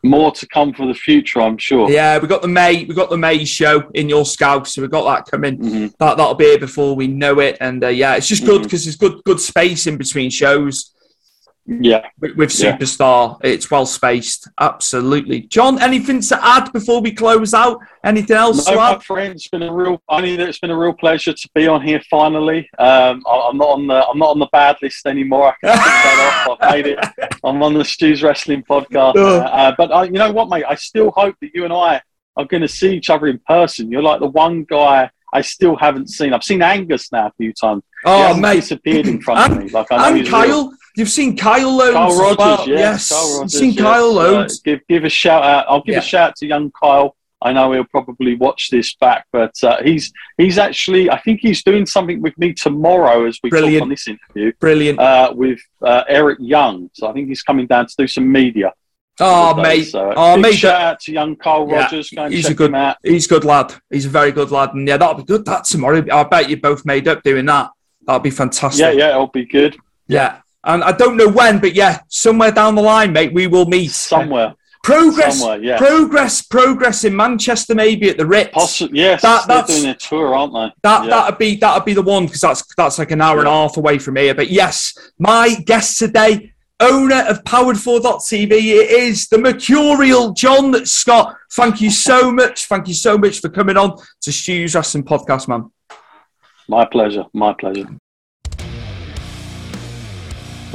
more 0.06 0.32
to 0.32 0.46
come 0.48 0.72
for 0.72 0.86
the 0.86 0.94
future, 0.94 1.40
I'm 1.40 1.58
sure. 1.58 1.90
Yeah, 1.90 2.18
we 2.18 2.28
got 2.28 2.42
the 2.42 2.48
May, 2.48 2.84
we 2.84 2.94
got 2.94 3.10
the 3.10 3.16
May 3.16 3.44
show 3.44 3.88
in 3.94 4.08
your 4.08 4.24
scout, 4.24 4.66
so 4.68 4.82
we 4.82 4.88
got 4.88 5.04
that 5.04 5.30
coming. 5.30 5.58
Mm-hmm. 5.58 5.86
That 5.98 6.16
that'll 6.16 6.34
be 6.34 6.46
here 6.46 6.58
before 6.58 6.96
we 6.96 7.06
know 7.06 7.40
it, 7.40 7.56
and 7.60 7.84
uh, 7.84 7.88
yeah, 7.88 8.16
it's 8.16 8.28
just 8.28 8.44
good 8.44 8.62
because 8.62 8.82
mm-hmm. 8.82 9.04
there's 9.04 9.14
good 9.14 9.24
good 9.24 9.40
space 9.40 9.86
in 9.86 9.96
between 9.96 10.30
shows. 10.30 10.92
Yeah, 11.68 12.06
with, 12.20 12.36
with 12.36 12.50
Superstar, 12.50 13.38
yeah. 13.42 13.50
it's 13.50 13.70
well 13.70 13.86
spaced. 13.86 14.48
Absolutely, 14.60 15.42
John. 15.42 15.82
Anything 15.82 16.20
to 16.20 16.38
add 16.44 16.72
before 16.72 17.00
we 17.00 17.12
close 17.12 17.54
out? 17.54 17.80
Anything 18.04 18.36
else? 18.36 18.68
No, 18.68 18.76
my 18.76 18.98
friend. 19.00 19.34
It's 19.34 19.48
been 19.48 19.64
a 19.64 19.72
real. 19.72 20.00
I 20.08 20.20
mean, 20.20 20.38
it's 20.38 20.60
been 20.60 20.70
a 20.70 20.78
real 20.78 20.92
pleasure 20.92 21.32
to 21.32 21.48
be 21.56 21.66
on 21.66 21.82
here 21.82 22.00
finally. 22.08 22.68
Um, 22.78 23.22
I, 23.26 23.48
am 23.50 23.58
not 23.58 23.68
on 23.68 23.86
the. 23.88 24.06
I'm 24.06 24.18
not 24.18 24.30
on 24.30 24.38
the 24.38 24.48
bad 24.52 24.76
list 24.80 25.06
anymore. 25.06 25.48
I 25.48 25.54
can 25.60 25.76
take 25.76 25.84
that 25.84 26.46
off. 26.48 26.58
I've 26.60 26.72
made 26.72 26.86
it. 26.86 26.98
I'm 27.44 27.60
on 27.62 27.74
the 27.74 27.84
Stu's 27.84 28.22
Wrestling 28.22 28.62
podcast. 28.62 29.16
Uh, 29.16 29.38
uh, 29.38 29.74
but 29.76 29.90
I, 29.90 30.04
you 30.04 30.12
know 30.12 30.30
what, 30.30 30.48
mate? 30.48 30.64
I 30.68 30.76
still 30.76 31.10
hope 31.10 31.34
that 31.40 31.50
you 31.52 31.64
and 31.64 31.72
I 31.72 32.00
are 32.36 32.44
going 32.44 32.62
to 32.62 32.68
see 32.68 32.94
each 32.94 33.10
other 33.10 33.26
in 33.26 33.40
person. 33.40 33.90
You're 33.90 34.02
like 34.02 34.20
the 34.20 34.28
one 34.28 34.62
guy 34.64 35.10
I 35.32 35.40
still 35.40 35.76
haven't 35.76 36.08
seen. 36.08 36.32
I've 36.32 36.44
seen 36.44 36.62
Angus 36.62 37.10
now 37.12 37.26
a 37.26 37.32
few 37.36 37.52
times. 37.52 37.82
Oh, 38.04 38.34
mate, 38.34 38.56
disappeared 38.56 39.06
in 39.06 39.20
front 39.20 39.52
of 39.52 39.58
me. 39.58 39.70
Like 39.76 39.88
I 39.90 40.10
know 40.10 40.18
and 40.18 40.28
Kyle. 40.28 40.46
Real. 40.46 40.72
You've 40.96 41.10
seen 41.10 41.36
Kyle 41.36 41.76
loads. 41.76 41.94
Kyle 41.94 42.18
Rogers, 42.18 42.36
well. 42.38 42.68
yeah. 42.68 42.78
yes. 42.78 43.10
Kyle 43.10 43.38
Rogers, 43.38 43.60
You've 43.60 43.74
seen 43.74 43.76
Kyle 43.76 44.12
loads. 44.12 44.54
Uh, 44.54 44.60
give 44.64 44.80
give 44.88 45.04
a 45.04 45.10
shout 45.10 45.44
out. 45.44 45.66
I'll 45.68 45.82
give 45.82 45.94
yeah. 45.94 45.98
a 45.98 46.02
shout 46.02 46.30
out 46.30 46.36
to 46.36 46.46
young 46.46 46.72
Kyle. 46.72 47.14
I 47.42 47.52
know 47.52 47.70
he'll 47.72 47.84
probably 47.84 48.34
watch 48.34 48.70
this 48.70 48.94
back, 48.94 49.26
but 49.30 49.52
uh, 49.62 49.82
he's 49.82 50.10
he's 50.38 50.56
actually 50.56 51.10
I 51.10 51.20
think 51.20 51.40
he's 51.42 51.62
doing 51.62 51.84
something 51.84 52.22
with 52.22 52.36
me 52.38 52.54
tomorrow 52.54 53.26
as 53.26 53.38
we 53.42 53.50
Brilliant. 53.50 53.74
talk 53.74 53.82
on 53.82 53.88
this 53.90 54.08
interview. 54.08 54.52
Brilliant. 54.58 54.98
Uh, 54.98 55.32
with 55.36 55.60
uh, 55.82 56.04
Eric 56.08 56.38
Young, 56.40 56.90
so 56.94 57.08
I 57.08 57.12
think 57.12 57.28
he's 57.28 57.42
coming 57.42 57.66
down 57.66 57.86
to 57.86 57.94
do 57.98 58.06
some 58.06 58.30
media. 58.32 58.72
Oh 59.20 59.54
mate! 59.54 59.84
So, 59.84 60.12
oh 60.14 60.36
mate! 60.36 60.56
Shout 60.56 60.80
out 60.80 61.00
to 61.00 61.12
young 61.12 61.36
Kyle 61.36 61.66
yeah, 61.68 61.84
Rogers. 61.84 62.10
Go 62.10 62.28
he's 62.28 62.48
a 62.48 62.54
good. 62.54 62.74
He's 63.02 63.26
a 63.26 63.28
good 63.28 63.44
lad. 63.44 63.74
He's 63.90 64.04
a 64.04 64.10
very 64.10 64.30
good 64.30 64.50
lad, 64.50 64.74
and 64.74 64.86
yeah, 64.86 64.98
that'll 64.98 65.14
be 65.14 65.24
good. 65.24 65.44
That 65.46 65.64
tomorrow. 65.64 66.04
I 66.12 66.24
bet 66.24 66.50
you 66.50 66.58
both 66.58 66.84
made 66.84 67.08
up 67.08 67.22
doing 67.22 67.46
that. 67.46 67.70
That'll 68.06 68.20
be 68.20 68.30
fantastic. 68.30 68.80
Yeah, 68.80 68.90
yeah, 68.90 69.10
it'll 69.10 69.28
be 69.28 69.46
good. 69.46 69.76
Yeah, 70.06 70.40
and 70.66 70.82
I 70.82 70.92
don't 70.92 71.16
know 71.16 71.28
when, 71.28 71.60
but 71.60 71.74
yeah, 71.74 72.00
somewhere 72.08 72.50
down 72.50 72.74
the 72.74 72.82
line, 72.82 73.12
mate, 73.12 73.32
we 73.32 73.46
will 73.46 73.66
meet 73.66 73.92
somewhere. 73.92 74.54
Progress, 74.82 75.44
yeah. 75.60 75.78
progress, 75.78 76.42
progress 76.42 77.04
in 77.04 77.14
Manchester, 77.16 77.74
maybe 77.74 78.08
at 78.08 78.18
the 78.18 78.26
Ritz. 78.26 78.50
Possibly, 78.52 79.00
yes, 79.00 79.22
that, 79.22 79.46
they're 79.48 79.64
doing 79.64 79.86
a 79.86 79.94
tour, 79.94 80.34
aren't 80.34 80.52
they? 80.52 80.72
That 80.82 81.04
yeah. 81.04 81.10
that'd 81.10 81.38
be 81.38 81.56
that'd 81.56 81.84
be 81.84 81.94
the 81.94 82.02
one 82.02 82.26
because 82.26 82.40
that's 82.40 82.62
that's 82.76 82.98
like 82.98 83.10
an 83.10 83.20
hour 83.20 83.36
yeah. 83.36 83.40
and 83.40 83.48
a 83.48 83.52
half 83.52 83.76
away 83.76 83.98
from 83.98 84.16
here. 84.16 84.34
But 84.34 84.50
yes, 84.50 84.96
my 85.18 85.56
guest 85.64 85.98
today, 85.98 86.52
owner 86.78 87.24
of 87.28 87.42
Powered4.tv, 87.42 88.52
it 88.52 88.90
is 88.90 89.26
the 89.28 89.38
mercurial 89.38 90.32
John 90.34 90.86
Scott. 90.86 91.36
Thank 91.52 91.80
you 91.80 91.90
so 91.90 92.30
much. 92.30 92.66
Thank 92.66 92.86
you 92.86 92.94
so 92.94 93.18
much 93.18 93.40
for 93.40 93.48
coming 93.48 93.76
on 93.76 93.98
to 94.20 94.32
Stu's 94.32 94.76
Wrestling 94.76 95.04
Podcast, 95.04 95.48
man. 95.48 95.70
My 96.68 96.84
pleasure. 96.84 97.24
My 97.32 97.54
pleasure. 97.54 97.88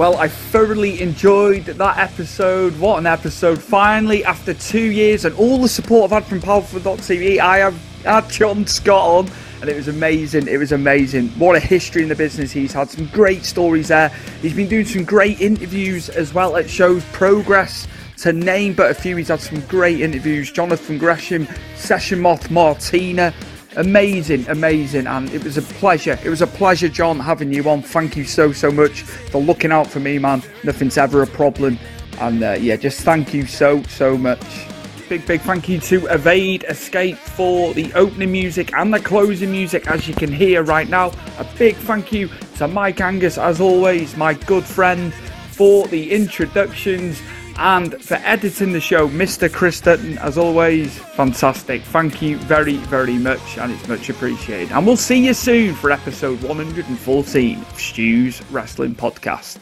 Well, 0.01 0.17
I 0.17 0.29
thoroughly 0.29 0.99
enjoyed 0.99 1.65
that 1.65 1.97
episode. 1.99 2.75
What 2.79 2.97
an 2.97 3.05
episode. 3.05 3.61
Finally, 3.61 4.25
after 4.25 4.51
two 4.51 4.89
years 4.89 5.25
and 5.25 5.35
all 5.35 5.59
the 5.59 5.69
support 5.69 6.05
I've 6.05 6.23
had 6.23 6.25
from 6.27 6.41
Powered4.tv, 6.41 7.37
I 7.37 7.59
have 7.59 7.75
had 8.03 8.27
John 8.27 8.65
Scott 8.65 9.27
on 9.27 9.31
and 9.61 9.69
it 9.69 9.75
was 9.75 9.89
amazing. 9.89 10.47
It 10.47 10.57
was 10.57 10.71
amazing. 10.71 11.27
What 11.37 11.55
a 11.55 11.59
history 11.59 12.01
in 12.01 12.09
the 12.09 12.15
business 12.15 12.51
he's 12.51 12.73
had. 12.73 12.89
Some 12.89 13.05
great 13.09 13.45
stories 13.45 13.89
there. 13.89 14.09
He's 14.41 14.55
been 14.55 14.67
doing 14.67 14.85
some 14.85 15.03
great 15.03 15.39
interviews 15.39 16.09
as 16.09 16.33
well 16.33 16.55
It 16.55 16.67
shows. 16.67 17.05
Progress 17.11 17.87
to 18.21 18.33
name 18.33 18.73
but 18.73 18.89
a 18.89 18.95
few. 18.95 19.15
He's 19.17 19.27
had 19.27 19.39
some 19.39 19.61
great 19.67 20.01
interviews. 20.01 20.51
Jonathan 20.51 20.97
Gresham, 20.97 21.47
Session 21.75 22.19
Moth 22.19 22.49
Martina, 22.49 23.35
amazing, 23.75 24.47
amazing, 24.47 25.07
and 25.07 25.29
it 25.33 25.43
was 25.43 25.57
a 25.57 25.61
pleasure. 25.61 26.19
It 26.23 26.29
was 26.29 26.41
a 26.41 26.47
pleasure, 26.47 26.89
John, 26.89 27.19
having 27.19 27.53
you 27.53 27.69
on. 27.69 27.81
Thank 27.81 28.15
you 28.17 28.23
so, 28.23 28.51
so 28.51 28.71
much 28.71 29.01
for 29.01 29.41
looking 29.41 29.71
out 29.71 29.87
for 29.87 29.99
me, 29.99 30.19
man. 30.19 30.43
Nothing's 30.63 30.97
ever 30.97 31.21
a 31.21 31.27
problem, 31.27 31.77
and 32.19 32.43
uh, 32.43 32.51
yeah, 32.59 32.75
just 32.75 33.01
thank 33.01 33.33
you 33.33 33.45
so, 33.45 33.81
so 33.83 34.17
much. 34.17 34.67
Big, 35.09 35.25
big 35.27 35.41
thank 35.41 35.67
you 35.67 35.77
to 35.79 36.05
Evade 36.07 36.63
Escape 36.69 37.17
for 37.17 37.73
the 37.73 37.91
opening 37.93 38.31
music 38.31 38.73
and 38.73 38.93
the 38.93 38.99
closing 38.99 39.51
music, 39.51 39.87
as 39.87 40.07
you 40.07 40.13
can 40.13 40.31
hear 40.31 40.63
right 40.63 40.87
now. 40.87 41.11
A 41.37 41.45
big 41.57 41.75
thank 41.75 42.13
you 42.13 42.29
to 42.57 42.67
Mike 42.67 43.01
Angus, 43.01 43.37
as 43.37 43.59
always, 43.59 44.15
my 44.15 44.33
good 44.33 44.63
friend, 44.63 45.13
for 45.51 45.85
the 45.89 46.11
introductions 46.11 47.21
and 47.57 48.01
for 48.01 48.15
editing 48.15 48.73
the 48.73 48.79
show, 48.79 49.07
Mr. 49.09 49.51
Chris 49.51 49.81
Dutton, 49.81 50.17
as 50.19 50.37
always, 50.37 50.97
fantastic. 50.97 51.81
Thank 51.83 52.21
you 52.21 52.37
very, 52.37 52.77
very 52.77 53.17
much, 53.17 53.57
and 53.57 53.71
it's 53.71 53.87
much 53.87 54.09
appreciated. 54.09 54.71
And 54.71 54.85
we'll 54.85 54.97
see 54.97 55.25
you 55.25 55.33
soon 55.33 55.75
for 55.75 55.91
episode 55.91 56.41
114 56.41 57.59
of 57.59 57.79
Stu's 57.79 58.41
Wrestling 58.51 58.95
Podcast. 58.95 59.57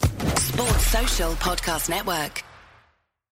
Sports 0.00 0.86
Social 0.86 1.32
Podcast 1.34 1.88
Network. 1.88 2.42